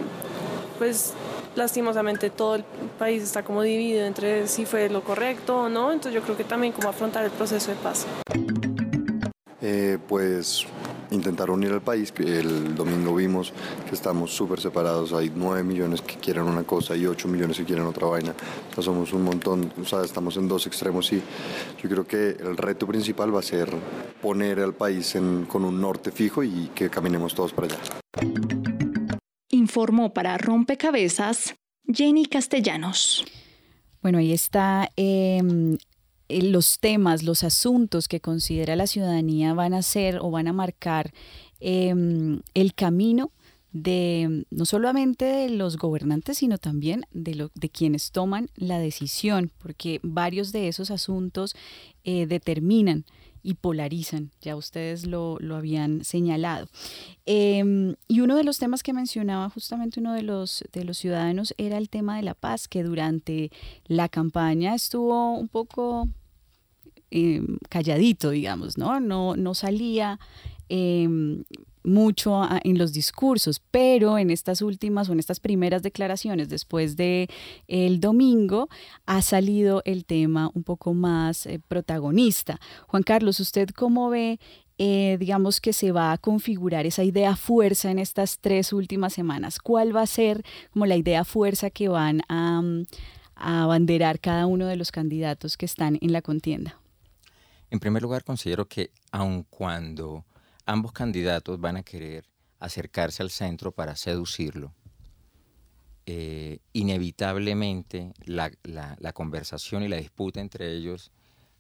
pues 0.77 1.13
lastimosamente 1.55 2.29
todo 2.29 2.55
el 2.55 2.63
país 2.97 3.23
está 3.23 3.43
como 3.43 3.61
dividido 3.61 4.05
entre 4.05 4.47
si 4.47 4.65
fue 4.65 4.89
lo 4.89 5.03
correcto 5.03 5.63
o 5.63 5.69
no, 5.69 5.91
entonces 5.91 6.13
yo 6.13 6.21
creo 6.21 6.37
que 6.37 6.43
también 6.43 6.73
como 6.73 6.89
afrontar 6.89 7.23
el 7.25 7.31
proceso 7.31 7.71
de 7.71 7.77
paz. 7.77 8.05
Eh, 9.61 9.97
pues 10.07 10.65
intentar 11.11 11.49
unir 11.51 11.71
al 11.71 11.81
país, 11.81 12.11
que 12.11 12.23
el 12.39 12.73
domingo 12.75 13.13
vimos 13.15 13.53
que 13.87 13.93
estamos 13.95 14.31
súper 14.33 14.59
separados, 14.59 15.13
hay 15.13 15.31
9 15.35 15.63
millones 15.63 16.01
que 16.01 16.15
quieren 16.15 16.43
una 16.43 16.63
cosa 16.63 16.95
y 16.95 17.05
8 17.05 17.27
millones 17.27 17.57
que 17.57 17.65
quieren 17.65 17.85
otra 17.85 18.07
vaina, 18.07 18.33
o 18.71 18.73
sea, 18.73 18.83
somos 18.83 19.11
un 19.13 19.23
montón, 19.23 19.71
o 19.81 19.85
sea, 19.85 20.03
estamos 20.03 20.37
en 20.37 20.47
dos 20.47 20.65
extremos 20.67 21.11
y 21.13 21.21
yo 21.83 21.89
creo 21.89 22.07
que 22.07 22.29
el 22.29 22.57
reto 22.57 22.87
principal 22.87 23.33
va 23.35 23.39
a 23.39 23.43
ser 23.43 23.69
poner 24.21 24.59
al 24.59 24.73
país 24.73 25.15
en- 25.15 25.45
con 25.45 25.65
un 25.65 25.79
norte 25.81 26.11
fijo 26.11 26.43
y 26.43 26.71
que 26.73 26.89
caminemos 26.89 27.35
todos 27.35 27.53
para 27.53 27.67
allá. 27.67 27.77
Informó 29.49 30.13
para 30.13 30.37
Rompecabezas 30.37 31.55
Jenny 31.85 32.25
Castellanos. 32.25 33.25
Bueno, 34.01 34.17
ahí 34.19 34.31
está 34.33 34.89
em, 34.95 35.73
eh, 35.73 35.77
los 36.41 36.79
temas, 36.79 37.23
los 37.23 37.43
asuntos 37.43 38.07
que 38.07 38.19
considera 38.21 38.75
la 38.75 38.87
ciudadanía 38.87 39.53
van 39.53 39.73
a 39.73 39.81
ser 39.81 40.19
o 40.21 40.31
van 40.31 40.47
a 40.47 40.53
marcar 40.53 41.13
em, 41.59 42.41
el 42.53 42.73
camino 42.73 43.31
de 43.73 44.45
no 44.51 44.65
solamente 44.65 45.23
de 45.25 45.49
los 45.49 45.77
gobernantes, 45.77 46.39
sino 46.39 46.57
también 46.57 47.05
de, 47.11 47.35
lo- 47.35 47.51
de 47.55 47.69
quienes 47.69 48.11
toman 48.11 48.49
la 48.55 48.79
decisión, 48.79 49.51
porque 49.59 49.99
varios 50.03 50.51
de 50.51 50.67
esos 50.67 50.91
asuntos 50.91 51.55
eh, 52.03 52.25
determinan 52.25 53.05
y 53.43 53.55
polarizan, 53.55 54.29
ya 54.41 54.55
ustedes 54.55 55.07
lo, 55.07 55.37
lo 55.39 55.55
habían 55.55 56.03
señalado. 56.03 56.67
Em, 57.25 57.95
y 58.07 58.19
uno 58.21 58.35
de 58.35 58.43
los 58.43 58.57
temas 58.59 58.83
que 58.83 58.93
mencionaba 58.93 59.49
justamente 59.49 59.99
uno 59.99 60.13
de 60.13 60.21
los, 60.23 60.63
de 60.73 60.83
los 60.83 60.97
ciudadanos 60.97 61.53
era 61.57 61.77
el 61.77 61.89
tema 61.89 62.17
de 62.17 62.23
la 62.23 62.33
paz, 62.35 62.67
que 62.67 62.83
durante 62.83 63.51
la 63.87 64.09
campaña 64.09 64.75
estuvo 64.75 65.37
un 65.37 65.47
poco 65.47 66.07
em, 67.11 67.57
calladito, 67.69 68.31
digamos, 68.31 68.77
¿no? 68.77 68.99
No, 68.99 69.35
no 69.35 69.53
salía 69.53 70.19
em, 70.69 71.43
mucho 71.83 72.41
en 72.63 72.77
los 72.77 72.93
discursos, 72.93 73.61
pero 73.71 74.17
en 74.17 74.29
estas 74.29 74.61
últimas 74.61 75.09
o 75.09 75.13
en 75.13 75.19
estas 75.19 75.39
primeras 75.39 75.81
declaraciones 75.81 76.49
después 76.49 76.95
de 76.95 77.29
el 77.67 77.99
domingo 77.99 78.69
ha 79.05 79.21
salido 79.21 79.81
el 79.85 80.05
tema 80.05 80.51
un 80.53 80.63
poco 80.63 80.93
más 80.93 81.45
eh, 81.45 81.59
protagonista. 81.67 82.59
Juan 82.87 83.03
Carlos, 83.03 83.39
¿usted 83.39 83.69
cómo 83.69 84.09
ve, 84.09 84.39
eh, 84.77 85.17
digamos, 85.19 85.61
que 85.61 85.73
se 85.73 85.91
va 85.91 86.11
a 86.11 86.17
configurar 86.17 86.85
esa 86.85 87.03
idea 87.03 87.35
fuerza 87.35 87.91
en 87.91 87.99
estas 87.99 88.39
tres 88.39 88.73
últimas 88.73 89.13
semanas? 89.13 89.59
¿Cuál 89.59 89.95
va 89.95 90.01
a 90.01 90.07
ser 90.07 90.43
como 90.71 90.85
la 90.85 90.97
idea 90.97 91.23
fuerza 91.23 91.69
que 91.69 91.87
van 91.87 92.21
a, 92.29 92.61
mm, 92.61 92.83
a 93.35 93.63
abanderar 93.63 94.19
cada 94.19 94.45
uno 94.45 94.67
de 94.67 94.75
los 94.75 94.91
candidatos 94.91 95.57
que 95.57 95.65
están 95.65 95.97
en 96.01 96.13
la 96.13 96.21
contienda? 96.21 96.80
En 97.71 97.79
primer 97.79 98.01
lugar, 98.01 98.25
considero 98.25 98.67
que 98.67 98.91
aun 99.11 99.43
cuando 99.43 100.25
ambos 100.65 100.91
candidatos 100.91 101.59
van 101.59 101.77
a 101.77 101.83
querer 101.83 102.25
acercarse 102.59 103.23
al 103.23 103.31
centro 103.31 103.71
para 103.71 103.95
seducirlo, 103.95 104.73
eh, 106.05 106.59
inevitablemente 106.73 108.11
la, 108.25 108.51
conversación 109.13 109.83
y 109.83 109.87
la 109.87 109.95
disputa 109.95 110.41
entre 110.41 110.73
ellos 110.73 111.11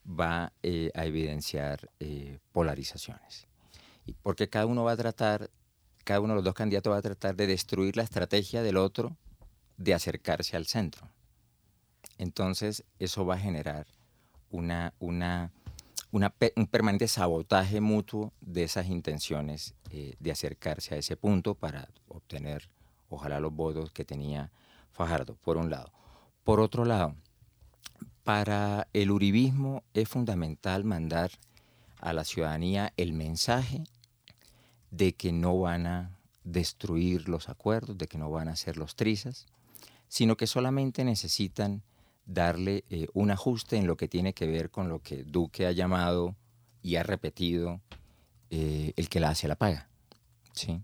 va 0.05 0.51
eh, 0.63 0.91
a 0.95 1.05
evidenciar 1.05 1.89
eh, 2.01 2.39
polarizaciones. 2.51 3.47
Porque 4.21 4.49
cada 4.49 4.65
uno 4.65 4.83
va 4.83 4.91
a 4.91 4.97
tratar, 4.97 5.49
cada 6.03 6.19
uno 6.19 6.33
de 6.33 6.35
los 6.35 6.43
dos 6.43 6.55
candidatos 6.55 6.91
va 6.91 6.97
a 6.97 7.01
tratar 7.01 7.37
de 7.37 7.47
destruir 7.47 7.95
la 7.95 8.03
estrategia 8.03 8.61
del 8.61 8.75
otro 8.75 9.15
de 9.77 9.93
acercarse 9.93 10.57
al 10.57 10.65
centro. 10.65 11.07
Entonces, 12.17 12.83
eso 12.99 13.25
va 13.25 13.35
a 13.35 13.39
generar 13.39 13.87
una, 14.49 14.93
una, 14.99 15.53
una 16.11 16.33
un 16.55 16.67
permanente 16.67 17.07
sabotaje 17.07 17.79
mutuo 17.81 18.33
de 18.41 18.63
esas 18.63 18.87
intenciones 18.87 19.75
eh, 19.89 20.15
de 20.19 20.31
acercarse 20.31 20.95
a 20.95 20.97
ese 20.97 21.15
punto 21.15 21.55
para 21.55 21.89
obtener, 22.07 22.69
ojalá, 23.09 23.39
los 23.39 23.53
votos 23.53 23.91
que 23.91 24.05
tenía 24.05 24.51
Fajardo, 24.91 25.35
por 25.35 25.57
un 25.57 25.69
lado. 25.69 25.91
Por 26.43 26.59
otro 26.59 26.83
lado, 26.83 27.15
para 28.23 28.87
el 28.93 29.09
uribismo 29.09 29.83
es 29.93 30.09
fundamental 30.09 30.83
mandar 30.83 31.31
a 31.99 32.13
la 32.13 32.25
ciudadanía 32.25 32.93
el 32.97 33.13
mensaje 33.13 33.85
de 34.89 35.13
que 35.13 35.31
no 35.31 35.59
van 35.59 35.87
a 35.87 36.17
destruir 36.43 37.29
los 37.29 37.47
acuerdos, 37.47 37.97
de 37.97 38.07
que 38.07 38.17
no 38.17 38.29
van 38.29 38.49
a 38.49 38.53
hacer 38.53 38.75
los 38.75 38.95
trizas, 38.95 39.45
sino 40.07 40.35
que 40.35 40.47
solamente 40.47 41.05
necesitan 41.05 41.83
darle 42.25 42.85
eh, 42.89 43.07
un 43.13 43.31
ajuste 43.31 43.77
en 43.77 43.87
lo 43.87 43.97
que 43.97 44.07
tiene 44.07 44.33
que 44.33 44.47
ver 44.47 44.69
con 44.69 44.89
lo 44.89 44.99
que 44.99 45.23
Duque 45.23 45.65
ha 45.65 45.71
llamado 45.71 46.35
y 46.81 46.95
ha 46.95 47.03
repetido 47.03 47.81
eh, 48.49 48.93
el 48.95 49.09
que 49.09 49.19
la 49.19 49.29
hace 49.29 49.47
la 49.47 49.55
paga. 49.55 49.89
¿sí? 50.53 50.81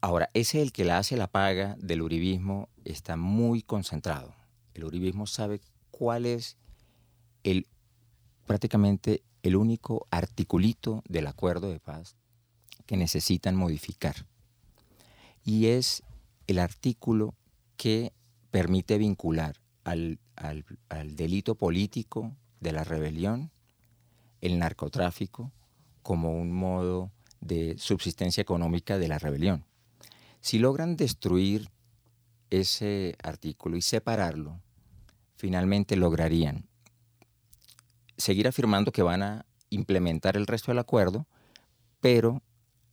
Ahora, 0.00 0.30
ese 0.34 0.62
el 0.62 0.72
que 0.72 0.84
la 0.84 0.98
hace 0.98 1.16
la 1.16 1.26
paga 1.26 1.76
del 1.78 2.02
uribismo 2.02 2.68
está 2.84 3.16
muy 3.16 3.62
concentrado. 3.62 4.34
El 4.74 4.84
uribismo 4.84 5.26
sabe 5.26 5.60
cuál 5.90 6.26
es 6.26 6.56
el 7.42 7.66
prácticamente 8.46 9.22
el 9.42 9.56
único 9.56 10.06
articulito 10.10 11.02
del 11.08 11.26
acuerdo 11.26 11.70
de 11.70 11.80
paz 11.80 12.16
que 12.86 12.96
necesitan 12.96 13.56
modificar. 13.56 14.26
Y 15.44 15.66
es 15.66 16.02
el 16.46 16.58
artículo 16.58 17.34
que 17.76 18.12
permite 18.50 18.98
vincular 18.98 19.56
al, 19.86 20.18
al- 20.34 21.16
delito 21.16 21.54
político 21.54 22.36
de 22.60 22.72
la 22.72 22.82
rebelión 22.82 23.52
el 24.40 24.58
narcotráfico 24.58 25.52
como 26.02 26.36
un 26.36 26.52
modo 26.52 27.12
de 27.40 27.76
subsistencia 27.78 28.40
económica 28.40 28.98
de 28.98 29.08
la 29.08 29.18
rebelión. 29.18 29.64
Si 30.40 30.58
logran 30.58 30.96
destruir 30.96 31.70
ese 32.50 33.16
artículo 33.22 33.76
y 33.76 33.82
separarlo, 33.82 34.60
finalmente 35.36 35.96
lograrían 35.96 36.66
seguir 38.16 38.48
afirmando 38.48 38.92
que 38.92 39.02
van 39.02 39.22
a 39.22 39.46
implementar 39.70 40.36
el 40.36 40.46
resto 40.46 40.70
del 40.72 40.78
acuerdo, 40.78 41.26
pero 42.00 42.42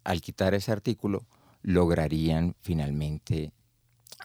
al 0.03 0.21
quitar 0.21 0.53
ese 0.53 0.71
artículo 0.71 1.25
lograrían 1.61 2.55
finalmente 2.61 3.51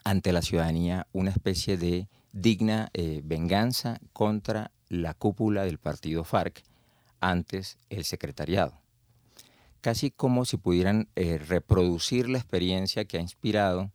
ante 0.03 0.33
la 0.33 0.41
ciudadanía 0.41 1.07
una 1.13 1.31
especie 1.31 1.77
de 1.77 2.07
digna 2.31 2.89
eh, 2.93 3.21
venganza 3.23 3.99
contra 4.13 4.71
la 4.87 5.13
cúpula 5.13 5.65
del 5.65 5.77
partido 5.77 6.23
FARC, 6.23 6.63
antes 7.19 7.77
el 7.89 8.05
secretariado. 8.05 8.79
casi 9.81 10.11
como 10.11 10.45
si 10.45 10.57
pudieran 10.57 11.07
eh, 11.15 11.37
reproducir 11.37 12.29
la 12.29 12.37
experiencia 12.37 13.05
que 13.05 13.17
ha 13.17 13.21
inspirado 13.21 13.91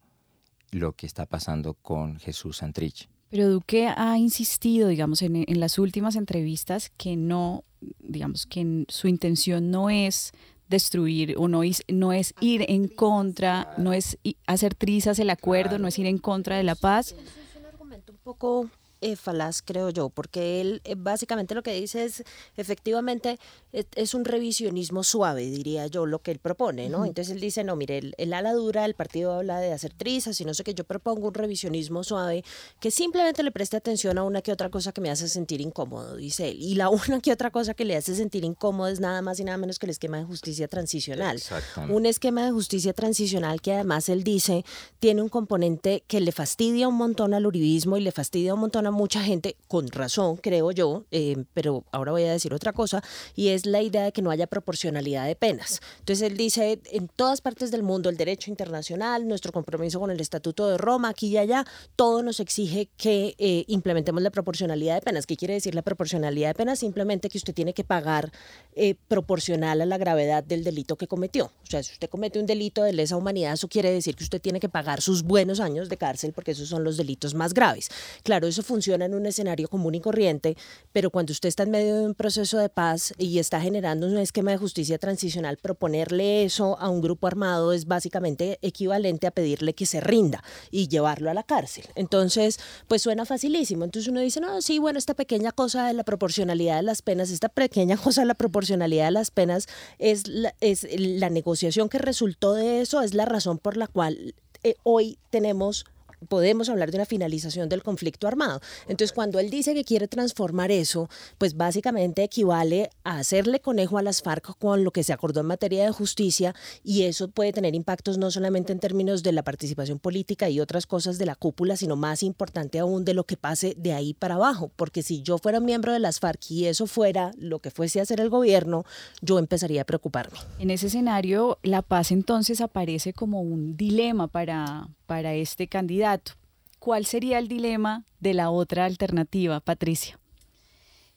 lo 0.70 0.92
que 0.92 1.06
está 1.06 1.26
pasando 1.26 1.74
con 1.74 2.18
Jesús 2.18 2.58
Santrich. 2.58 3.08
Pero 3.30 3.50
Duque 3.50 3.88
ha 3.88 4.16
insistido, 4.16 4.88
digamos, 4.88 5.22
en, 5.22 5.36
en 5.36 5.60
las 5.60 5.78
últimas 5.78 6.16
entrevistas 6.16 6.90
que 6.96 7.16
no, 7.16 7.64
digamos, 7.98 8.46
que 8.46 8.84
su 8.88 9.08
intención 9.08 9.70
no 9.70 9.90
es 9.90 10.32
destruir 10.68 11.34
o 11.36 11.48
no 11.48 11.62
es, 11.62 11.82
no 11.88 12.12
es 12.12 12.34
ir 12.40 12.64
en 12.68 12.88
contra, 12.88 13.74
no 13.76 13.92
es 13.92 14.18
hacer 14.46 14.74
trizas 14.74 15.18
el 15.18 15.30
acuerdo, 15.30 15.78
no 15.78 15.88
es 15.88 15.98
ir 15.98 16.06
en 16.06 16.18
contra 16.18 16.56
de 16.56 16.62
la 16.62 16.74
paz. 16.74 17.12
Es 17.12 17.56
un 17.56 17.66
argumento 17.66 18.12
un 18.12 18.13
poco 18.24 18.70
eh, 19.04 19.16
falaz, 19.16 19.60
creo 19.60 19.90
yo, 19.90 20.08
porque 20.08 20.62
él 20.62 20.80
eh, 20.84 20.94
básicamente 20.96 21.54
lo 21.54 21.62
que 21.62 21.74
dice 21.74 22.06
es, 22.06 22.24
efectivamente, 22.56 23.38
es, 23.70 24.14
un 24.14 24.24
revisionismo 24.24 25.04
suave, 25.04 25.42
diría 25.42 25.86
yo, 25.88 26.06
lo 26.06 26.20
que 26.20 26.30
él 26.30 26.38
propone, 26.38 26.88
¿no? 26.88 27.04
Entonces 27.04 27.34
él 27.34 27.40
dice, 27.40 27.64
no, 27.64 27.76
mire, 27.76 28.12
el, 28.16 28.32
ala 28.32 28.54
dura, 28.54 28.86
el 28.86 28.94
partido 28.94 29.34
habla 29.34 29.60
de 29.60 29.74
hacer 29.74 29.92
trizas 29.92 30.40
y 30.40 30.46
no 30.46 30.54
sé 30.54 30.64
qué, 30.64 30.72
yo 30.72 30.84
propongo 30.84 31.28
un 31.28 31.34
revisionismo 31.34 32.02
suave 32.02 32.44
que 32.80 32.90
simplemente 32.90 33.42
le 33.42 33.50
preste 33.50 33.76
atención 33.76 34.16
a 34.16 34.22
una 34.22 34.40
que 34.40 34.52
otra 34.52 34.70
cosa 34.70 34.90
que 34.92 35.02
me 35.02 35.10
hace 35.10 35.28
sentir 35.28 35.60
incómodo, 35.60 36.16
dice 36.16 36.48
él. 36.48 36.62
Y 36.62 36.74
la 36.74 36.88
una 37.08 37.20
que 37.20 37.30
otra 37.30 37.50
cosa 37.50 37.74
que 37.74 37.84
le 37.84 37.96
hace 37.96 38.14
sentir 38.14 38.42
incómodo 38.42 38.88
es 38.88 39.00
nada 39.00 39.20
más 39.20 39.38
y 39.38 39.44
nada 39.44 39.58
menos 39.58 39.78
que 39.78 39.84
el 39.84 39.90
esquema 39.90 40.16
de 40.16 40.24
justicia 40.24 40.66
transicional. 40.66 41.42
Un 41.90 42.06
esquema 42.06 42.46
de 42.46 42.52
justicia 42.52 42.94
transicional 42.94 43.60
que 43.60 43.74
además 43.74 44.08
él 44.08 44.24
dice 44.24 44.64
tiene 44.98 45.20
un 45.20 45.28
componente 45.28 46.04
que 46.06 46.22
le 46.22 46.32
fastidia 46.32 46.88
un 46.88 46.96
montón 46.96 47.34
al 47.34 47.44
uribismo 47.44 47.98
y 47.98 48.00
le 48.00 48.12
fastidia 48.12 48.54
un 48.54 48.60
montón 48.60 48.86
a 48.86 48.93
mucha 48.94 49.22
gente, 49.22 49.56
con 49.68 49.88
razón, 49.88 50.36
creo 50.36 50.70
yo, 50.70 51.04
eh, 51.10 51.44
pero 51.52 51.84
ahora 51.92 52.12
voy 52.12 52.24
a 52.24 52.32
decir 52.32 52.54
otra 52.54 52.72
cosa, 52.72 53.02
y 53.36 53.48
es 53.48 53.66
la 53.66 53.82
idea 53.82 54.04
de 54.04 54.12
que 54.12 54.22
no 54.22 54.30
haya 54.30 54.46
proporcionalidad 54.46 55.26
de 55.26 55.36
penas. 55.36 55.80
Entonces 55.98 56.30
él 56.30 56.36
dice, 56.36 56.80
en 56.90 57.08
todas 57.08 57.40
partes 57.40 57.70
del 57.70 57.82
mundo, 57.82 58.08
el 58.08 58.16
derecho 58.16 58.50
internacional, 58.50 59.28
nuestro 59.28 59.52
compromiso 59.52 60.00
con 60.00 60.10
el 60.10 60.20
Estatuto 60.20 60.68
de 60.68 60.78
Roma, 60.78 61.10
aquí 61.10 61.28
y 61.28 61.38
allá, 61.38 61.66
todo 61.96 62.22
nos 62.22 62.40
exige 62.40 62.88
que 62.96 63.34
eh, 63.38 63.64
implementemos 63.68 64.22
la 64.22 64.30
proporcionalidad 64.30 64.94
de 64.94 65.02
penas. 65.02 65.26
¿Qué 65.26 65.36
quiere 65.36 65.54
decir 65.54 65.74
la 65.74 65.82
proporcionalidad 65.82 66.48
de 66.48 66.54
penas? 66.54 66.78
Simplemente 66.78 67.28
que 67.28 67.38
usted 67.38 67.54
tiene 67.54 67.74
que 67.74 67.84
pagar 67.84 68.32
eh, 68.74 68.94
proporcional 69.08 69.80
a 69.80 69.86
la 69.86 69.98
gravedad 69.98 70.44
del 70.44 70.64
delito 70.64 70.96
que 70.96 71.06
cometió. 71.06 71.46
O 71.46 71.66
sea, 71.66 71.82
si 71.82 71.92
usted 71.92 72.08
comete 72.08 72.38
un 72.38 72.46
delito 72.46 72.82
de 72.82 72.92
lesa 72.92 73.16
humanidad, 73.16 73.54
eso 73.54 73.68
quiere 73.68 73.90
decir 73.90 74.16
que 74.16 74.24
usted 74.24 74.40
tiene 74.40 74.60
que 74.60 74.68
pagar 74.68 75.02
sus 75.02 75.22
buenos 75.22 75.60
años 75.60 75.88
de 75.88 75.96
cárcel 75.96 76.32
porque 76.32 76.52
esos 76.52 76.68
son 76.68 76.84
los 76.84 76.96
delitos 76.96 77.34
más 77.34 77.54
graves. 77.54 77.88
Claro, 78.22 78.46
eso 78.46 78.62
funciona 78.62 78.83
en 78.92 79.14
un 79.14 79.24
escenario 79.24 79.68
común 79.68 79.94
y 79.94 80.00
corriente, 80.00 80.56
pero 80.92 81.10
cuando 81.10 81.32
usted 81.32 81.48
está 81.48 81.62
en 81.62 81.70
medio 81.70 81.96
de 81.96 82.04
un 82.04 82.14
proceso 82.14 82.58
de 82.58 82.68
paz 82.68 83.14
y 83.16 83.38
está 83.38 83.60
generando 83.60 84.06
un 84.06 84.18
esquema 84.18 84.50
de 84.50 84.58
justicia 84.58 84.98
transicional, 84.98 85.56
proponerle 85.56 86.44
eso 86.44 86.78
a 86.78 86.88
un 86.90 87.00
grupo 87.00 87.26
armado 87.26 87.72
es 87.72 87.86
básicamente 87.86 88.58
equivalente 88.60 89.26
a 89.26 89.30
pedirle 89.30 89.74
que 89.74 89.86
se 89.86 90.00
rinda 90.00 90.42
y 90.70 90.88
llevarlo 90.88 91.30
a 91.30 91.34
la 91.34 91.42
cárcel. 91.42 91.84
Entonces, 91.94 92.58
pues 92.88 93.02
suena 93.02 93.24
facilísimo. 93.24 93.84
Entonces 93.84 94.10
uno 94.10 94.20
dice, 94.20 94.40
no, 94.40 94.60
sí, 94.60 94.78
bueno, 94.78 94.98
esta 94.98 95.14
pequeña 95.14 95.52
cosa 95.52 95.86
de 95.86 95.94
la 95.94 96.04
proporcionalidad 96.04 96.76
de 96.76 96.82
las 96.82 97.02
penas, 97.02 97.30
esta 97.30 97.48
pequeña 97.48 97.96
cosa 98.02 98.22
de 98.22 98.26
la 98.26 98.34
proporcionalidad 98.34 99.06
de 99.06 99.12
las 99.12 99.30
penas 99.30 99.66
es 99.98 100.26
la, 100.26 100.54
es 100.60 100.86
la 100.98 101.30
negociación 101.30 101.88
que 101.88 101.98
resultó 101.98 102.54
de 102.54 102.80
eso, 102.80 103.02
es 103.02 103.14
la 103.14 103.24
razón 103.24 103.58
por 103.58 103.76
la 103.76 103.86
cual 103.86 104.34
eh, 104.62 104.76
hoy 104.82 105.18
tenemos 105.30 105.84
podemos 106.24 106.68
hablar 106.68 106.90
de 106.90 106.98
una 106.98 107.06
finalización 107.06 107.68
del 107.68 107.82
conflicto 107.82 108.26
armado. 108.26 108.60
Entonces, 108.88 109.12
cuando 109.12 109.38
él 109.38 109.50
dice 109.50 109.74
que 109.74 109.84
quiere 109.84 110.08
transformar 110.08 110.70
eso, 110.70 111.08
pues 111.38 111.56
básicamente 111.56 112.22
equivale 112.22 112.90
a 113.04 113.18
hacerle 113.18 113.60
conejo 113.60 113.98
a 113.98 114.02
las 114.02 114.22
FARC 114.22 114.56
con 114.58 114.84
lo 114.84 114.90
que 114.90 115.02
se 115.02 115.12
acordó 115.12 115.40
en 115.40 115.46
materia 115.46 115.84
de 115.84 115.90
justicia 115.90 116.54
y 116.82 117.02
eso 117.02 117.28
puede 117.28 117.52
tener 117.52 117.74
impactos 117.74 118.18
no 118.18 118.30
solamente 118.30 118.72
en 118.72 118.80
términos 118.80 119.22
de 119.22 119.32
la 119.32 119.42
participación 119.42 119.98
política 119.98 120.48
y 120.48 120.60
otras 120.60 120.86
cosas 120.86 121.18
de 121.18 121.26
la 121.26 121.34
cúpula, 121.34 121.76
sino 121.76 121.96
más 121.96 122.22
importante 122.22 122.78
aún 122.78 123.04
de 123.04 123.14
lo 123.14 123.24
que 123.24 123.36
pase 123.36 123.74
de 123.76 123.92
ahí 123.92 124.14
para 124.14 124.34
abajo, 124.34 124.70
porque 124.76 125.02
si 125.02 125.22
yo 125.22 125.38
fuera 125.38 125.60
miembro 125.60 125.92
de 125.92 125.98
las 125.98 126.20
FARC 126.20 126.50
y 126.50 126.66
eso 126.66 126.86
fuera 126.86 127.32
lo 127.38 127.58
que 127.58 127.70
fuese 127.70 128.00
a 128.00 128.02
hacer 128.02 128.20
el 128.20 128.30
gobierno, 128.30 128.84
yo 129.20 129.38
empezaría 129.38 129.82
a 129.82 129.84
preocuparme. 129.84 130.38
En 130.58 130.70
ese 130.70 130.86
escenario, 130.86 131.58
la 131.62 131.82
paz 131.82 132.12
entonces 132.12 132.60
aparece 132.60 133.12
como 133.12 133.42
un 133.42 133.76
dilema 133.76 134.28
para, 134.28 134.88
para 135.06 135.34
este 135.34 135.68
candidato. 135.68 136.32
¿Cuál 136.78 137.06
sería 137.06 137.38
el 137.38 137.48
dilema 137.48 138.04
de 138.20 138.34
la 138.34 138.50
otra 138.50 138.84
alternativa, 138.84 139.60
Patricia? 139.60 140.18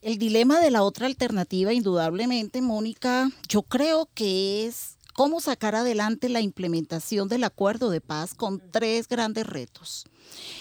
El 0.02 0.18
dilema 0.18 0.60
de 0.60 0.72
la 0.72 0.84
otra 0.84 1.08
alternativa, 1.08 1.74
indudablemente, 1.74 2.62
Mónica, 2.62 3.30
yo 3.50 3.64
creo 3.64 4.08
que 4.14 4.66
es 4.66 4.97
cómo 5.18 5.42
sacar 5.42 5.74
adelante 5.74 6.30
la 6.30 6.42
implementación 6.42 7.28
del 7.28 7.44
acuerdo 7.44 7.90
de 7.90 8.02
paz 8.02 8.36
con 8.36 8.62
tres 8.70 9.08
grandes 9.08 9.48
retos. 9.48 10.06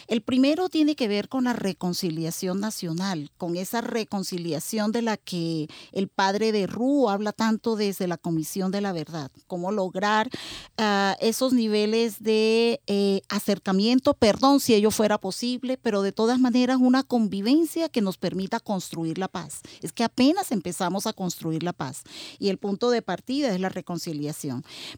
El 0.06 0.22
primero 0.22 0.68
tiene 0.68 0.94
que 0.94 1.08
ver 1.08 1.28
con 1.28 1.44
la 1.44 1.52
reconciliación 1.52 2.60
nacional, 2.60 3.30
con 3.36 3.56
esa 3.56 3.80
reconciliación 3.80 4.92
de 4.92 5.02
la 5.02 5.16
que 5.16 5.68
el 5.92 6.08
padre 6.08 6.52
de 6.52 6.66
Ru 6.66 7.10
habla 7.10 7.32
tanto 7.32 7.76
desde 7.76 8.06
la 8.06 8.16
Comisión 8.16 8.70
de 8.70 8.80
la 8.80 8.92
Verdad, 8.92 9.30
cómo 9.46 9.72
lograr 9.72 10.30
ah, 10.78 11.16
esos 11.20 11.52
niveles 11.52 12.22
de 12.22 12.80
eh, 12.86 13.22
acercamiento, 13.28 14.14
perdón 14.14 14.60
si 14.60 14.74
ello 14.74 14.90
fuera 14.90 15.18
posible, 15.18 15.76
pero 15.76 16.00
de 16.02 16.12
todas 16.12 16.38
maneras 16.38 16.78
una 16.80 17.02
convivencia 17.02 17.88
que 17.88 18.00
nos 18.00 18.16
permita 18.16 18.60
construir 18.60 19.18
la 19.18 19.28
paz. 19.28 19.60
Es 19.82 19.92
que 19.92 20.04
apenas 20.04 20.52
empezamos 20.52 21.06
a 21.06 21.12
construir 21.12 21.62
la 21.62 21.72
paz 21.72 22.04
y 22.38 22.48
el 22.48 22.58
punto 22.58 22.90
de 22.90 23.02
partida 23.02 23.52
es 23.52 23.60
la 23.60 23.68
reconciliación. 23.68 24.45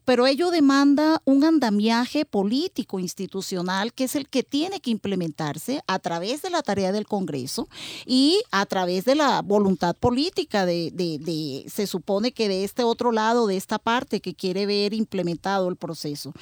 Pero 0.05 0.27
ello 0.27 0.51
demanda 0.51 1.21
un 1.25 1.45
andamiaje 1.45 2.25
político, 2.25 2.99
institucional, 2.99 3.93
que 3.93 4.05
es 4.05 4.15
el 4.15 4.29
que 4.29 4.43
tiene 4.43 4.81
que 4.81 4.91
implementarse 4.91 5.83
a 5.87 5.99
través 5.99 6.43
de 6.43 6.51
la 6.51 6.63
tarea 6.63 6.93
del 6.93 7.07
Congreso 7.07 7.69
y 8.07 8.43
a 8.51 8.67
través 8.67 9.05
de 9.05 9.15
la 9.15 9.43
voluntad 9.43 9.97
política 9.97 10.67
de, 10.67 11.65
se 11.69 11.87
supone 11.87 12.33
que 12.33 12.49
de 12.49 12.65
este 12.65 12.85
otro 12.85 13.13
lado, 13.13 13.47
de 13.47 13.57
esta 13.57 13.79
parte 13.79 14.21
que 14.21 14.35
quiere 14.35 14.67
ver 14.67 14.95
implementado 14.95 15.69
el 15.69 15.77
proceso. 15.77 16.33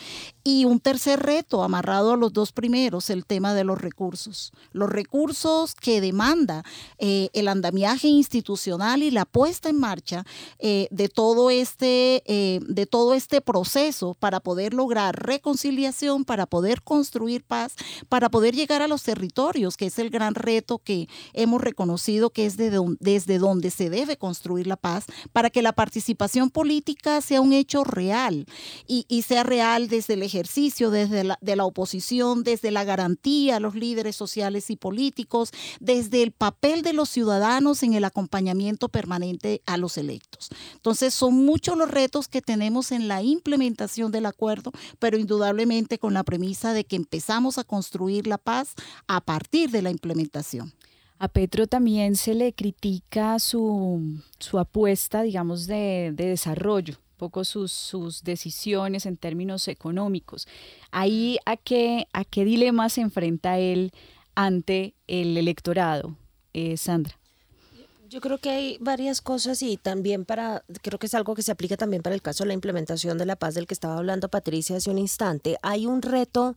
Y 0.45 0.65
un 0.65 0.81
tercer 0.81 1.21
reto, 1.21 1.63
amarrado 1.63 2.13
a 2.13 2.17
los 2.17 2.33
dos 2.33 2.53
primeros, 2.53 3.11
el 3.11 3.25
tema 3.25 3.55
de 3.55 3.65
los 3.65 3.81
recursos. 3.81 4.53
Los 4.73 4.91
recursos 4.91 5.75
que 5.75 6.01
demanda 6.01 6.65
eh, 6.99 7.31
el 7.33 7.49
andamiaje 7.49 8.09
institucional 8.09 9.03
y 9.03 9.11
la 9.11 9.25
puesta 9.25 9.69
en 9.69 9.79
marcha 9.79 10.25
eh, 10.59 10.89
de, 10.91 11.09
todo 11.09 11.51
este, 11.51 12.23
eh, 12.27 12.61
de 12.67 12.87
este 13.15 13.41
proceso 13.41 14.15
para 14.15 14.41
poder 14.41 14.75
lograr 14.75 15.25
reconciliación, 15.25 16.25
para 16.25 16.47
poder 16.47 16.83
construir 16.83 17.45
paz, 17.45 17.75
para 18.09 18.31
poder 18.31 18.55
llegar 18.55 18.83
a 18.83 18.89
los 18.89 19.03
territorios, 19.03 19.77
que 19.77 19.87
es 19.87 19.99
el 19.99 20.11
gran 20.11 20.35
reto 20.35 20.79
que 20.79 21.09
hemos 21.33 21.61
reconocido 21.61 22.31
que 22.31 22.47
es 22.47 22.57
desde 22.57 23.39
donde 23.39 23.71
se 23.71 23.91
debe 23.91 24.17
construir 24.17 24.67
la 24.67 24.77
paz, 24.77 25.07
para 25.33 25.51
que 25.51 25.63
la 25.63 25.73
participación 25.73 26.51
política 26.51 27.21
sea 27.21 27.41
un 27.41 27.53
hecho 27.53 27.85
real 27.85 28.47
y, 28.87 29.05
sea 29.23 29.43
real 29.43 29.89
desde 29.89 30.15
el 30.15 30.23
ejercicio, 30.23 30.91
desde 30.91 31.25
la, 31.25 31.39
de 31.41 31.57
la 31.57 31.65
oposición, 31.65 32.45
desde 32.45 32.71
la 32.71 32.85
garantía 32.85 33.57
a 33.57 33.61
los 33.61 33.75
líderes 33.75 34.17
sociales 34.17 34.71
y 34.71 34.77
políticos, 34.77 35.51
desde 35.81 36.23
el 36.23 36.33
papel 36.33 36.83
de 36.83 36.93
los 36.93 37.09
ciudadanos 37.09 37.83
en 37.83 37.95
el 37.95 38.05
acompañamiento 38.05 38.89
permanente 38.89 39.63
a 39.67 39.77
los 39.77 39.99
electos. 39.99 40.49
Entonces, 40.75 41.15
son 41.15 41.35
muchos 41.35 41.77
los 41.77 41.91
retos 41.91 42.29
que 42.29 42.43
tenemos 42.43 42.86
en 42.93 43.09
la 43.09 43.23
implementación 43.23 44.13
del 44.13 44.27
acuerdo, 44.27 44.73
pero 44.99 45.19
indudablemente 45.19 45.99
con 45.99 46.15
la 46.15 46.25
premisa 46.25 46.73
de 46.73 46.85
que 46.85 46.97
empezamos 46.97 47.59
a 47.59 47.65
construir 47.65 48.27
la 48.27 48.39
paz 48.39 48.75
a 49.07 49.21
partir 49.21 49.71
de 49.71 49.83
la 49.83 49.91
implementación. 49.91 50.73
A 51.19 51.29
Petro 51.29 51.67
también 51.67 52.17
se 52.17 52.35
le 52.35 52.53
critica 52.53 53.39
su, 53.39 54.21
su 54.39 54.59
apuesta, 54.59 55.23
digamos, 55.23 55.67
de, 55.67 56.13
de 56.15 56.27
desarrollo, 56.27 56.95
un 56.95 57.17
poco 57.17 57.45
sus, 57.45 57.73
sus, 57.73 58.23
decisiones 58.23 59.07
en 59.07 59.17
términos 59.17 59.67
económicos. 59.69 60.47
Ahí, 60.91 61.39
¿a 61.47 61.57
qué, 61.57 62.07
a 62.13 62.25
qué 62.25 62.45
dilema 62.45 62.91
se 62.91 63.01
enfrenta 63.01 63.59
él 63.59 63.93
ante 64.35 64.95
el 65.07 65.39
electorado, 65.39 66.17
eh, 66.53 66.77
Sandra? 66.77 67.19
Yo 68.09 68.21
creo 68.21 68.39
que 68.39 68.51
hay 68.51 68.79
varias 68.81 69.21
cosas 69.21 69.63
y 69.63 69.77
también 69.77 70.25
para, 70.25 70.65
creo 70.83 70.99
que 70.99 71.07
es 71.07 71.15
algo 71.15 71.35
que 71.35 71.43
se 71.43 71.51
aplica 71.51 71.77
también 71.77 72.03
para 72.03 72.15
el 72.15 72.23
caso 72.23 72.45
de 72.45 72.49
la 72.49 72.55
implementación 72.55 73.19
de 73.19 73.27
la 73.27 73.37
paz 73.37 73.55
del 73.55 73.67
que 73.67 73.75
estaba 73.75 73.99
hablando 73.99 74.29
Patricia 74.29 74.77
hace 74.77 74.91
un 74.91 74.99
instante. 74.99 75.57
Hay 75.63 75.87
un 75.87 76.03
reto 76.03 76.57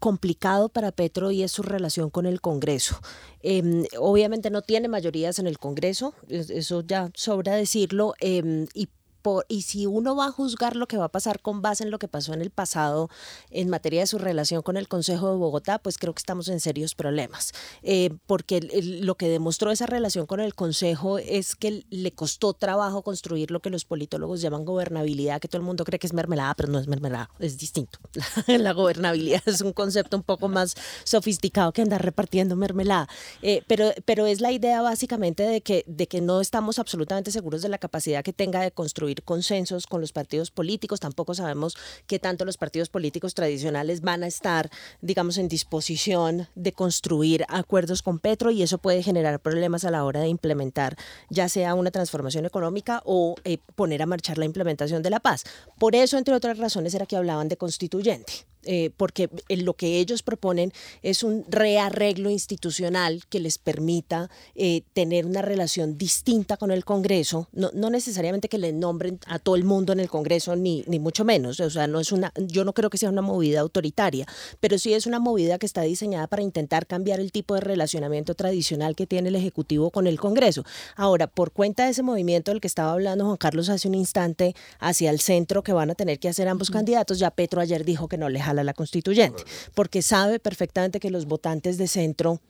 complicado 0.00 0.68
para 0.68 0.90
Petro 0.90 1.30
y 1.30 1.42
es 1.42 1.52
su 1.52 1.62
relación 1.62 2.10
con 2.10 2.26
el 2.26 2.40
Congreso. 2.40 2.98
Em, 3.42 3.84
obviamente 3.98 4.50
no 4.50 4.62
tiene 4.62 4.88
mayorías 4.88 5.38
en 5.38 5.46
el 5.46 5.58
Congreso, 5.58 6.14
eso 6.28 6.82
ya 6.82 7.10
sobra 7.14 7.54
decirlo, 7.54 8.14
em, 8.20 8.66
y 8.74 8.88
por, 9.28 9.44
y 9.48 9.62
si 9.62 9.84
uno 9.84 10.16
va 10.16 10.26
a 10.26 10.32
juzgar 10.32 10.74
lo 10.74 10.88
que 10.88 10.96
va 10.96 11.04
a 11.04 11.08
pasar 11.10 11.40
con 11.40 11.60
base 11.60 11.84
en 11.84 11.90
lo 11.90 11.98
que 11.98 12.08
pasó 12.08 12.32
en 12.32 12.40
el 12.40 12.48
pasado 12.48 13.10
en 13.50 13.68
materia 13.68 14.00
de 14.00 14.06
su 14.06 14.16
relación 14.16 14.62
con 14.62 14.78
el 14.78 14.88
Consejo 14.88 15.30
de 15.30 15.36
Bogotá, 15.36 15.78
pues 15.78 15.98
creo 15.98 16.14
que 16.14 16.20
estamos 16.20 16.48
en 16.48 16.60
serios 16.60 16.94
problemas. 16.94 17.52
Eh, 17.82 18.10
porque 18.26 18.60
lo 19.02 19.16
que 19.16 19.28
demostró 19.28 19.70
esa 19.70 19.84
relación 19.84 20.24
con 20.24 20.40
el 20.40 20.54
Consejo 20.54 21.18
es 21.18 21.56
que 21.56 21.84
le 21.90 22.12
costó 22.12 22.54
trabajo 22.54 23.02
construir 23.02 23.50
lo 23.50 23.60
que 23.60 23.68
los 23.68 23.84
politólogos 23.84 24.40
llaman 24.40 24.64
gobernabilidad, 24.64 25.42
que 25.42 25.48
todo 25.48 25.58
el 25.58 25.66
mundo 25.66 25.84
cree 25.84 25.98
que 25.98 26.06
es 26.06 26.14
mermelada, 26.14 26.54
pero 26.54 26.70
no 26.70 26.78
es 26.78 26.88
mermelada, 26.88 27.28
es 27.38 27.58
distinto. 27.58 27.98
La, 28.46 28.72
gobernabilidad 28.72 29.42
es 29.44 29.60
un 29.60 29.74
concepto 29.74 30.16
un 30.16 30.22
poco 30.22 30.48
más 30.48 30.74
sofisticado 31.04 31.72
que 31.72 31.82
andar 31.82 32.02
repartiendo 32.02 32.56
mermelada. 32.56 33.10
Eh, 33.42 33.62
pero, 33.66 33.92
pero 34.06 34.24
es 34.26 34.40
la 34.40 34.52
idea 34.52 34.80
básicamente 34.80 35.42
de 35.42 35.60
que, 35.60 35.84
de 35.86 36.06
que 36.06 36.22
no 36.22 36.40
estamos 36.40 36.78
absolutamente 36.78 37.30
seguros 37.30 37.60
de 37.60 37.68
la 37.68 37.76
capacidad 37.76 38.24
que 38.24 38.32
tenga 38.32 38.62
de 38.62 38.70
construir 38.70 39.17
consensos 39.22 39.86
con 39.86 40.00
los 40.00 40.12
partidos 40.12 40.50
políticos. 40.50 41.00
Tampoco 41.00 41.34
sabemos 41.34 41.76
qué 42.06 42.18
tanto 42.18 42.44
los 42.44 42.56
partidos 42.56 42.88
políticos 42.88 43.34
tradicionales 43.34 44.00
van 44.00 44.22
a 44.22 44.26
estar, 44.26 44.70
digamos, 45.00 45.38
en 45.38 45.48
disposición 45.48 46.48
de 46.54 46.72
construir 46.72 47.44
acuerdos 47.48 48.02
con 48.02 48.18
Petro 48.18 48.50
y 48.50 48.62
eso 48.62 48.78
puede 48.78 49.02
generar 49.02 49.40
problemas 49.40 49.84
a 49.84 49.90
la 49.90 50.04
hora 50.04 50.20
de 50.20 50.28
implementar 50.28 50.96
ya 51.30 51.48
sea 51.48 51.74
una 51.74 51.90
transformación 51.90 52.46
económica 52.46 53.02
o 53.04 53.36
eh, 53.44 53.58
poner 53.74 54.02
a 54.02 54.06
marchar 54.06 54.38
la 54.38 54.44
implementación 54.44 55.02
de 55.02 55.10
la 55.10 55.20
paz. 55.20 55.44
Por 55.78 55.94
eso, 55.94 56.18
entre 56.18 56.34
otras 56.34 56.58
razones, 56.58 56.94
era 56.94 57.06
que 57.06 57.16
hablaban 57.16 57.48
de 57.48 57.56
constituyente. 57.56 58.32
Eh, 58.70 58.90
porque 58.98 59.30
lo 59.48 59.72
que 59.72 59.98
ellos 59.98 60.22
proponen 60.22 60.74
es 61.00 61.22
un 61.22 61.46
rearreglo 61.48 62.28
institucional 62.28 63.22
que 63.30 63.40
les 63.40 63.56
permita 63.56 64.28
eh, 64.54 64.82
tener 64.92 65.24
una 65.24 65.40
relación 65.40 65.96
distinta 65.96 66.58
con 66.58 66.70
el 66.70 66.84
Congreso, 66.84 67.48
no, 67.52 67.70
no, 67.72 67.88
necesariamente 67.88 68.50
que 68.50 68.58
le 68.58 68.74
nombren 68.74 69.20
a 69.26 69.38
todo 69.38 69.56
el 69.56 69.64
mundo 69.64 69.94
en 69.94 70.00
el 70.00 70.10
Congreso, 70.10 70.54
ni, 70.54 70.84
ni 70.86 70.98
mucho 70.98 71.24
menos, 71.24 71.60
o 71.60 71.70
sea, 71.70 71.86
no 71.86 71.98
es 71.98 72.12
una, 72.12 72.30
yo 72.36 72.66
no 72.66 72.74
creo 72.74 72.90
que 72.90 72.98
sea 72.98 73.08
una 73.08 73.22
movida 73.22 73.60
autoritaria, 73.60 74.26
pero 74.60 74.76
sí 74.76 74.92
es 74.92 75.06
una 75.06 75.18
movida 75.18 75.58
que 75.58 75.64
está 75.64 75.80
diseñada 75.80 76.26
para 76.26 76.42
intentar 76.42 76.86
cambiar 76.86 77.20
el 77.20 77.32
tipo 77.32 77.54
de 77.54 77.62
relacionamiento 77.62 78.34
tradicional 78.34 78.94
que 78.94 79.06
tiene 79.06 79.30
el 79.30 79.36
Ejecutivo 79.36 79.90
con 79.90 80.06
el 80.06 80.20
Congreso. 80.20 80.66
Ahora, 80.94 81.26
por 81.26 81.52
cuenta 81.52 81.86
de 81.86 81.92
ese 81.92 82.02
movimiento 82.02 82.50
del 82.50 82.60
que 82.60 82.66
estaba 82.66 82.92
hablando 82.92 83.24
Juan 83.24 83.38
Carlos 83.38 83.70
hace 83.70 83.88
un 83.88 83.94
instante, 83.94 84.54
hacia 84.78 85.08
el 85.08 85.20
centro 85.20 85.62
que 85.62 85.72
van 85.72 85.90
a 85.90 85.94
tener 85.94 86.18
que 86.18 86.28
hacer 86.28 86.48
ambos 86.48 86.68
candidatos, 86.70 87.18
ya 87.18 87.30
Petro 87.30 87.62
ayer 87.62 87.86
dijo 87.86 88.08
que 88.08 88.18
no 88.18 88.28
le 88.28 88.40
a 88.58 88.64
la 88.64 88.74
constituyente, 88.74 89.44
porque 89.74 90.02
sabe 90.02 90.38
perfectamente 90.38 91.00
que 91.00 91.10
los 91.10 91.26
votantes 91.26 91.78
de 91.78 91.88
centro 91.88 92.40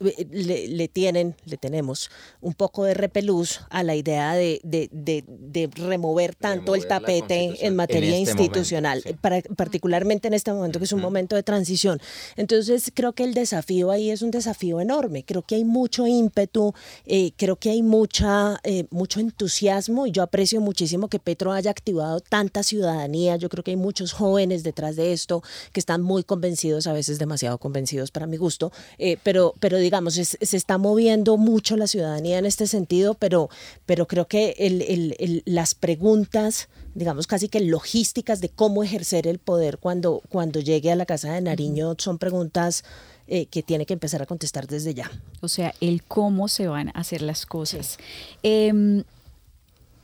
le, 0.00 0.88
tienen, 0.88 1.36
le 1.44 1.56
tenemos 1.56 2.10
un 2.40 2.54
poco 2.54 2.84
de 2.84 2.94
repelús 2.94 3.60
a 3.70 3.84
la 3.84 3.94
idea 3.94 4.34
de, 4.34 4.60
de, 4.64 5.70
remover 5.74 6.34
tanto 6.34 6.74
el 6.74 6.86
tapete 6.86 7.64
en 7.64 7.76
materia 7.76 8.16
este 8.16 8.30
institucional, 8.30 9.02
para, 9.20 9.40
particularmente 9.56 10.28
en 10.28 10.34
este 10.34 10.52
momento 10.52 10.78
que 10.78 10.84
es 10.84 10.92
un 10.92 11.00
momento 11.00 11.36
de 11.36 11.42
transición. 11.42 12.00
Entonces 12.36 12.90
creo 12.92 13.12
que 13.12 13.24
el 13.24 13.34
desafío 13.34 13.90
ahí 13.90 14.10
es 14.10 14.22
un 14.22 14.30
desafío 14.30 14.80
enorme, 14.80 15.24
creo 15.24 15.42
que 15.42 15.54
hay 15.54 15.64
mucho 15.64 16.06
ímpetu, 16.06 16.74
eh, 17.06 17.30
creo 17.36 17.56
que 17.56 17.70
hay 17.70 17.82
mucha, 17.82 18.58
eh, 18.64 18.86
mucho 18.90 19.20
entusiasmo 19.20 20.06
y 20.06 20.10
yo 20.10 20.22
aprecio 20.22 20.60
muchísimo 20.60 21.08
que 21.08 21.20
Petro 21.20 21.52
haya 21.52 21.70
activado 21.70 22.20
tanta 22.20 22.64
ciudadanía, 22.64 23.36
yo 23.36 23.48
creo 23.48 23.62
que 23.62 23.72
hay 23.72 23.76
muchos 23.76 24.12
jóvenes 24.12 24.64
detrás 24.64 24.96
de 24.96 25.12
esto 25.12 25.42
que 25.72 25.78
están 25.78 26.02
muy 26.02 26.24
convencidos, 26.24 26.88
a 26.88 26.92
veces 26.92 27.18
demasiado 27.18 27.58
convencidos 27.58 28.10
para 28.10 28.26
mi 28.26 28.36
gusto, 28.36 28.72
eh, 28.98 29.18
pero 29.22 29.54
pero 29.67 29.67
digamos, 29.76 30.14
se 30.14 30.56
está 30.56 30.78
moviendo 30.78 31.36
mucho 31.36 31.76
la 31.76 31.86
ciudadanía 31.86 32.38
en 32.38 32.46
este 32.46 32.66
sentido, 32.66 33.14
pero, 33.14 33.50
pero 33.84 34.06
creo 34.06 34.26
que 34.26 34.54
el, 34.58 35.42
las 35.44 35.74
preguntas, 35.74 36.68
digamos, 36.94 37.26
casi 37.26 37.48
que 37.48 37.60
logísticas 37.60 38.40
de 38.40 38.48
cómo 38.48 38.82
ejercer 38.82 39.26
el 39.26 39.38
poder 39.38 39.78
cuando, 39.78 40.22
cuando 40.30 40.60
llegue 40.60 40.90
a 40.90 40.96
la 40.96 41.04
Casa 41.04 41.32
de 41.32 41.40
Nariño 41.42 41.94
son 41.98 42.18
preguntas 42.18 42.84
eh, 43.26 43.46
que 43.46 43.62
tiene 43.62 43.84
que 43.84 43.92
empezar 43.92 44.22
a 44.22 44.26
contestar 44.26 44.66
desde 44.66 44.94
ya. 44.94 45.10
O 45.42 45.48
sea, 45.48 45.74
el 45.82 46.02
cómo 46.02 46.48
se 46.48 46.66
van 46.66 46.88
a 46.88 46.92
hacer 46.92 47.20
las 47.20 47.44
cosas. 47.44 47.98
Em, 48.42 49.04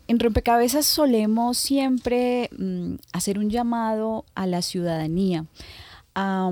en 0.06 0.20
Rompecabezas 0.20 0.84
solemos 0.84 1.56
siempre 1.56 2.50
mm, 2.58 2.96
hacer 3.12 3.38
un 3.38 3.48
llamado 3.48 4.26
a 4.34 4.46
la 4.46 4.60
ciudadanía 4.60 5.46
a, 6.14 6.50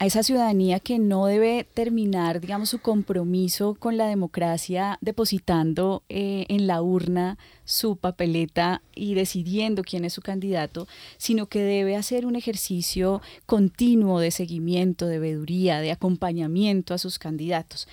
esa 0.00 0.22
ciudadanía 0.22 0.80
que 0.80 0.98
no 0.98 1.26
debe 1.26 1.66
terminar, 1.72 2.40
digamos, 2.40 2.70
su 2.70 2.80
compromiso 2.80 3.74
con 3.74 3.96
la 3.96 4.06
democracia 4.06 4.98
depositando 5.00 6.02
eh, 6.08 6.46
en 6.48 6.66
la 6.66 6.82
urna 6.82 7.38
su 7.64 7.96
papeleta 7.96 8.82
y 8.94 9.14
decidiendo 9.14 9.82
quién 9.82 10.04
es 10.04 10.12
su 10.12 10.20
candidato, 10.20 10.88
sino 11.16 11.46
que 11.46 11.60
debe 11.60 11.96
hacer 11.96 12.26
un 12.26 12.36
ejercicio 12.36 13.22
continuo 13.46 14.18
de 14.18 14.32
seguimiento, 14.32 15.06
de 15.06 15.20
veeduría, 15.20 15.80
de 15.80 15.92
acompañamiento 15.92 16.92
a 16.92 16.98
sus 16.98 17.18
candidatos. 17.18 17.86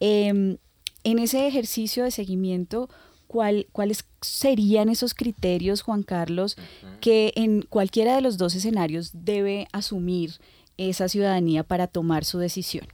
Em, 0.00 0.56
en 1.04 1.18
ese 1.18 1.46
ejercicio 1.46 2.04
de 2.04 2.10
seguimiento, 2.10 2.88
¿cuál, 3.28 3.68
¿cuáles 3.72 4.04
serían 4.20 4.88
esos 4.88 5.14
criterios, 5.14 5.82
Juan 5.82 6.02
Carlos, 6.02 6.56
que 7.00 7.32
en 7.36 7.62
cualquiera 7.62 8.16
de 8.16 8.22
los 8.22 8.38
dos 8.38 8.54
escenarios 8.54 9.10
debe 9.12 9.68
asumir 9.72 10.32
esa 10.76 11.08
ciudadanía 11.08 11.62
para 11.62 11.86
tomar 11.86 12.24
su 12.24 12.38
decisión? 12.38 12.86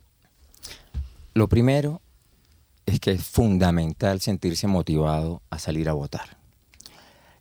Lo 1.35 1.49
primero 1.49 2.01
es 2.87 3.01
que 3.01 3.13
es 3.13 3.25
fundamental 3.25 4.21
sentirse 4.21 4.67
motivado 4.67 5.43
a 5.51 5.59
salir 5.59 5.89
a 5.89 5.93
votar. 5.93 6.39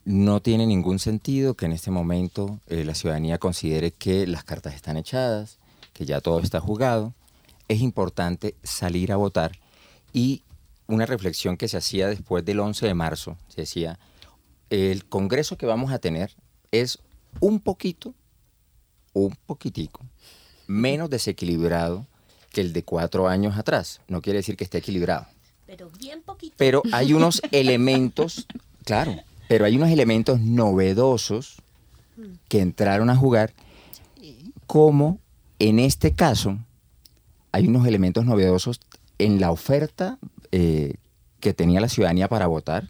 No 0.06 0.42
tiene 0.42 0.66
ningún 0.66 1.00
sentido 1.00 1.56
que 1.56 1.66
en 1.66 1.74
este 1.74 1.92
momento 1.92 2.60
eh, 2.68 2.86
la 2.86 2.96
ciudadanía 2.96 3.38
considere 3.38 3.92
que 3.92 4.26
las 4.28 4.44
cartas 4.44 4.76
están 4.76 4.98
echadas, 4.98 5.60
que 5.94 6.06
ya 6.06 6.22
todo 6.22 6.40
está 6.40 6.60
jugado. 6.60 7.14
Es 7.68 7.82
importante 7.82 8.56
salir 8.64 9.12
a 9.12 9.18
votar 9.18 9.60
y 10.14 10.44
una 10.88 11.06
reflexión 11.06 11.58
que 11.58 11.68
se 11.68 11.78
hacía 11.78 12.08
después 12.08 12.44
del 12.44 12.60
11 12.60 12.88
de 12.88 12.94
marzo, 12.94 13.38
se 13.48 13.62
decía, 13.62 14.00
el 14.70 15.06
Congreso 15.06 15.58
que 15.58 15.66
vamos 15.66 15.92
a 15.92 16.00
tener 16.00 16.36
es 16.72 17.00
un 17.40 17.60
poquito, 17.60 18.16
un 19.14 19.36
poquitico, 19.46 20.02
menos 20.70 21.10
desequilibrado 21.10 22.06
que 22.52 22.62
el 22.62 22.74
de 22.74 22.84
cuatro 22.84 23.28
años 23.28 23.58
atrás. 23.58 24.02
No 24.08 24.22
quiere 24.22 24.38
decir 24.38 24.56
que 24.56 24.64
esté 24.64 24.78
equilibrado. 24.78 25.26
Pero 25.66 25.90
bien 26.00 26.22
poquito. 26.22 26.54
Pero 26.58 26.84
hay 26.92 27.14
unos 27.14 27.42
elementos, 27.52 28.48
claro, 28.86 29.16
pero 29.48 29.66
hay 29.66 29.76
unos 29.76 29.90
elementos 29.90 30.40
novedosos 30.40 31.58
que 32.48 32.60
entraron 32.60 33.10
a 33.10 33.16
jugar, 33.16 33.54
como 34.68 35.20
en 35.58 35.80
este 35.80 36.14
caso 36.14 36.60
hay 37.52 37.68
unos 37.68 37.88
elementos 37.88 38.26
novedosos 38.26 38.80
en 39.18 39.40
la 39.40 39.52
oferta 39.52 40.20
eh, 40.52 40.96
que 41.40 41.54
tenía 41.54 41.82
la 41.82 41.90
ciudadanía 41.90 42.28
para 42.28 42.46
votar, 42.48 42.90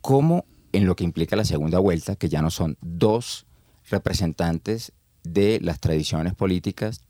como 0.00 0.44
en 0.72 0.86
lo 0.86 0.96
que 0.96 1.04
implica 1.04 1.36
la 1.36 1.44
segunda 1.44 1.78
vuelta, 1.78 2.16
que 2.16 2.28
ya 2.28 2.42
no 2.42 2.50
son 2.50 2.76
dos 2.80 3.46
representantes 3.90 4.92
de 5.24 5.60
las 5.60 5.80
tradiciones 5.80 6.34
políticas 6.34 7.02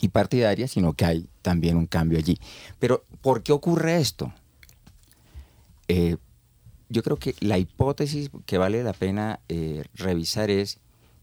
y 0.00 0.08
partidarias, 0.08 0.72
sino 0.72 0.92
que 0.92 1.04
hay 1.04 1.28
también 1.42 1.76
un 1.76 1.86
cambio 1.86 2.18
allí. 2.18 2.38
Pero, 2.78 3.04
¿por 3.20 3.42
qué 3.42 3.52
ocurre 3.52 3.98
esto? 3.98 4.32
Eh, 5.88 6.16
yo 6.88 7.02
creo 7.02 7.16
que 7.16 7.34
la 7.40 7.58
hipótesis 7.58 8.30
que 8.44 8.58
vale 8.58 8.82
la 8.82 8.92
pena 8.92 9.40
eh, 9.48 9.84
revisar 9.94 10.50
es 10.50 10.78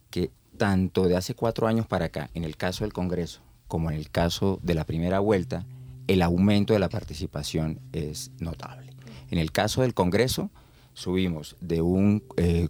que 0.09 0.31
tanto 0.57 1.07
de 1.07 1.15
hace 1.15 1.35
cuatro 1.35 1.67
años 1.67 1.87
para 1.87 2.05
acá, 2.05 2.29
en 2.33 2.43
el 2.43 2.57
caso 2.57 2.83
del 2.83 2.93
Congreso, 2.93 3.41
como 3.67 3.89
en 3.89 3.97
el 3.97 4.09
caso 4.09 4.59
de 4.61 4.75
la 4.75 4.85
primera 4.85 5.19
vuelta, 5.19 5.65
el 6.07 6.21
aumento 6.21 6.73
de 6.73 6.79
la 6.79 6.89
participación 6.89 7.79
es 7.91 8.31
notable. 8.39 8.93
En 9.31 9.39
el 9.39 9.51
caso 9.51 9.81
del 9.81 9.93
Congreso, 9.93 10.51
subimos 10.93 11.55
de 11.61 11.81
un 11.81 12.23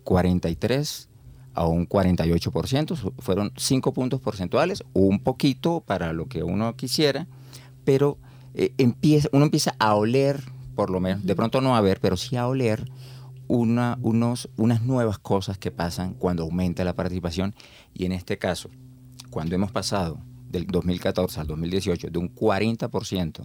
43 0.04 1.10
eh, 1.10 1.13
a 1.54 1.68
un 1.68 1.88
48%, 1.88 3.14
fueron 3.20 3.52
5 3.56 3.94
puntos 3.94 4.20
porcentuales, 4.20 4.84
un 4.94 5.20
poquito 5.20 5.82
para 5.82 6.14
lo 6.14 6.28
que 6.28 6.44
uno 6.44 6.76
quisiera, 6.76 7.28
pero 7.84 8.18
eh, 8.54 8.74
empieza, 8.78 9.30
uno 9.32 9.46
empieza 9.46 9.76
a 9.80 9.96
oler, 9.96 10.44
por 10.76 10.90
lo 10.90 11.00
menos, 11.00 11.26
de 11.26 11.36
pronto 11.36 11.62
no 11.62 11.76
a 11.76 11.82
ver, 11.82 12.00
pero 12.00 12.18
sí 12.18 12.36
a 12.36 12.48
oler 12.48 12.86
una, 13.48 13.98
unos, 14.02 14.50
unas 14.58 14.82
nuevas 14.82 15.20
cosas 15.20 15.58
que 15.58 15.72
pasan 15.72 16.14
cuando 16.14 16.44
aumenta 16.44 16.84
la 16.84 16.96
participación 16.96 17.54
y 17.94 18.06
en 18.06 18.14
este 18.14 18.38
caso, 18.38 18.70
cuando 19.30 19.56
hemos 19.56 19.72
pasado 19.72 20.20
del 20.50 20.68
2014 20.68 21.40
al 21.40 21.48
2018 21.48 22.10
de 22.10 22.20
un 22.20 22.34
40% 22.34 23.44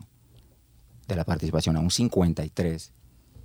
de 1.09 1.17
la 1.17 1.25
participación 1.25 1.77
a 1.77 1.81
un 1.81 1.91
53%, 1.91 2.91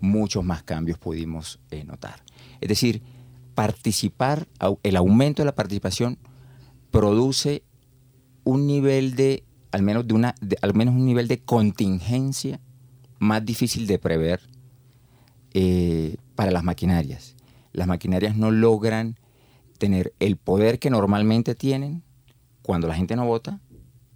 muchos 0.01 0.43
más 0.43 0.63
cambios 0.63 0.97
pudimos 0.97 1.59
eh, 1.71 1.85
notar. 1.85 2.21
Es 2.59 2.67
decir, 2.67 3.01
participar, 3.55 4.47
el 4.83 4.95
aumento 4.95 5.41
de 5.41 5.45
la 5.45 5.55
participación 5.55 6.17
produce 6.91 7.63
un 8.43 8.67
nivel 8.67 9.15
de, 9.15 9.43
al 9.71 9.81
menos, 9.83 10.07
de 10.07 10.13
una, 10.13 10.35
al 10.61 10.73
menos 10.73 10.95
un 10.95 11.05
nivel 11.05 11.27
de 11.27 11.39
contingencia 11.39 12.59
más 13.19 13.45
difícil 13.45 13.87
de 13.87 13.99
prever 13.99 14.41
eh, 15.53 16.17
para 16.35 16.51
las 16.51 16.63
maquinarias. 16.63 17.35
las 17.71 17.87
maquinarias 17.87 18.35
no 18.35 18.51
logran 18.51 19.17
tener 19.77 20.13
el 20.19 20.37
poder 20.37 20.79
que 20.79 20.89
normalmente 20.89 21.55
tienen 21.55 22.03
cuando 22.61 22.87
la 22.87 22.95
gente 22.95 23.15
no 23.15 23.25
vota 23.25 23.59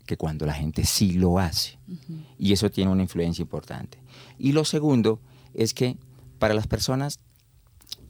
que 0.06 0.18
cuando 0.18 0.46
la 0.46 0.54
gente 0.54 0.86
sí 0.86 1.14
lo 1.14 1.38
hace. 1.38 1.78
Y 2.40 2.54
eso 2.54 2.72
tiene 2.72 2.92
una 2.92 3.04
influencia 3.04 3.42
importante. 3.42 4.00
Y 4.40 4.54
lo 4.54 4.64
segundo 4.64 5.20
es 5.54 5.74
que 5.74 5.98
para 6.40 6.54
las 6.54 6.66
personas 6.66 7.20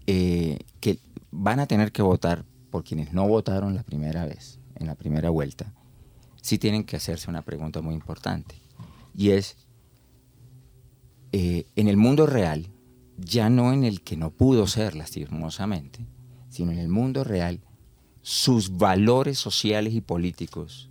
eh, 0.05 0.59
que 0.79 0.99
van 1.31 1.59
a 1.59 1.67
tener 1.67 1.91
que 1.91 2.01
votar 2.01 2.45
por 2.69 2.83
quienes 2.83 3.13
no 3.13 3.27
votaron 3.27 3.75
la 3.75 3.83
primera 3.83 4.25
vez, 4.25 4.59
en 4.75 4.87
la 4.87 4.95
primera 4.95 5.29
vuelta, 5.29 5.73
sí 6.41 6.57
tienen 6.57 6.83
que 6.83 6.95
hacerse 6.95 7.29
una 7.29 7.41
pregunta 7.41 7.81
muy 7.81 7.93
importante. 7.93 8.55
Y 9.15 9.31
es, 9.31 9.57
eh, 11.31 11.65
en 11.75 11.87
el 11.87 11.97
mundo 11.97 12.25
real, 12.25 12.67
ya 13.17 13.49
no 13.49 13.73
en 13.73 13.83
el 13.83 14.01
que 14.01 14.15
no 14.15 14.31
pudo 14.31 14.67
ser 14.67 14.95
lastimosamente, 14.95 16.05
sino 16.49 16.71
en 16.71 16.79
el 16.79 16.87
mundo 16.87 17.23
real, 17.23 17.61
sus 18.21 18.77
valores 18.77 19.39
sociales 19.39 19.93
y 19.93 20.01
políticos, 20.01 20.89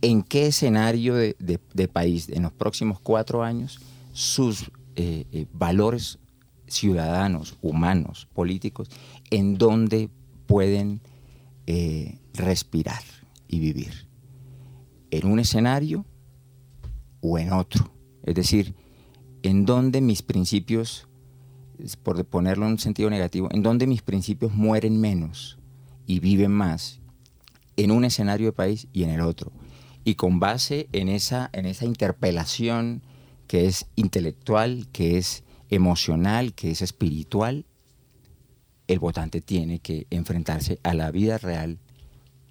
en 0.00 0.22
qué 0.22 0.46
escenario 0.48 1.14
de, 1.14 1.88
país 1.92 2.28
en 2.28 2.42
los 2.42 2.52
próximos 2.52 2.98
cuatro 3.00 3.42
años 3.42 3.80
sus 4.12 4.70
eh, 4.96 5.26
eh, 5.30 5.46
valores 5.52 6.18
ciudadanos, 6.72 7.56
humanos, 7.60 8.28
políticos, 8.32 8.88
en 9.30 9.58
dónde 9.58 10.08
pueden 10.46 11.00
eh, 11.66 12.18
respirar 12.34 13.02
y 13.48 13.60
vivir. 13.60 14.06
En 15.10 15.26
un 15.26 15.38
escenario 15.38 16.06
o 17.20 17.38
en 17.38 17.52
otro. 17.52 17.92
Es 18.22 18.34
decir, 18.34 18.74
en 19.42 19.66
dónde 19.66 20.00
mis 20.00 20.22
principios, 20.22 21.08
por 22.02 22.24
ponerlo 22.24 22.66
en 22.66 22.72
un 22.72 22.78
sentido 22.78 23.10
negativo, 23.10 23.48
en 23.52 23.62
dónde 23.62 23.86
mis 23.86 24.02
principios 24.02 24.52
mueren 24.54 25.00
menos 25.00 25.58
y 26.06 26.20
viven 26.20 26.52
más 26.52 27.00
en 27.76 27.90
un 27.90 28.04
escenario 28.04 28.46
de 28.46 28.52
país 28.52 28.88
y 28.92 29.02
en 29.02 29.10
el 29.10 29.20
otro. 29.20 29.52
Y 30.04 30.14
con 30.14 30.40
base 30.40 30.88
en 30.92 31.08
esa, 31.08 31.50
en 31.52 31.66
esa 31.66 31.84
interpelación 31.84 33.02
que 33.46 33.66
es 33.66 33.86
intelectual, 33.96 34.88
que 34.92 35.18
es 35.18 35.44
emocional, 35.72 36.52
que 36.52 36.70
es 36.70 36.82
espiritual, 36.82 37.64
el 38.88 38.98
votante 38.98 39.40
tiene 39.40 39.78
que 39.78 40.06
enfrentarse 40.10 40.78
a 40.82 40.92
la 40.92 41.10
vida 41.10 41.38
real 41.38 41.78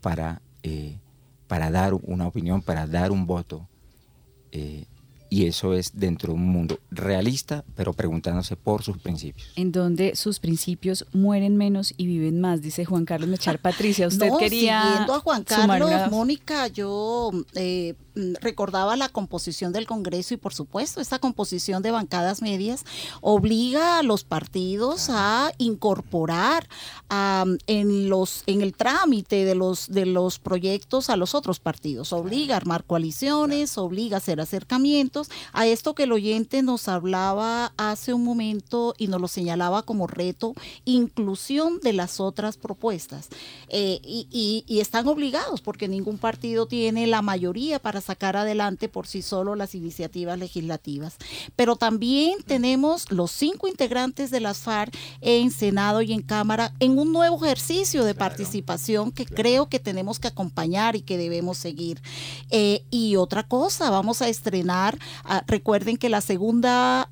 para, 0.01 0.41
eh, 0.63 0.97
para 1.47 1.69
dar 1.69 1.93
una 1.93 2.27
opinión, 2.27 2.63
para 2.63 2.87
dar 2.87 3.11
un 3.11 3.27
voto. 3.27 3.67
Eh, 4.51 4.85
y 5.31 5.45
eso 5.45 5.73
es 5.73 5.91
dentro 5.93 6.33
de 6.33 6.39
un 6.39 6.45
mundo 6.45 6.77
realista, 6.91 7.63
pero 7.77 7.93
preguntándose 7.93 8.57
por 8.57 8.83
sus 8.83 8.97
principios. 8.97 9.47
En 9.55 9.71
donde 9.71 10.17
sus 10.17 10.39
principios 10.39 11.05
mueren 11.13 11.55
menos 11.55 11.93
y 11.95 12.05
viven 12.05 12.41
más, 12.41 12.61
dice 12.61 12.83
Juan 12.83 13.05
Carlos 13.05 13.29
Mechar. 13.29 13.59
Patricia, 13.59 14.09
usted 14.09 14.29
quería. 14.37 14.83
Siguiendo 14.83 15.13
a 15.13 15.19
Juan 15.21 15.43
Carlos, 15.45 16.11
Mónica, 16.11 16.67
yo 16.67 17.31
eh, 17.55 17.95
recordaba 18.41 18.95
la 18.95 19.09
composición 19.09 19.71
del 19.71 19.87
Congreso 19.87 20.33
y 20.33 20.37
por 20.37 20.53
supuesto 20.53 20.99
esta 20.99 21.19
composición 21.19 21.81
de 21.81 21.91
bancadas 21.91 22.41
medias 22.41 22.83
obliga 23.21 23.99
a 23.99 24.03
los 24.03 24.23
partidos 24.23 25.09
a 25.09 25.51
incorporar 25.57 26.67
en 27.67 28.09
los 28.09 28.43
en 28.47 28.61
el 28.61 28.73
trámite 28.73 29.45
de 29.45 29.55
los 29.55 29.89
de 29.89 30.05
los 30.05 30.39
proyectos 30.39 31.09
a 31.09 31.15
los 31.15 31.35
otros 31.35 31.59
partidos 31.59 32.11
obliga 32.11 32.55
a 32.55 32.57
armar 32.57 32.83
coaliciones 32.83 33.77
obliga 33.77 34.17
a 34.17 34.19
hacer 34.19 34.41
acercamientos 34.41 35.20
a 35.53 35.67
esto 35.67 35.95
que 35.95 36.03
el 36.03 36.11
oyente 36.11 36.61
nos 36.61 36.87
hablaba 36.87 37.73
hace 37.77 38.13
un 38.13 38.23
momento 38.23 38.93
y 38.97 39.07
nos 39.07 39.21
lo 39.21 39.27
señalaba 39.27 39.83
como 39.83 40.07
reto 40.07 40.53
inclusión 40.85 41.79
de 41.81 41.93
las 41.93 42.19
otras 42.19 42.57
propuestas 42.57 43.29
eh, 43.69 43.99
y, 44.03 44.63
y 44.67 44.79
están 44.79 45.07
obligados 45.07 45.61
porque 45.61 45.87
ningún 45.87 46.17
partido 46.17 46.65
tiene 46.65 47.07
la 47.07 47.21
mayoría 47.21 47.79
para 47.79 48.01
sacar 48.01 48.37
adelante 48.37 48.89
por 48.89 49.07
sí 49.07 49.21
solo 49.21 49.55
las 49.55 49.75
iniciativas 49.75 50.37
legislativas. 50.37 51.17
Pero 51.55 51.75
también 51.75 52.41
tenemos 52.45 53.11
los 53.11 53.31
cinco 53.31 53.67
integrantes 53.67 54.31
de 54.31 54.39
las 54.39 54.59
FARC 54.59 54.93
en 55.21 55.51
Senado 55.51 56.01
y 56.01 56.13
en 56.13 56.21
Cámara 56.21 56.73
en 56.79 56.97
un 56.97 57.11
nuevo 57.11 57.43
ejercicio 57.43 58.03
de 58.03 58.15
participación 58.15 59.11
que 59.11 59.25
creo 59.25 59.69
que 59.69 59.79
tenemos 59.79 60.19
que 60.19 60.27
acompañar 60.27 60.95
y 60.95 61.01
que 61.01 61.17
debemos 61.17 61.57
seguir. 61.57 62.01
Eh, 62.49 62.83
y 62.89 63.15
otra 63.15 63.43
cosa, 63.43 63.89
vamos 63.89 64.21
a 64.21 64.29
estrenar, 64.29 64.97
ah, 65.23 65.43
recuerden 65.47 65.97
que 65.97 66.09
la 66.09 66.21
segunda, 66.21 67.09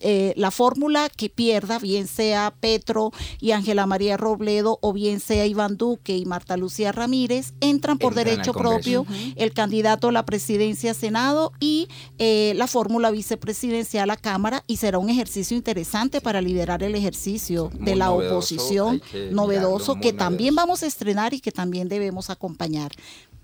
eh, 0.00 0.32
la 0.36 0.50
fórmula 0.50 1.08
que 1.08 1.28
pierda, 1.28 1.78
bien 1.78 2.06
sea 2.06 2.54
Petro 2.58 3.12
y 3.40 3.52
Ángela 3.52 3.86
María 3.86 4.16
Robledo 4.16 4.78
o 4.82 4.92
bien 4.92 5.20
sea 5.20 5.46
Iván 5.46 5.76
Duque 5.76 6.16
y 6.16 6.24
Marta 6.24 6.56
Lucía 6.56 6.92
Ramírez, 6.92 7.54
entran 7.60 7.98
por 7.98 8.14
derecho 8.14 8.52
propio 8.52 9.06
el 9.36 9.52
candidato 9.52 10.10
la 10.10 10.24
presidencia 10.24 10.94
Senado 10.94 11.52
y 11.60 11.88
eh, 12.18 12.52
la 12.56 12.66
fórmula 12.66 13.10
vicepresidencial 13.10 14.10
a 14.10 14.16
Cámara 14.16 14.64
y 14.66 14.76
será 14.76 14.98
un 14.98 15.10
ejercicio 15.10 15.56
interesante 15.56 16.20
para 16.20 16.40
liderar 16.40 16.82
el 16.82 16.94
ejercicio 16.94 17.70
de 17.78 17.96
la 17.96 18.10
oposición 18.10 19.02
novedoso 19.30 20.00
que 20.00 20.12
también 20.12 20.54
vamos 20.54 20.82
a 20.82 20.86
estrenar 20.86 21.34
y 21.34 21.40
que 21.40 21.52
también 21.52 21.88
debemos 21.88 22.30
acompañar. 22.30 22.92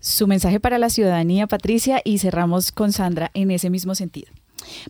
Su 0.05 0.27
mensaje 0.27 0.59
para 0.59 0.79
la 0.79 0.91
ciudadanía, 0.91 1.47
Patricia, 1.47 2.01
y 2.05 2.19
cerramos 2.19 2.73
con 2.73 2.91
Sandra 2.91 3.31
en 3.35 3.53
ese 3.53 3.71
mismo 3.71 3.95
sentido. 3.95 4.33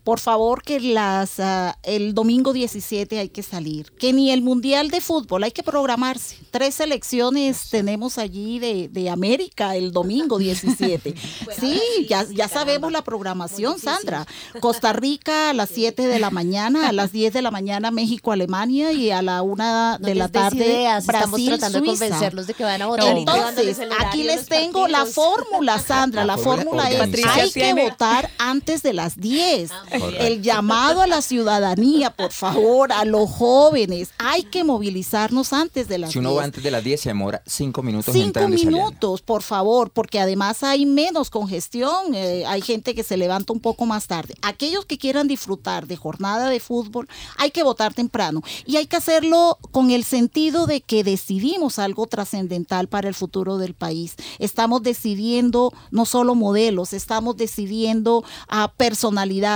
Por 0.04 0.20
favor, 0.20 0.62
que 0.62 0.80
las 0.80 1.40
ah, 1.40 1.78
el 1.82 2.14
domingo 2.14 2.52
17 2.52 3.18
hay 3.18 3.28
que 3.28 3.42
salir. 3.42 3.90
Que 3.92 4.12
ni 4.12 4.30
el 4.30 4.42
Mundial 4.42 4.90
de 4.90 5.00
Fútbol, 5.00 5.44
hay 5.44 5.52
que 5.52 5.62
programarse. 5.62 6.36
Tres 6.50 6.76
selecciones 6.76 7.68
tenemos 7.70 8.18
allí 8.18 8.58
de, 8.58 8.88
de 8.88 9.10
América 9.10 9.76
el 9.76 9.92
domingo 9.92 10.38
17. 10.38 11.14
sí, 11.58 11.80
ya, 12.08 12.24
ya 12.30 12.48
sabemos 12.48 12.92
la 12.92 13.02
programación, 13.02 13.78
Sandra. 13.78 14.26
Costa 14.60 14.92
Rica 14.92 15.50
a 15.50 15.52
las 15.52 15.70
7 15.70 16.06
de 16.06 16.18
la 16.18 16.30
mañana, 16.30 16.88
a 16.88 16.92
las 16.92 17.12
10 17.12 17.32
de 17.32 17.42
la 17.42 17.50
mañana 17.50 17.90
México, 17.90 18.32
Alemania 18.32 18.92
y 18.92 19.10
a 19.10 19.22
la 19.22 19.42
1 19.42 19.98
de 19.98 20.14
la 20.14 20.28
tarde 20.28 20.88
Brasil, 21.04 21.50
tratando 21.58 21.80
de 21.80 21.86
convencerlos 21.86 22.46
de 22.46 22.54
que 22.54 22.64
van 22.64 22.82
a 22.82 22.86
votar. 22.86 23.16
Entonces, 23.16 23.78
aquí 23.98 24.24
les 24.24 24.46
tengo 24.46 24.88
la 24.88 25.06
fórmula, 25.06 25.78
Sandra. 25.78 26.24
La 26.24 26.38
fórmula 26.38 26.90
es, 26.90 27.26
hay 27.26 27.50
que 27.50 27.74
votar 27.74 28.30
antes 28.38 28.82
de 28.82 28.92
las 28.92 29.16
10. 29.16 29.61
Ah, 29.70 29.98
el 30.18 30.42
llamado 30.42 31.02
a 31.02 31.06
la 31.06 31.22
ciudadanía, 31.22 32.10
por 32.10 32.32
favor, 32.32 32.92
a 32.92 33.04
los 33.04 33.30
jóvenes. 33.30 34.10
Hay 34.18 34.44
que 34.44 34.64
movilizarnos 34.64 35.52
antes 35.52 35.88
de 35.88 35.98
las 35.98 36.08
10. 36.08 36.12
Si 36.12 36.18
uno 36.18 36.34
va 36.34 36.44
antes 36.44 36.62
de 36.62 36.70
las 36.70 36.82
10, 36.82 37.00
se 37.00 37.10
demora 37.10 37.42
5 37.46 37.82
minutos. 37.82 38.14
5 38.14 38.48
minutos, 38.48 39.22
por 39.22 39.42
favor, 39.42 39.90
porque 39.90 40.20
además 40.20 40.62
hay 40.62 40.86
menos 40.86 41.30
congestión. 41.30 42.14
Eh, 42.14 42.44
hay 42.46 42.62
gente 42.62 42.94
que 42.94 43.02
se 43.02 43.16
levanta 43.16 43.52
un 43.52 43.60
poco 43.60 43.86
más 43.86 44.06
tarde. 44.06 44.34
Aquellos 44.42 44.84
que 44.86 44.98
quieran 44.98 45.28
disfrutar 45.28 45.86
de 45.86 45.96
jornada 45.96 46.48
de 46.48 46.60
fútbol, 46.60 47.08
hay 47.36 47.50
que 47.50 47.62
votar 47.62 47.94
temprano. 47.94 48.42
Y 48.66 48.76
hay 48.76 48.86
que 48.86 48.96
hacerlo 48.96 49.58
con 49.70 49.90
el 49.90 50.04
sentido 50.04 50.66
de 50.66 50.80
que 50.80 51.04
decidimos 51.04 51.78
algo 51.78 52.06
trascendental 52.06 52.88
para 52.88 53.08
el 53.08 53.14
futuro 53.14 53.58
del 53.58 53.74
país. 53.74 54.14
Estamos 54.38 54.82
decidiendo 54.82 55.72
no 55.90 56.06
solo 56.06 56.34
modelos, 56.34 56.92
estamos 56.92 57.36
decidiendo 57.36 58.24
a 58.48 58.72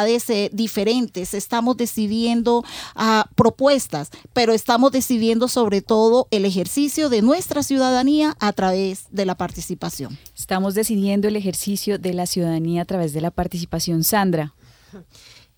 eh, 0.05 0.51
diferentes, 0.53 1.35
estamos 1.35 1.77
decidiendo 1.77 2.65
ah, 2.95 3.29
propuestas, 3.35 4.11
pero 4.33 4.53
estamos 4.53 4.93
decidiendo 4.93 5.49
sobre 5.49 5.83
todo 5.83 6.29
el 6.31 6.45
ejercicio 6.45 7.09
de 7.09 7.23
nuestra 7.23 7.63
ciudadanía 7.63 8.37
a 8.41 8.53
través 8.53 9.07
de 9.11 9.27
la 9.27 9.37
participación. 9.37 10.19
Estamos 10.37 10.75
decidiendo 10.75 11.29
el 11.29 11.37
ejercicio 11.37 11.99
de 11.99 12.15
la 12.15 12.27
ciudadanía 12.27 12.83
a 12.83 12.85
través 12.85 13.13
de 13.13 13.21
la 13.21 13.31
participación. 13.31 14.05
Sandra. 14.05 14.55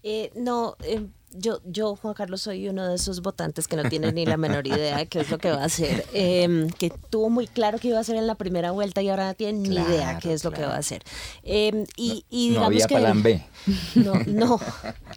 Eh, 0.02 0.30
no, 0.36 0.76
eh, 0.84 1.06
yo, 1.32 1.60
yo, 1.64 1.94
Juan 1.96 2.14
Carlos, 2.14 2.40
soy 2.42 2.68
uno 2.68 2.88
de 2.88 2.94
esos 2.94 3.20
votantes 3.20 3.68
que 3.68 3.76
no 3.76 3.88
tiene 3.88 4.12
ni 4.12 4.24
la 4.24 4.36
menor 4.36 4.66
idea 4.66 4.96
de 4.96 5.06
qué 5.06 5.20
es 5.20 5.30
lo 5.30 5.38
que 5.38 5.50
va 5.50 5.62
a 5.62 5.66
hacer. 5.66 6.06
Em, 6.12 6.68
que 6.70 6.90
tuvo 6.90 7.28
muy 7.28 7.46
claro 7.46 7.78
que 7.78 7.88
iba 7.88 7.98
a 7.98 8.00
hacer 8.00 8.16
en 8.16 8.26
la 8.26 8.34
primera 8.34 8.70
vuelta 8.70 9.02
y 9.02 9.10
ahora 9.10 9.26
no 9.26 9.34
tiene 9.34 9.68
ni 9.68 9.74
idea 9.74 10.18
qué 10.20 10.32
es 10.32 10.42
lo 10.44 10.50
que 10.52 10.62
va 10.62 10.74
a 10.74 10.78
hacer. 10.78 11.02
Em, 11.42 11.84
y, 11.96 12.24
y 12.30 12.50
no, 12.50 12.64
había 12.64 12.86
plan 12.86 13.22
B. 13.22 13.44
No, 13.94 14.14
no, 14.26 14.60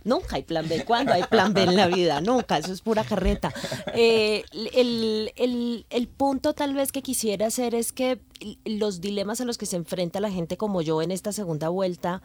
nunca 0.03 0.35
hay 0.35 0.43
plan 0.43 0.67
B. 0.67 0.83
¿Cuándo 0.83 1.13
hay 1.13 1.23
plan 1.23 1.53
B 1.53 1.63
en 1.63 1.75
la 1.75 1.87
vida? 1.87 2.19
Nunca, 2.19 2.57
eso 2.57 2.73
es 2.73 2.81
pura 2.81 3.03
carreta. 3.03 3.53
Eh, 3.93 4.43
el, 4.51 5.31
el, 5.35 5.85
el 5.89 6.07
punto 6.07 6.53
tal 6.53 6.73
vez 6.73 6.91
que 6.91 7.01
quisiera 7.01 7.47
hacer 7.47 7.73
es 7.75 7.91
que 7.91 8.19
los 8.65 9.01
dilemas 9.01 9.39
a 9.39 9.45
los 9.45 9.57
que 9.57 9.65
se 9.65 9.75
enfrenta 9.75 10.19
la 10.19 10.31
gente 10.31 10.57
como 10.57 10.81
yo 10.81 11.01
en 11.01 11.11
esta 11.11 11.31
segunda 11.31 11.69
vuelta 11.69 12.21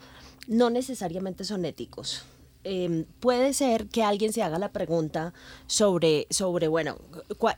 no 0.48 0.70
necesariamente 0.70 1.44
son 1.44 1.64
éticos 1.64 2.24
em, 2.66 3.04
puede 3.20 3.52
ser 3.52 3.86
que 3.86 4.02
alguien 4.02 4.32
se 4.32 4.42
haga 4.42 4.58
la 4.58 4.72
pregunta 4.72 5.32
sobre, 5.66 6.26
sobre 6.30 6.68
bueno, 6.68 6.96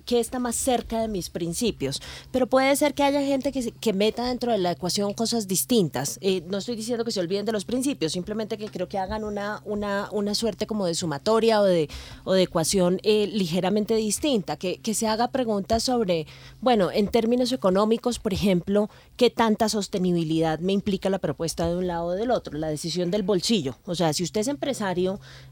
¿qué 0.05 0.21
está 0.21 0.39
más 0.39 0.57
cerca 0.57 1.01
de 1.01 1.09
mis 1.09 1.31
principios? 1.31 2.01
Pero 2.31 2.47
puede 2.47 2.75
ser 2.77 2.95
que 2.95 3.03
haya 3.03 3.23
gente 3.23 3.53
que, 3.53 3.73
que 3.73 3.93
meta 3.93 4.27
dentro 4.27 4.53
de 4.53 4.59
la 4.59 4.73
ecuación 4.73 5.15
cosas 5.15 5.49
distintas. 5.49 6.19
Eh, 6.21 6.43
no 6.47 6.59
estoy 6.59 6.77
diciendo 6.77 7.05
que 7.05 7.13
se 7.13 7.21
olviden 7.21 7.47
de 7.47 7.53
los 7.53 7.65
principios, 7.65 8.13
simplemente 8.13 8.59
que 8.59 8.69
creo 8.69 8.89
que 8.89 8.99
hagan 8.99 9.25
una, 9.25 9.63
una, 9.65 10.09
una 10.13 10.35
suerte 10.35 10.67
como 10.67 10.87
de 10.87 10.95
sumatoria 10.95 11.61
o 11.61 11.65
de, 11.65 11.89
o 12.25 12.33
de 12.33 12.43
ecuación 12.43 13.01
eh, 13.03 13.27
ligeramente 13.27 13.95
distinta, 13.95 14.57
que, 14.57 14.79
que 14.79 14.95
se 14.95 15.07
haga 15.07 15.29
preguntas 15.29 15.83
sobre, 15.83 16.27
bueno, 16.61 16.91
en 16.91 17.09
términos 17.09 17.53
económicos, 17.53 18.19
por 18.19 18.33
ejemplo, 18.33 18.91
¿qué 19.17 19.31
tanta 19.31 19.69
sostenibilidad 19.69 20.59
me 20.59 20.73
implica 20.73 21.11
la 21.11 21.19
propuesta 21.19 21.69
de 21.69 21.77
un 21.77 21.87
lado 21.87 22.07
o 22.07 22.13
del 22.13 22.31
otro? 22.31 22.59
La 22.59 22.69
decisión 22.69 23.11
del 23.11 23.23
bolsillo. 23.23 23.77
O 23.87 23.95
sea, 23.95 24.13
si 24.13 24.23
usted 24.23 24.43
es 24.43 24.49
empresario, 24.49 24.98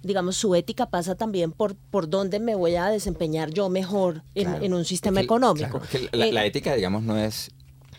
digamos, 0.03 0.37
su 0.37 0.55
ética 0.55 0.87
pasa 0.87 1.15
también 1.15 1.53
por, 1.53 1.77
por 1.77 2.09
dónde 2.09 2.41
me 2.41 2.55
voy 2.55 2.77
a 2.77 2.87
desempeñar 2.87 3.51
yo 3.51 3.69
mejor 3.69 4.23
en, 4.35 4.73
un 4.73 4.85
sistema 4.85 5.21
económico. 5.21 5.81
la, 6.13 6.27
la, 6.27 6.45
eh, 6.45 6.49
ética, 6.49 6.75
digamos, 6.75 7.03
no 7.03 7.17
es 7.19 7.51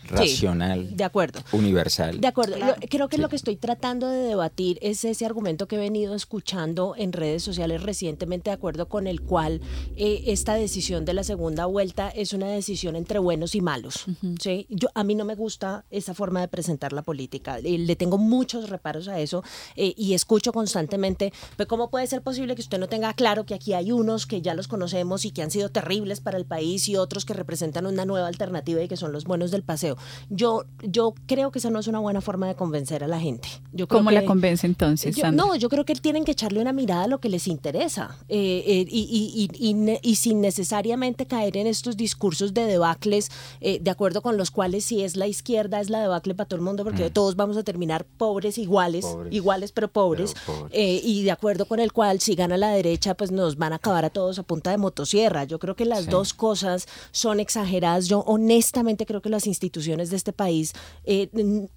racional, 0.08 0.96
de 0.96 1.04
acuerdo. 1.04 1.40
universal. 1.52 2.20
De 2.20 2.26
acuerdo. 2.26 2.56
creo 2.88 3.08
que 3.08 3.18
lo 3.18 3.28
que 3.28 3.36
estoy 3.36 3.56
tratando 3.56 4.08
de 4.08 4.20
debatir 4.20 4.78
es 4.82 5.04
ese 5.04 5.26
argumento 5.26 5.68
que 5.68 5.76
he 5.76 5.78
venido 5.78 6.14
escuchando 6.14 6.94
en 6.96 7.12
redes 7.12 7.42
sociales 7.42 7.82
recientemente, 7.82 8.50
de 8.50 8.54
acuerdo 8.54 8.88
con 8.88 9.06
el 9.06 9.22
cual 9.22 9.60
eh, 9.96 10.24
esta 10.26 10.54
decisión 10.54 11.04
de 11.04 11.14
la 11.14 11.24
segunda 11.24 11.66
vuelta 11.66 12.08
es 12.08 12.32
una 12.32 12.48
decisión 12.48 12.96
entre 12.96 13.18
buenos 13.18 13.54
y 13.54 13.60
malos. 13.60 14.06
¿sí? 14.40 14.66
Yo, 14.70 14.88
a 14.94 15.04
mí 15.04 15.14
no 15.14 15.24
me 15.24 15.34
gusta 15.34 15.84
esa 15.90 16.14
forma 16.14 16.40
de 16.40 16.48
presentar 16.48 16.92
la 16.92 17.02
política. 17.02 17.58
Le 17.58 17.96
tengo 17.96 18.18
muchos 18.18 18.70
reparos 18.70 19.08
a 19.08 19.20
eso 19.20 19.42
eh, 19.76 19.94
y 19.96 20.14
escucho 20.14 20.52
constantemente, 20.52 21.32
pero 21.56 21.68
¿cómo 21.68 21.90
puede 21.90 22.06
ser 22.06 22.22
posible 22.22 22.54
que 22.54 22.62
usted 22.62 22.78
no 22.78 22.88
tenga 22.88 23.12
claro 23.14 23.44
que 23.44 23.54
aquí 23.54 23.74
hay 23.74 23.92
unos 23.92 24.26
que 24.26 24.40
ya 24.40 24.54
los 24.54 24.68
conocemos 24.68 25.24
y 25.24 25.30
que 25.30 25.42
han 25.42 25.50
sido 25.50 25.68
terribles 25.70 26.20
para 26.20 26.38
el 26.38 26.46
país 26.46 26.88
y 26.88 26.96
otros 26.96 27.24
que 27.24 27.34
representan 27.34 27.86
una 27.86 28.04
nueva 28.04 28.28
alternativa 28.28 28.82
y 28.82 28.88
que 28.88 28.96
son 28.96 29.12
los 29.12 29.24
buenos 29.24 29.50
del 29.50 29.62
paseo? 29.62 29.96
Yo, 30.30 30.64
yo 30.82 31.14
creo 31.26 31.50
que 31.50 31.58
esa 31.58 31.70
no 31.70 31.78
es 31.78 31.86
una 31.86 31.98
buena 31.98 32.20
forma 32.20 32.46
de 32.46 32.54
convencer 32.54 33.04
a 33.04 33.08
la 33.08 33.20
gente. 33.20 33.48
Yo 33.72 33.86
¿Cómo 33.88 34.10
la 34.10 34.24
convence 34.24 34.66
entonces? 34.66 35.16
no, 35.32 35.54
yo 35.56 35.68
creo 35.68 35.84
que 35.84 35.94
tienen 35.94 36.24
que 36.24 36.32
echarle 36.32 36.60
una 36.60 36.72
mirada 36.72 37.04
a 37.04 37.06
lo 37.06 37.18
que 37.18 37.28
les 37.28 37.46
interesa 37.48 38.16
eh, 38.28 38.62
eh, 38.66 38.86
y, 38.88 39.50
y, 39.58 39.98
y, 40.02 40.16
sin 40.16 40.40
necesariamente 40.40 41.26
caer 41.26 41.56
en 41.56 41.66
estos 41.66 41.96
discursos 41.96 42.54
de 42.54 42.64
debacles, 42.64 43.30
eh, 43.60 43.78
de 43.80 43.90
acuerdo 43.90 44.22
con 44.22 44.36
los 44.36 44.50
cuales 44.50 44.84
si 44.84 45.02
es 45.02 45.16
la 45.16 45.26
izquierda 45.26 45.80
es 45.80 45.90
la 45.90 46.00
debacle 46.00 46.34
para 46.34 46.48
todo 46.48 46.58
el 46.58 46.64
mundo, 46.64 46.84
porque 46.84 47.06
mm. 47.06 47.12
todos 47.12 47.36
vamos 47.36 47.56
a 47.56 47.62
terminar 47.62 48.04
pobres 48.04 48.58
iguales, 48.58 49.06
iguales 49.30 49.72
pero 49.72 49.88
pobres, 49.88 50.34
y 50.72 51.22
de 51.22 51.30
acuerdo 51.30 51.66
con 51.66 51.80
el 51.80 51.92
cual 51.92 52.20
si 52.20 52.34
gana 52.34 52.56
la 52.56 52.70
derecha, 52.70 53.14
pues 53.14 53.30
nos 53.30 53.56
van 53.56 53.72
a 53.72 53.76
acabar 53.76 54.04
a 54.04 54.10
todos 54.10 54.38
a 54.38 54.42
punta 54.42 54.70
de 54.70 54.78
motosierra. 54.78 55.44
Yo 55.44 55.58
creo 55.58 55.74
que 55.76 55.84
las 55.84 56.06
dos 56.06 56.34
cosas 56.34 56.86
son 57.10 57.40
exageradas. 57.40 58.06
Yo 58.06 58.20
honestamente 58.20 59.06
creo 59.06 59.22
que 59.22 59.28
las 59.28 59.46
instituciones 59.46 59.87
de 59.96 60.16
este 60.16 60.32
país 60.32 60.74
eh, 61.04 61.28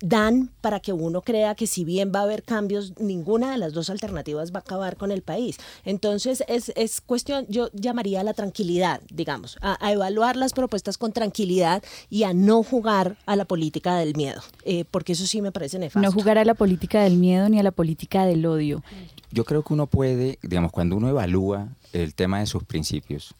dan 0.01 0.51
para 0.61 0.79
que 0.79 0.91
uno 0.93 1.21
crea 1.21 1.55
que 1.55 1.65
si 1.65 1.85
bien 1.85 2.11
va 2.13 2.19
a 2.19 2.23
haber 2.23 2.43
cambios, 2.43 2.99
ninguna 2.99 3.51
de 3.51 3.57
las 3.57 3.73
dos 3.73 3.89
alternativas 3.89 4.51
va 4.51 4.57
a 4.57 4.61
acabar 4.61 4.97
con 4.97 5.11
el 5.11 5.21
país. 5.21 5.57
Entonces 5.85 6.43
es, 6.47 6.71
es 6.75 6.99
cuestión, 6.99 7.45
yo 7.47 7.69
llamaría 7.73 8.19
a 8.19 8.23
la 8.23 8.33
tranquilidad, 8.33 9.01
digamos, 9.09 9.57
a, 9.61 9.77
evaluar 9.91 10.35
las 10.35 10.53
propuestas 10.53 10.97
con 10.97 11.13
tranquilidad 11.13 11.83
y 12.09 12.23
a 12.23 12.33
no 12.33 12.63
jugar 12.63 13.17
a 13.25 13.35
la 13.35 13.45
política 13.45 13.95
del 13.95 14.15
miedo, 14.15 14.41
eh, 14.65 14.85
porque 14.91 15.13
eso 15.13 15.25
sí 15.25 15.41
me 15.41 15.51
parece 15.51 15.79
nefasto. 15.79 16.05
No 16.05 16.11
jugar 16.11 16.37
a 16.37 16.45
la 16.45 16.53
política 16.53 17.03
del 17.03 17.17
miedo 17.17 17.47
ni 17.49 17.59
a 17.59 17.63
la 17.63 17.71
política 17.71 18.25
del 18.25 18.45
odio. 18.45 18.83
Yo 19.31 19.45
creo 19.45 19.63
que 19.63 19.73
uno 19.73 19.87
puede, 19.87 20.37
digamos, 20.41 20.71
cuando 20.71 20.97
uno 20.97 21.07
evalúa 21.07 21.69
el 21.93 22.13
tema 22.15 22.39
de 22.39 22.45
sus 22.45 22.63
principios, 22.63 23.35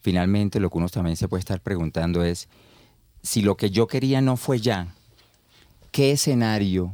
finalmente 0.00 0.60
lo 0.60 0.70
que 0.70 0.78
uno 0.78 0.88
también 0.88 1.16
se 1.16 1.28
puede 1.28 1.40
estar 1.40 1.60
preguntando 1.60 2.22
es, 2.22 2.48
si 3.24 3.40
lo 3.40 3.56
que 3.56 3.70
yo 3.70 3.88
quería 3.88 4.20
no 4.20 4.36
fue 4.36 4.60
ya, 4.60 4.94
¿qué 5.90 6.12
escenario 6.12 6.92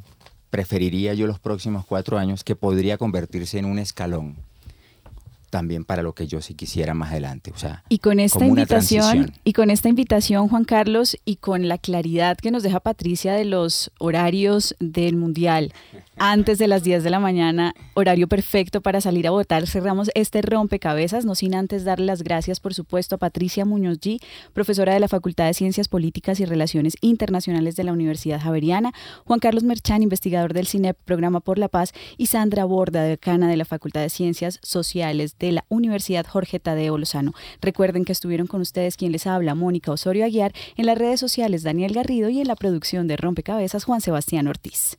preferiría 0.48 1.12
yo 1.12 1.26
los 1.26 1.40
próximos 1.40 1.84
cuatro 1.84 2.18
años 2.18 2.44
que 2.44 2.56
podría 2.56 2.96
convertirse 2.96 3.58
en 3.58 3.66
un 3.66 3.78
escalón? 3.78 4.36
también 5.50 5.84
para 5.84 6.02
lo 6.02 6.14
que 6.14 6.26
yo 6.28 6.40
sí 6.40 6.54
quisiera 6.54 6.94
más 6.94 7.10
adelante. 7.10 7.50
O 7.52 7.58
sea, 7.58 7.82
y 7.88 7.98
con 7.98 8.20
esta 8.20 8.46
invitación, 8.46 9.32
y 9.44 9.52
con 9.52 9.70
esta 9.70 9.88
invitación, 9.88 10.48
Juan 10.48 10.64
Carlos, 10.64 11.16
y 11.24 11.36
con 11.36 11.68
la 11.68 11.76
claridad 11.76 12.38
que 12.38 12.52
nos 12.52 12.62
deja 12.62 12.80
Patricia 12.80 13.34
de 13.34 13.44
los 13.44 13.90
horarios 13.98 14.76
del 14.78 15.16
Mundial, 15.16 15.74
antes 16.22 16.58
de 16.58 16.68
las 16.68 16.84
10 16.84 17.02
de 17.02 17.08
la 17.08 17.18
mañana, 17.18 17.74
horario 17.94 18.28
perfecto 18.28 18.82
para 18.82 19.00
salir 19.00 19.26
a 19.26 19.30
votar. 19.30 19.66
Cerramos 19.66 20.10
este 20.14 20.42
rompecabezas, 20.42 21.24
no 21.24 21.34
sin 21.34 21.54
antes 21.54 21.82
darle 21.82 22.04
las 22.04 22.22
gracias, 22.22 22.60
por 22.60 22.74
supuesto, 22.74 23.14
a 23.14 23.18
Patricia 23.18 23.64
Muñoz 23.64 23.98
G, 24.00 24.20
profesora 24.52 24.92
de 24.92 25.00
la 25.00 25.08
Facultad 25.08 25.46
de 25.46 25.54
Ciencias 25.54 25.88
Políticas 25.88 26.38
y 26.38 26.44
Relaciones 26.44 26.98
Internacionales 27.00 27.74
de 27.74 27.84
la 27.84 27.94
Universidad 27.94 28.38
Javeriana, 28.38 28.92
Juan 29.24 29.40
Carlos 29.40 29.64
Merchán, 29.64 30.02
investigador 30.02 30.52
del 30.52 30.66
CINEP, 30.66 30.98
Programa 31.06 31.40
por 31.40 31.56
la 31.56 31.68
Paz, 31.68 31.94
y 32.18 32.26
Sandra 32.26 32.66
Borda, 32.66 33.02
decana 33.02 33.48
de 33.48 33.56
la 33.56 33.64
Facultad 33.64 34.02
de 34.02 34.10
Ciencias 34.10 34.58
Sociales 34.62 35.36
de 35.38 35.52
la 35.52 35.64
Universidad 35.70 36.26
Jorge 36.26 36.60
Tadeo 36.60 36.98
Lozano. 36.98 37.32
Recuerden 37.62 38.04
que 38.04 38.12
estuvieron 38.12 38.46
con 38.46 38.60
ustedes 38.60 38.98
quien 38.98 39.12
les 39.12 39.26
habla, 39.26 39.54
Mónica 39.54 39.90
Osorio 39.90 40.26
Aguiar, 40.26 40.52
en 40.76 40.84
las 40.84 40.98
redes 40.98 41.18
sociales 41.18 41.62
Daniel 41.62 41.94
Garrido 41.94 42.28
y 42.28 42.42
en 42.42 42.48
la 42.48 42.56
producción 42.56 43.08
de 43.08 43.16
Rompecabezas 43.16 43.84
Juan 43.84 44.02
Sebastián 44.02 44.48
Ortiz. 44.48 44.98